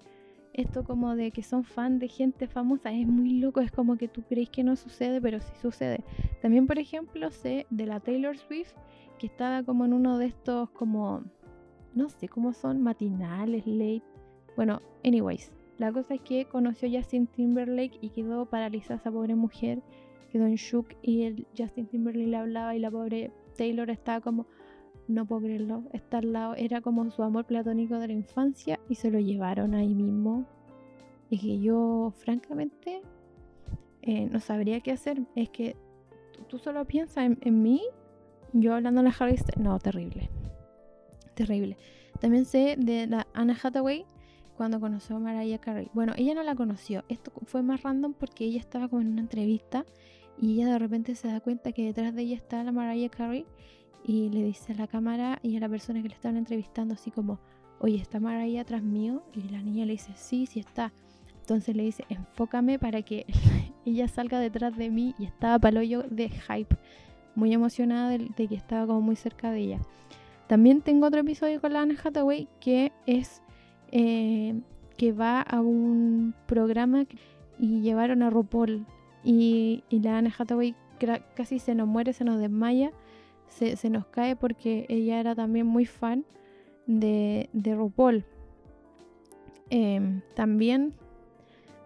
esto 0.54 0.84
como 0.84 1.16
de 1.16 1.32
que 1.32 1.44
son 1.44 1.64
fan 1.64 2.00
de 2.00 2.08
gente 2.08 2.48
famosa. 2.48 2.92
Es 2.92 3.08
muy 3.08 3.40
loco, 3.40 3.60
es 3.60 3.72
como 3.72 3.98
que 3.98 4.08
tú 4.08 4.24
crees 4.24 4.50
que 4.50 4.64
no 4.64 4.76
sucede, 4.76 5.20
pero 5.20 5.40
sí 5.40 5.54
sucede. 5.62 6.04
También, 6.42 6.68
por 6.68 6.80
ejemplo, 6.80 7.30
sé 7.32 7.66
de 7.70 7.86
la 7.86 8.00
Taylor 8.00 8.38
Swift 8.38 8.74
que 9.18 9.28
estaba 9.28 9.64
como 9.64 9.86
en 9.86 9.94
uno 9.94 10.18
de 10.18 10.28
estos 10.28 10.70
como, 10.72 11.24
no 11.94 12.10
sé 12.10 12.28
cómo 12.28 12.54
son, 12.54 12.82
matinales, 12.82 13.66
late. 13.66 14.04
Bueno, 14.56 14.82
anyways, 15.04 15.52
la 15.78 15.92
cosa 15.92 16.16
es 16.16 16.22
que 16.22 16.46
conoció 16.46 16.88
a 16.88 16.92
Justin 16.92 17.28
Timberlake 17.28 17.98
y 18.02 18.10
quedó 18.10 18.46
paralizada 18.46 19.00
esa 19.00 19.12
pobre 19.12 19.36
mujer. 19.36 19.82
Quedó 20.32 20.46
en 20.46 20.56
shock 20.56 20.88
y 21.02 21.24
el 21.24 21.48
Justin 21.58 21.88
Timberlake 21.88 22.28
le 22.28 22.38
hablaba 22.38 22.76
y 22.76 22.80
la 22.80 22.90
pobre 22.90 23.32
Taylor 23.56 23.90
estaba 23.90 24.20
como 24.20 24.48
no 25.08 25.26
puedo 25.26 25.42
creerlo, 25.42 25.84
está 25.92 26.20
al 26.20 26.34
lado, 26.34 26.56
era 26.56 26.82
como 26.82 27.10
su 27.12 27.24
amor 27.24 27.46
platónico 27.46 28.00
de 28.00 28.08
la 28.08 28.14
infancia 28.14 28.80
y 28.90 28.96
se 28.96 29.12
lo 29.12 29.20
llevaron 29.20 29.76
ahí 29.76 29.94
mismo. 29.94 30.46
Y 31.30 31.40
que 31.40 31.60
yo, 31.60 32.14
francamente, 32.18 33.02
eh, 34.02 34.28
no 34.30 34.40
sabría 34.40 34.82
qué 34.82 34.92
hacer. 34.92 35.22
Es 35.36 35.50
que 35.50 35.76
tú, 36.48 36.60
solo 36.60 36.86
piensas 36.86 37.32
en, 37.42 37.62
mí, 37.62 37.82
yo 38.54 38.76
hablando 38.76 39.02
de 39.02 39.10
la 39.10 39.16
Harry 39.18 39.36
no, 39.58 39.80
terrible. 39.80 40.30
Terrible. 41.34 41.78
También 42.20 42.46
sé 42.46 42.76
de 42.78 43.08
la 43.08 43.28
Anna 43.34 43.58
Hathaway 43.62 44.06
cuando 44.56 44.80
conoció 44.80 45.16
a 45.16 45.20
Mariah 45.20 45.58
Carey. 45.58 45.90
Bueno, 45.94 46.14
ella 46.16 46.36
no 46.36 46.44
la 46.44 46.56
conoció. 46.56 47.04
Esto 47.10 47.32
fue 47.46 47.64
más 47.64 47.82
random 47.82 48.14
porque 48.14 48.46
ella 48.46 48.60
estaba 48.60 48.88
como 48.88 49.02
en 49.02 49.10
una 49.10 49.22
entrevista 49.22 49.86
y 50.40 50.54
ella 50.54 50.72
de 50.74 50.80
repente 50.80 51.16
se 51.16 51.28
da 51.28 51.40
cuenta 51.40 51.72
que 51.72 51.86
detrás 51.86 52.14
de 52.14 52.22
ella 52.22 52.36
está 52.36 52.64
la 52.64 52.72
Mariah 52.72 53.10
Carey 53.10 53.46
y 54.04 54.30
le 54.30 54.44
dice 54.44 54.74
a 54.74 54.76
la 54.76 54.88
cámara 54.88 55.40
y 55.42 55.58
a 55.58 55.60
la 55.60 55.70
persona 55.70 56.02
que 56.02 56.10
le 56.10 56.16
estaban 56.16 56.38
entrevistando 56.38 56.94
así 56.94 57.12
como, 57.12 57.40
oye, 57.80 57.98
¿está 57.98 58.20
ahí 58.30 58.58
atrás 58.58 58.84
mío? 58.84 59.24
Y 59.34 59.50
la 59.50 59.62
niña 59.62 59.86
le 59.86 59.94
dice, 59.94 60.12
sí, 60.16 60.46
sí 60.46 60.60
está. 60.60 60.92
Entonces 61.40 61.76
le 61.76 61.84
dice, 61.84 62.06
enfócame 62.10 62.80
para 62.80 63.02
que 63.02 63.26
ella 63.86 64.08
salga 64.08 64.40
detrás 64.40 64.76
de 64.78 64.90
mí 64.90 65.16
y 65.18 65.26
estaba 65.26 65.60
paloyo 65.60 66.04
de 66.04 66.30
hype, 66.30 66.76
muy 67.36 67.54
emocionada 67.54 68.10
de, 68.10 68.48
que 68.48 68.56
estaba 68.56 68.88
como 68.88 69.02
muy 69.02 69.16
cerca 69.16 69.52
de 69.52 69.60
ella. 69.60 69.80
También 70.48 70.82
tengo 70.82 71.08
otro 71.08 71.22
episodio 71.22 71.60
con 71.62 71.74
la 71.74 71.82
Anne 71.82 71.96
Hathaway 72.02 72.48
que 72.60 72.92
es 73.06 73.42
eh, 73.92 74.60
que 74.98 75.12
va 75.12 75.42
a 75.42 75.62
un 75.62 76.34
programa 76.46 77.06
y 77.58 77.82
llevaron 77.82 78.24
a 78.24 78.30
RuPaul 78.30 78.86
y, 79.24 79.84
y 79.90 80.00
la 80.00 80.18
Anne 80.18 80.34
Hathaway 80.38 80.76
casi 81.36 81.60
se 81.60 81.76
nos 81.76 81.88
muere, 81.88 82.14
se 82.14 82.24
nos 82.24 82.40
desmaya 82.40 82.92
se, 83.54 83.90
nos 83.90 84.06
cae 84.08 84.36
porque 84.36 84.86
ella 84.90 85.20
era 85.20 85.36
también 85.36 85.66
muy 85.66 85.86
fan 85.86 86.26
de, 86.86 87.50
de 87.54 87.76
RuPaul. 87.76 88.26
Em, 89.70 90.22
también 90.36 90.94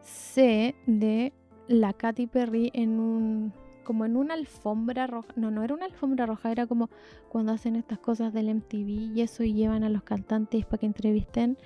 sé 0.01 0.75
de 0.85 1.33
la 1.67 1.93
Katy 1.93 2.27
Perry 2.27 2.71
en 2.73 2.99
un 2.99 3.53
como 3.83 4.03
en 4.03 4.17
una 4.17 4.33
alfombra 4.33 5.07
roja, 5.07 5.31
no, 5.37 5.49
no 5.49 5.63
era 5.63 5.73
una 5.73 5.85
alfombra 5.85 6.25
roja, 6.25 6.51
era 6.51 6.67
como 6.67 6.89
cuando 7.29 7.53
hacen 7.53 7.77
estas 7.77 7.99
cosas 7.99 8.33
del 8.33 8.53
MTV 8.53 9.15
y 9.15 9.21
eso 9.21 9.45
y 9.45 9.53
llevan 9.53 9.85
a 9.85 9.89
los 9.89 10.03
cantantes 10.03 10.65
para 10.65 10.79
que 10.79 10.87
entrevisten 10.87 11.57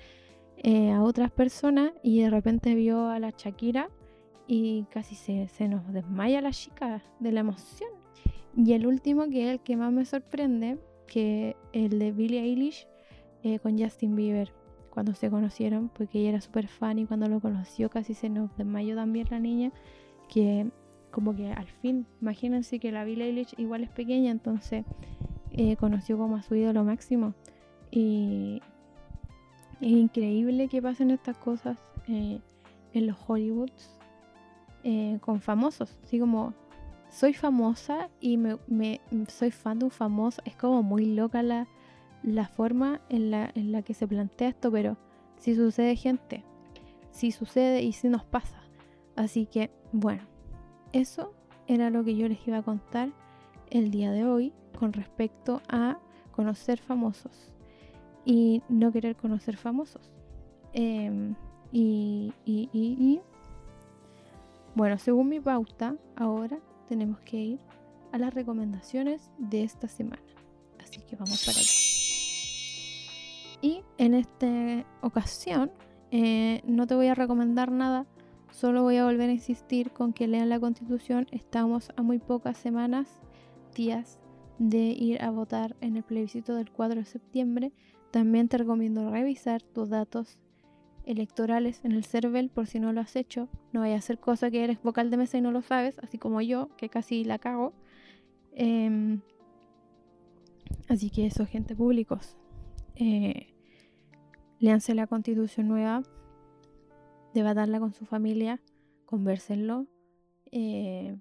eh, 0.57 0.91
a 0.91 1.01
otras 1.01 1.31
personas 1.31 1.93
y 2.03 2.21
de 2.21 2.29
repente 2.29 2.75
vio 2.75 3.07
a 3.07 3.17
la 3.17 3.31
Shakira 3.31 3.89
y 4.45 4.83
casi 4.91 5.15
se, 5.15 5.47
se 5.47 5.67
nos 5.67 5.91
desmaya 5.91 6.41
la 6.41 6.51
chica 6.51 7.01
de 7.19 7.31
la 7.31 7.39
emoción. 7.39 7.89
Y 8.55 8.73
el 8.73 8.85
último, 8.85 9.29
que 9.29 9.45
es 9.45 9.51
el 9.51 9.59
que 9.61 9.77
más 9.77 9.91
me 9.91 10.05
sorprende, 10.05 10.77
que 11.07 11.55
el 11.73 11.99
de 11.99 12.11
Billie 12.11 12.41
Eilish 12.41 12.87
eh, 13.43 13.59
con 13.59 13.77
Justin 13.77 14.15
Bieber, 14.15 14.51
cuando 14.89 15.13
se 15.13 15.29
conocieron, 15.29 15.89
porque 15.89 16.19
ella 16.19 16.29
era 16.29 16.41
súper 16.41 16.67
fan 16.67 16.99
y 16.99 17.05
cuando 17.05 17.29
lo 17.29 17.39
conoció 17.39 17.89
casi 17.89 18.13
se 18.13 18.29
nos 18.29 18.55
desmayó 18.57 18.95
también 18.95 19.27
la 19.31 19.39
niña, 19.39 19.71
que 20.29 20.69
como 21.11 21.35
que 21.35 21.51
al 21.51 21.67
fin, 21.67 22.05
imagínense 22.21 22.79
que 22.79 22.91
la 22.91 23.05
Billie 23.05 23.25
Eilish 23.25 23.53
igual 23.57 23.83
es 23.83 23.89
pequeña, 23.89 24.31
entonces 24.31 24.85
eh, 25.51 25.75
conoció 25.77 26.17
como 26.17 26.35
a 26.35 26.41
su 26.41 26.55
ídolo 26.55 26.83
máximo. 26.83 27.33
Y 27.89 28.61
es 29.81 29.91
increíble 29.91 30.67
que 30.67 30.81
pasen 30.81 31.11
estas 31.11 31.37
cosas 31.37 31.77
eh, 32.07 32.39
en 32.93 33.07
los 33.07 33.17
Hollywoods 33.27 33.97
con 35.21 35.41
famosos, 35.41 35.95
así 36.03 36.19
como 36.19 36.55
soy 37.11 37.33
famosa 37.33 38.09
y 38.21 38.37
me, 38.37 39.01
soy 39.27 39.51
fan 39.51 39.79
de 39.79 39.85
un 39.85 39.91
famoso. 39.91 40.41
Es 40.45 40.55
como 40.55 40.81
muy 40.81 41.05
loca 41.05 41.43
la, 41.43 41.67
forma 42.47 43.01
en 43.09 43.29
la, 43.29 43.51
en 43.53 43.71
la 43.71 43.81
que 43.83 43.93
se 43.93 44.07
plantea 44.07 44.49
esto, 44.49 44.71
pero 44.71 44.97
si 45.37 45.53
sucede 45.55 45.95
gente, 45.95 46.43
si 47.11 47.31
sucede 47.31 47.83
y 47.83 47.91
si 47.91 48.07
nos 48.07 48.23
pasa. 48.23 48.61
Así 49.15 49.45
que, 49.45 49.69
bueno, 49.91 50.23
eso 50.93 51.33
era 51.67 51.89
lo 51.89 52.03
que 52.03 52.15
yo 52.15 52.27
les 52.27 52.47
iba 52.47 52.57
a 52.57 52.63
contar 52.63 53.09
el 53.69 53.91
día 53.91 54.11
de 54.11 54.25
hoy 54.25 54.53
con 54.79 54.93
respecto 54.93 55.61
a 55.67 55.99
conocer 56.31 56.79
famosos 56.79 57.51
y 58.23 58.63
no 58.69 58.91
querer 58.91 59.17
conocer 59.17 59.57
famosos. 59.57 60.11
Em, 60.73 61.35
y, 61.73 62.33
y, 62.45 62.69
y, 62.73 63.19
bueno, 64.75 64.97
según 64.97 65.27
mi 65.27 65.41
pauta, 65.41 65.97
ahora 66.15 66.57
tenemos 66.91 67.21
que 67.21 67.37
ir 67.37 67.59
a 68.11 68.17
las 68.17 68.33
recomendaciones 68.33 69.31
de 69.37 69.63
esta 69.63 69.87
semana. 69.87 70.21
Así 70.77 70.99
que 71.07 71.15
vamos 71.15 71.45
para 71.45 71.57
allá. 71.57 71.71
Y 73.61 73.81
en 73.97 74.13
esta 74.13 74.85
ocasión 74.99 75.71
eh, 76.11 76.61
no 76.65 76.87
te 76.87 76.95
voy 76.95 77.07
a 77.07 77.15
recomendar 77.15 77.71
nada 77.71 78.05
solo 78.51 78.83
voy 78.83 78.97
a 78.97 79.05
volver 79.05 79.29
a 79.29 79.33
insistir 79.33 79.91
con 79.91 80.11
que 80.11 80.27
lean 80.27 80.49
la 80.49 80.59
constitución. 80.59 81.27
Estamos 81.31 81.91
a 81.95 82.01
muy 82.01 82.19
pocas 82.19 82.57
semanas, 82.57 83.07
días 83.73 84.19
de 84.59 84.89
ir 84.91 85.21
a 85.23 85.31
votar 85.31 85.77
en 85.79 85.95
el 85.95 86.03
plebiscito 86.03 86.55
del 86.55 86.71
4 86.71 86.99
de 86.99 87.05
septiembre. 87.05 87.71
También 88.11 88.49
te 88.49 88.57
recomiendo 88.57 89.09
revisar 89.09 89.61
tus 89.61 89.87
datos 89.87 90.37
electorales 91.05 91.81
en 91.83 91.93
el 91.93 92.05
CERVEL 92.05 92.49
por 92.49 92.67
si 92.67 92.79
no 92.79 92.93
lo 92.93 93.01
has 93.01 93.15
hecho. 93.15 93.49
No 93.73 93.81
vaya 93.81 93.95
a 93.95 93.99
hacer 93.99 94.19
cosa 94.19 94.51
que 94.51 94.63
eres 94.63 94.81
vocal 94.81 95.09
de 95.09 95.17
mesa 95.17 95.37
y 95.37 95.41
no 95.41 95.51
lo 95.51 95.61
sabes, 95.61 95.97
así 95.99 96.17
como 96.17 96.41
yo, 96.41 96.69
que 96.77 96.89
casi 96.89 97.23
la 97.23 97.39
cago. 97.39 97.73
Em, 98.53 99.21
así 100.87 101.09
que 101.09 101.25
eso, 101.25 101.45
gente 101.45 101.75
públicos. 101.75 102.37
Eh, 102.95 103.53
léanse 104.59 104.93
la 104.93 105.07
constitución 105.07 105.67
nueva, 105.67 106.03
debatarla 107.33 107.79
con 107.79 107.93
su 107.93 108.05
familia, 108.05 108.61
conversenlo. 109.05 109.87
Eh, 110.51 111.17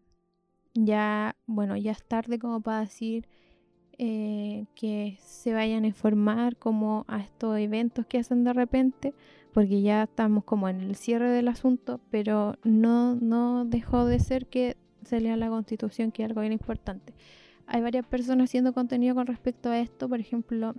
ya, 0.74 1.36
bueno, 1.46 1.76
ya 1.76 1.92
es 1.92 2.04
tarde 2.04 2.38
como 2.38 2.60
para 2.60 2.80
decir 2.80 3.26
eh, 4.02 4.66
que 4.74 5.18
se 5.20 5.52
vayan 5.52 5.84
a 5.84 5.88
informar 5.88 6.56
como 6.56 7.04
a 7.06 7.20
estos 7.20 7.58
eventos 7.58 8.06
que 8.06 8.18
hacen 8.18 8.44
de 8.44 8.52
repente, 8.54 9.12
porque 9.53 9.82
ya 9.82 10.05
estamos 10.05 10.44
como 10.44 10.68
en 10.68 10.80
el 10.80 10.96
cierre 10.96 11.30
del 11.30 11.48
asunto, 11.48 12.01
pero 12.11 12.57
no, 12.64 13.14
no 13.16 13.64
dejó 13.64 14.05
de 14.05 14.18
ser 14.18 14.46
que 14.46 14.76
se 15.03 15.20
lea 15.20 15.36
la 15.36 15.48
constitución, 15.48 16.12
que 16.12 16.22
es 16.22 16.28
algo 16.28 16.40
bien 16.40 16.53
importante. 16.53 17.14
Hay 17.66 17.80
varias 17.82 18.07
personas 18.07 18.51
haciendo 18.51 18.72
contenido 18.72 19.14
con 19.14 19.26
respecto 19.26 19.70
a 19.70 19.78
esto, 19.78 20.09
por 20.09 20.20
ejemplo, 20.20 20.74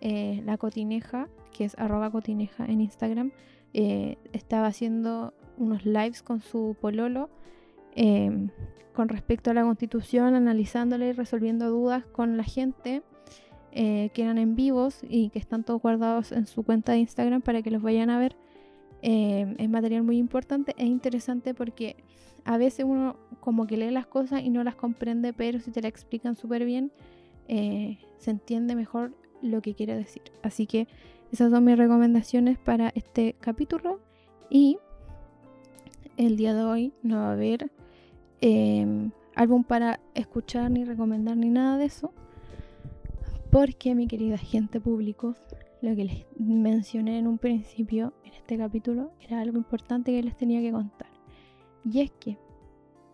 eh, 0.00 0.42
la 0.44 0.58
cotineja, 0.58 1.28
que 1.52 1.64
es 1.64 1.78
arroba 1.78 2.10
cotineja 2.10 2.66
en 2.66 2.80
Instagram, 2.80 3.32
eh, 3.72 4.18
estaba 4.32 4.66
haciendo 4.66 5.34
unos 5.56 5.84
lives 5.84 6.22
con 6.22 6.40
su 6.40 6.76
pololo 6.80 7.30
em, 7.94 8.50
con 8.92 9.08
respecto 9.08 9.50
a 9.50 9.54
la 9.54 9.62
constitución, 9.62 10.34
analizándola 10.34 11.06
y 11.06 11.12
resolviendo 11.12 11.70
dudas 11.70 12.04
con 12.06 12.36
la 12.36 12.44
gente 12.44 13.02
eh, 13.76 14.10
que 14.14 14.22
eran 14.22 14.38
en 14.38 14.54
vivos 14.54 15.00
y 15.02 15.30
que 15.30 15.40
están 15.40 15.64
todos 15.64 15.82
guardados 15.82 16.30
en 16.30 16.46
su 16.46 16.62
cuenta 16.62 16.92
de 16.92 16.98
Instagram 16.98 17.42
para 17.42 17.60
que 17.60 17.72
los 17.72 17.82
vayan 17.82 18.08
a 18.08 18.18
ver. 18.20 18.36
Em, 19.02 19.56
es 19.58 19.68
material 19.68 20.04
muy 20.04 20.16
importante 20.16 20.74
e 20.78 20.86
interesante 20.86 21.54
porque 21.54 21.96
a 22.44 22.56
veces 22.56 22.86
uno 22.88 23.16
como 23.40 23.66
que 23.66 23.76
lee 23.76 23.90
las 23.90 24.06
cosas 24.06 24.42
y 24.42 24.50
no 24.50 24.62
las 24.62 24.76
comprende, 24.76 25.32
pero 25.32 25.58
si 25.58 25.72
te 25.72 25.82
la 25.82 25.88
explican 25.88 26.36
súper 26.36 26.64
bien, 26.64 26.92
eh, 27.48 27.98
se 28.18 28.30
entiende 28.30 28.76
mejor 28.76 29.12
lo 29.42 29.60
que 29.60 29.74
quiere 29.74 29.96
decir. 29.96 30.22
Así 30.42 30.66
que 30.66 30.86
esas 31.32 31.50
son 31.50 31.64
mis 31.64 31.76
recomendaciones 31.76 32.58
para 32.58 32.90
este 32.94 33.34
capítulo. 33.40 33.98
Y 34.50 34.78
el 36.16 36.36
día 36.36 36.54
de 36.54 36.62
hoy 36.62 36.92
no 37.02 37.16
va 37.16 37.30
a 37.30 37.32
haber 37.32 37.72
em, 38.40 39.10
álbum 39.34 39.64
para 39.64 39.98
escuchar 40.14 40.70
ni 40.70 40.84
recomendar 40.84 41.36
ni 41.36 41.50
nada 41.50 41.76
de 41.76 41.86
eso. 41.86 42.12
Porque 43.54 43.94
mi 43.94 44.08
querida 44.08 44.36
gente 44.36 44.80
público, 44.80 45.36
lo 45.80 45.94
que 45.94 46.06
les 46.06 46.26
mencioné 46.36 47.20
en 47.20 47.28
un 47.28 47.38
principio 47.38 48.12
en 48.24 48.32
este 48.32 48.58
capítulo 48.58 49.12
era 49.20 49.40
algo 49.40 49.56
importante 49.56 50.10
que 50.10 50.24
les 50.24 50.36
tenía 50.36 50.60
que 50.60 50.72
contar. 50.72 51.06
Y 51.84 52.00
es 52.00 52.10
que 52.10 52.36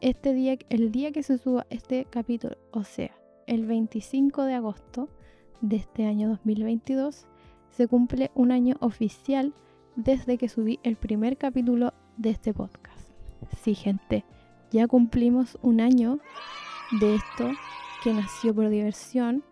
este 0.00 0.32
día, 0.32 0.56
el 0.70 0.92
día 0.92 1.12
que 1.12 1.22
se 1.22 1.36
suba 1.36 1.66
este 1.68 2.06
capítulo, 2.06 2.56
o 2.70 2.84
sea, 2.84 3.10
el 3.46 3.66
25 3.66 4.44
de 4.44 4.54
agosto 4.54 5.10
de 5.60 5.76
este 5.76 6.06
año 6.06 6.30
2022, 6.30 7.26
se 7.68 7.86
cumple 7.86 8.30
un 8.34 8.50
año 8.50 8.76
oficial 8.80 9.52
desde 9.94 10.38
que 10.38 10.48
subí 10.48 10.80
el 10.82 10.96
primer 10.96 11.36
capítulo 11.36 11.92
de 12.16 12.30
este 12.30 12.54
podcast. 12.54 13.10
Sí, 13.60 13.74
gente, 13.74 14.24
ya 14.70 14.88
cumplimos 14.88 15.58
un 15.60 15.82
año 15.82 16.18
de 16.98 17.16
esto 17.16 17.50
que 18.02 18.14
nació 18.14 18.54
por 18.54 18.70
diversión, 18.70 19.44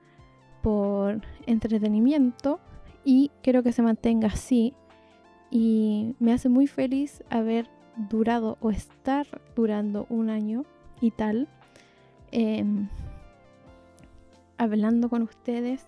por 0.63 1.21
entretenimiento 1.47 2.61
y 3.05 3.31
quiero 3.43 3.63
que 3.63 3.73
se 3.73 3.83
mantenga 3.83 4.29
así. 4.29 4.75
Y 5.51 6.15
me 6.19 6.33
hace 6.33 6.49
muy 6.49 6.67
feliz 6.67 7.25
haber 7.31 7.69
durado 7.97 8.59
o 8.61 8.71
estar 8.71 9.27
durando 9.57 10.07
un 10.11 10.31
año 10.31 10.65
y 11.01 11.11
tal, 11.11 11.49
em, 12.31 12.89
hablando 14.59 15.09
con 15.09 15.23
ustedes 15.23 15.87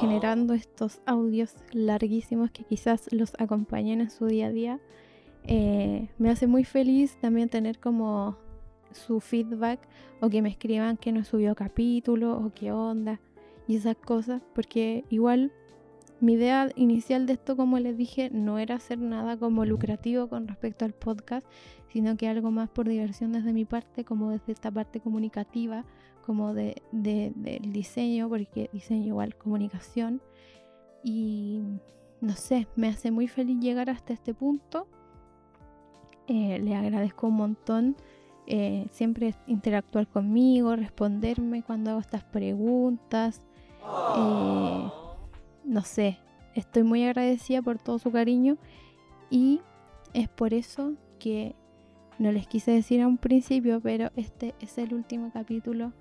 generando 0.00 0.54
estos 0.54 1.00
audios 1.06 1.54
larguísimos 1.72 2.50
que 2.50 2.64
quizás 2.64 3.12
los 3.12 3.32
acompañen 3.38 4.00
en 4.00 4.10
su 4.10 4.26
día 4.26 4.46
a 4.46 4.50
día. 4.50 4.80
Eh, 5.44 6.08
me 6.18 6.30
hace 6.30 6.46
muy 6.46 6.64
feliz 6.64 7.16
también 7.20 7.48
tener 7.48 7.78
como 7.78 8.36
su 8.92 9.20
feedback 9.20 9.80
o 10.20 10.28
que 10.28 10.42
me 10.42 10.48
escriban 10.48 10.96
que 10.96 11.12
no 11.12 11.24
subió 11.24 11.54
capítulo 11.54 12.36
o 12.38 12.52
qué 12.54 12.72
onda 12.72 13.20
y 13.66 13.76
esas 13.76 13.96
cosas, 13.96 14.42
porque 14.54 15.04
igual 15.10 15.52
mi 16.20 16.32
idea 16.32 16.68
inicial 16.74 17.26
de 17.26 17.34
esto, 17.34 17.56
como 17.56 17.78
les 17.78 17.96
dije, 17.96 18.30
no 18.30 18.58
era 18.58 18.76
hacer 18.76 18.98
nada 18.98 19.36
como 19.36 19.64
lucrativo 19.64 20.28
con 20.28 20.48
respecto 20.48 20.84
al 20.84 20.92
podcast, 20.92 21.46
sino 21.92 22.16
que 22.16 22.28
algo 22.28 22.50
más 22.50 22.68
por 22.68 22.88
diversión 22.88 23.32
desde 23.32 23.52
mi 23.52 23.64
parte, 23.64 24.04
como 24.04 24.30
desde 24.30 24.52
esta 24.52 24.70
parte 24.70 25.00
comunicativa, 25.00 25.84
como 26.26 26.54
de, 26.54 26.82
del 26.92 27.72
diseño, 27.72 28.28
porque 28.28 28.68
diseño 28.72 29.06
igual 29.06 29.36
comunicación. 29.36 30.20
Y 31.04 31.60
no 32.20 32.34
sé, 32.34 32.66
me 32.74 32.88
hace 32.88 33.10
muy 33.10 33.28
feliz 33.28 33.60
llegar 33.60 33.88
hasta 33.88 34.12
este 34.12 34.34
punto. 34.34 34.88
Eh, 36.26 36.58
le 36.58 36.74
agradezco 36.74 37.28
un 37.28 37.36
montón 37.36 37.96
eh, 38.50 38.86
siempre 38.92 39.34
interactuar 39.46 40.06
conmigo, 40.06 40.74
responderme 40.74 41.62
cuando 41.62 41.90
hago 41.90 42.00
estas 42.00 42.24
preguntas. 42.24 43.42
Eh, 44.16 44.90
no 45.64 45.82
sé, 45.82 46.18
estoy 46.54 46.82
muy 46.82 47.04
agradecida 47.04 47.60
por 47.60 47.78
todo 47.78 47.98
su 47.98 48.10
cariño 48.10 48.56
y 49.28 49.60
es 50.14 50.30
por 50.30 50.54
eso 50.54 50.94
que 51.18 51.54
no 52.18 52.32
les 52.32 52.46
quise 52.46 52.70
decir 52.70 53.02
a 53.02 53.06
un 53.06 53.18
principio, 53.18 53.82
pero 53.82 54.10
este 54.16 54.54
es 54.60 54.78
el 54.78 54.94
último 54.94 55.30
capítulo 55.30 55.92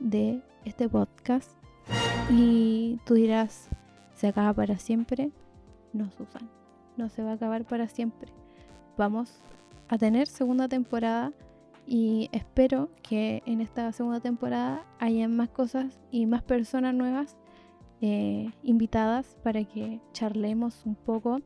de 0.00 0.40
este 0.64 0.88
podcast. 0.88 1.50
Y 2.30 3.00
tú 3.04 3.14
dirás, 3.14 3.68
¿se 4.14 4.28
acaba 4.28 4.54
para 4.54 4.78
siempre? 4.78 5.30
No, 5.92 6.10
Susan, 6.12 6.48
no 6.96 7.10
se 7.10 7.22
va 7.22 7.32
a 7.32 7.34
acabar 7.34 7.66
para 7.66 7.86
siempre. 7.86 8.32
Vamos 8.96 9.42
a 9.88 9.98
tener 9.98 10.26
segunda 10.26 10.68
temporada 10.68 11.34
y 11.86 12.28
espero 12.32 12.90
que 13.02 13.42
en 13.46 13.60
esta 13.60 13.90
segunda 13.92 14.20
temporada 14.20 14.86
haya 14.98 15.28
más 15.28 15.48
cosas 15.48 16.00
y 16.10 16.26
más 16.26 16.42
personas 16.42 16.94
nuevas 16.94 17.36
eh, 18.00 18.50
invitadas 18.62 19.36
para 19.42 19.64
que 19.64 20.00
charlemos 20.12 20.86
un 20.86 20.94
poco, 20.94 21.40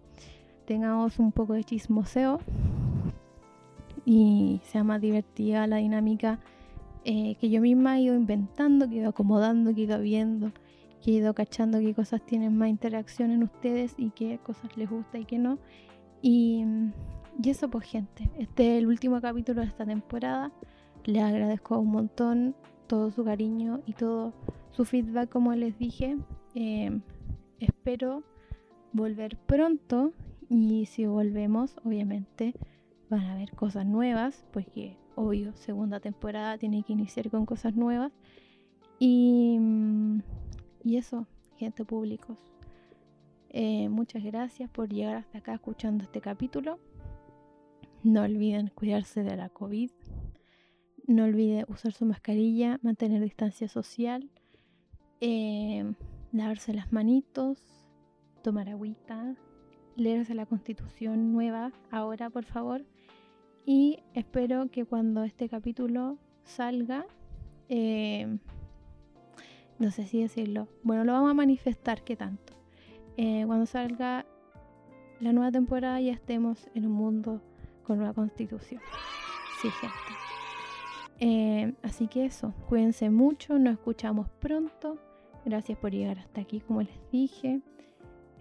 tengamos 0.66 1.18
un 1.18 1.32
poco 1.32 1.54
de 1.54 1.64
chismoseo 1.64 2.40
y 4.04 4.60
sea 4.64 4.84
más 4.84 5.00
divertida 5.00 5.66
la 5.66 5.76
dinámica 5.76 6.40
eh, 7.04 7.36
que 7.40 7.50
yo 7.50 7.60
misma 7.60 7.98
he 7.98 8.02
ido 8.02 8.14
inventando, 8.14 8.88
que 8.88 8.96
he 8.96 8.98
ido 8.98 9.10
acomodando, 9.10 9.74
que 9.74 9.82
he 9.82 9.84
ido 9.84 10.00
viendo, 10.00 10.52
que 11.00 11.12
he 11.12 11.14
ido 11.14 11.34
cachando 11.34 11.78
qué 11.78 11.94
cosas 11.94 12.20
tienen 12.26 12.56
más 12.56 12.68
interacción 12.68 13.30
en 13.30 13.44
ustedes 13.44 13.94
y 13.96 14.10
qué 14.10 14.38
cosas 14.42 14.76
les 14.76 14.90
gusta 14.90 15.18
y 15.18 15.24
qué 15.24 15.38
no. 15.38 15.58
Y, 16.20 16.64
y 17.42 17.50
eso 17.50 17.68
pues 17.68 17.86
gente, 17.86 18.30
este 18.38 18.72
es 18.72 18.78
el 18.78 18.86
último 18.86 19.20
capítulo 19.20 19.60
de 19.60 19.66
esta 19.66 19.84
temporada. 19.84 20.52
Les 21.04 21.22
agradezco 21.22 21.78
un 21.78 21.90
montón 21.90 22.56
todo 22.86 23.10
su 23.10 23.24
cariño 23.24 23.80
y 23.86 23.92
todo 23.92 24.32
su 24.70 24.84
feedback 24.84 25.28
como 25.28 25.54
les 25.54 25.78
dije. 25.78 26.16
Em, 26.54 27.02
espero 27.60 28.22
volver 28.92 29.36
pronto 29.36 30.12
y 30.48 30.86
si 30.86 31.06
volvemos, 31.06 31.76
obviamente 31.84 32.54
van 33.10 33.20
a 33.20 33.32
haber 33.34 33.52
cosas 33.52 33.86
nuevas, 33.86 34.44
porque 34.52 34.96
obvio, 35.14 35.54
segunda 35.56 36.00
temporada 36.00 36.58
tiene 36.58 36.82
que 36.82 36.92
iniciar 36.92 37.30
con 37.30 37.46
cosas 37.46 37.74
nuevas. 37.74 38.12
Y, 38.98 39.58
y 40.82 40.96
eso, 40.96 41.26
gente 41.56 41.84
públicos. 41.84 42.38
Eh, 43.50 43.88
muchas 43.88 44.22
gracias 44.24 44.70
por 44.70 44.88
llegar 44.88 45.16
hasta 45.16 45.38
acá 45.38 45.54
escuchando 45.54 46.04
este 46.04 46.20
capítulo. 46.20 46.78
No 48.06 48.22
olviden 48.22 48.68
cuidarse 48.68 49.24
de 49.24 49.36
la 49.36 49.48
COVID. 49.48 49.90
No 51.08 51.24
olviden 51.24 51.64
usar 51.66 51.90
su 51.90 52.06
mascarilla, 52.06 52.78
mantener 52.80 53.20
distancia 53.20 53.66
social. 53.66 54.30
Eh, 55.20 55.92
lavarse 56.30 56.72
las 56.72 56.92
manitos, 56.92 57.60
tomar 58.44 58.68
agüita, 58.68 59.34
leerse 59.96 60.34
la 60.34 60.46
constitución 60.46 61.32
nueva 61.32 61.72
ahora, 61.90 62.30
por 62.30 62.44
favor. 62.44 62.84
Y 63.64 63.98
espero 64.14 64.70
que 64.70 64.84
cuando 64.84 65.24
este 65.24 65.48
capítulo 65.48 66.16
salga, 66.44 67.06
eh, 67.68 68.38
no 69.80 69.90
sé 69.90 70.06
si 70.06 70.22
decirlo, 70.22 70.68
bueno, 70.84 71.02
lo 71.02 71.12
vamos 71.12 71.32
a 71.32 71.34
manifestar 71.34 72.04
que 72.04 72.14
tanto. 72.14 72.52
Eh, 73.16 73.42
cuando 73.46 73.66
salga 73.66 74.24
la 75.18 75.32
nueva 75.32 75.50
temporada 75.50 76.00
ya 76.00 76.12
estemos 76.12 76.68
en 76.76 76.86
un 76.86 76.92
mundo 76.92 77.42
con 77.86 77.98
nueva 77.98 78.14
constitución. 78.14 78.80
Sí, 79.60 79.70
gente. 79.70 79.96
Eh, 81.18 81.72
así 81.82 82.08
que 82.08 82.26
eso, 82.26 82.52
cuídense 82.68 83.10
mucho, 83.10 83.58
nos 83.58 83.74
escuchamos 83.74 84.28
pronto. 84.40 84.98
Gracias 85.44 85.78
por 85.78 85.92
llegar 85.92 86.18
hasta 86.18 86.40
aquí, 86.40 86.60
como 86.60 86.82
les 86.82 87.10
dije. 87.10 87.60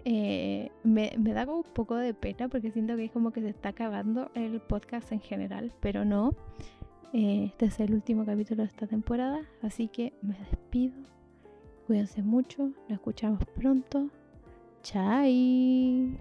Eh, 0.04 0.70
me, 0.84 1.10
da 1.16 1.46
un 1.46 1.64
poco 1.64 1.96
de 1.96 2.14
pena 2.14 2.48
porque 2.48 2.70
siento 2.70 2.96
que 2.96 3.06
es 3.06 3.10
como 3.10 3.32
que 3.32 3.40
se 3.40 3.48
está 3.48 3.70
acabando 3.70 4.30
el 4.34 4.60
podcast 4.60 5.10
en 5.12 5.20
general, 5.20 5.72
pero 5.80 6.04
no. 6.04 6.34
Eh, 7.12 7.46
este 7.46 7.66
es 7.66 7.80
el 7.80 7.94
último 7.94 8.24
capítulo 8.24 8.62
de 8.62 8.68
esta 8.68 8.86
temporada, 8.86 9.40
así 9.62 9.88
que 9.88 10.12
me 10.22 10.36
despido. 10.38 10.94
Cuídense 11.86 12.22
mucho, 12.22 12.70
nos 12.88 12.98
escuchamos 12.98 13.40
pronto. 13.56 14.08
Chai. 14.82 16.16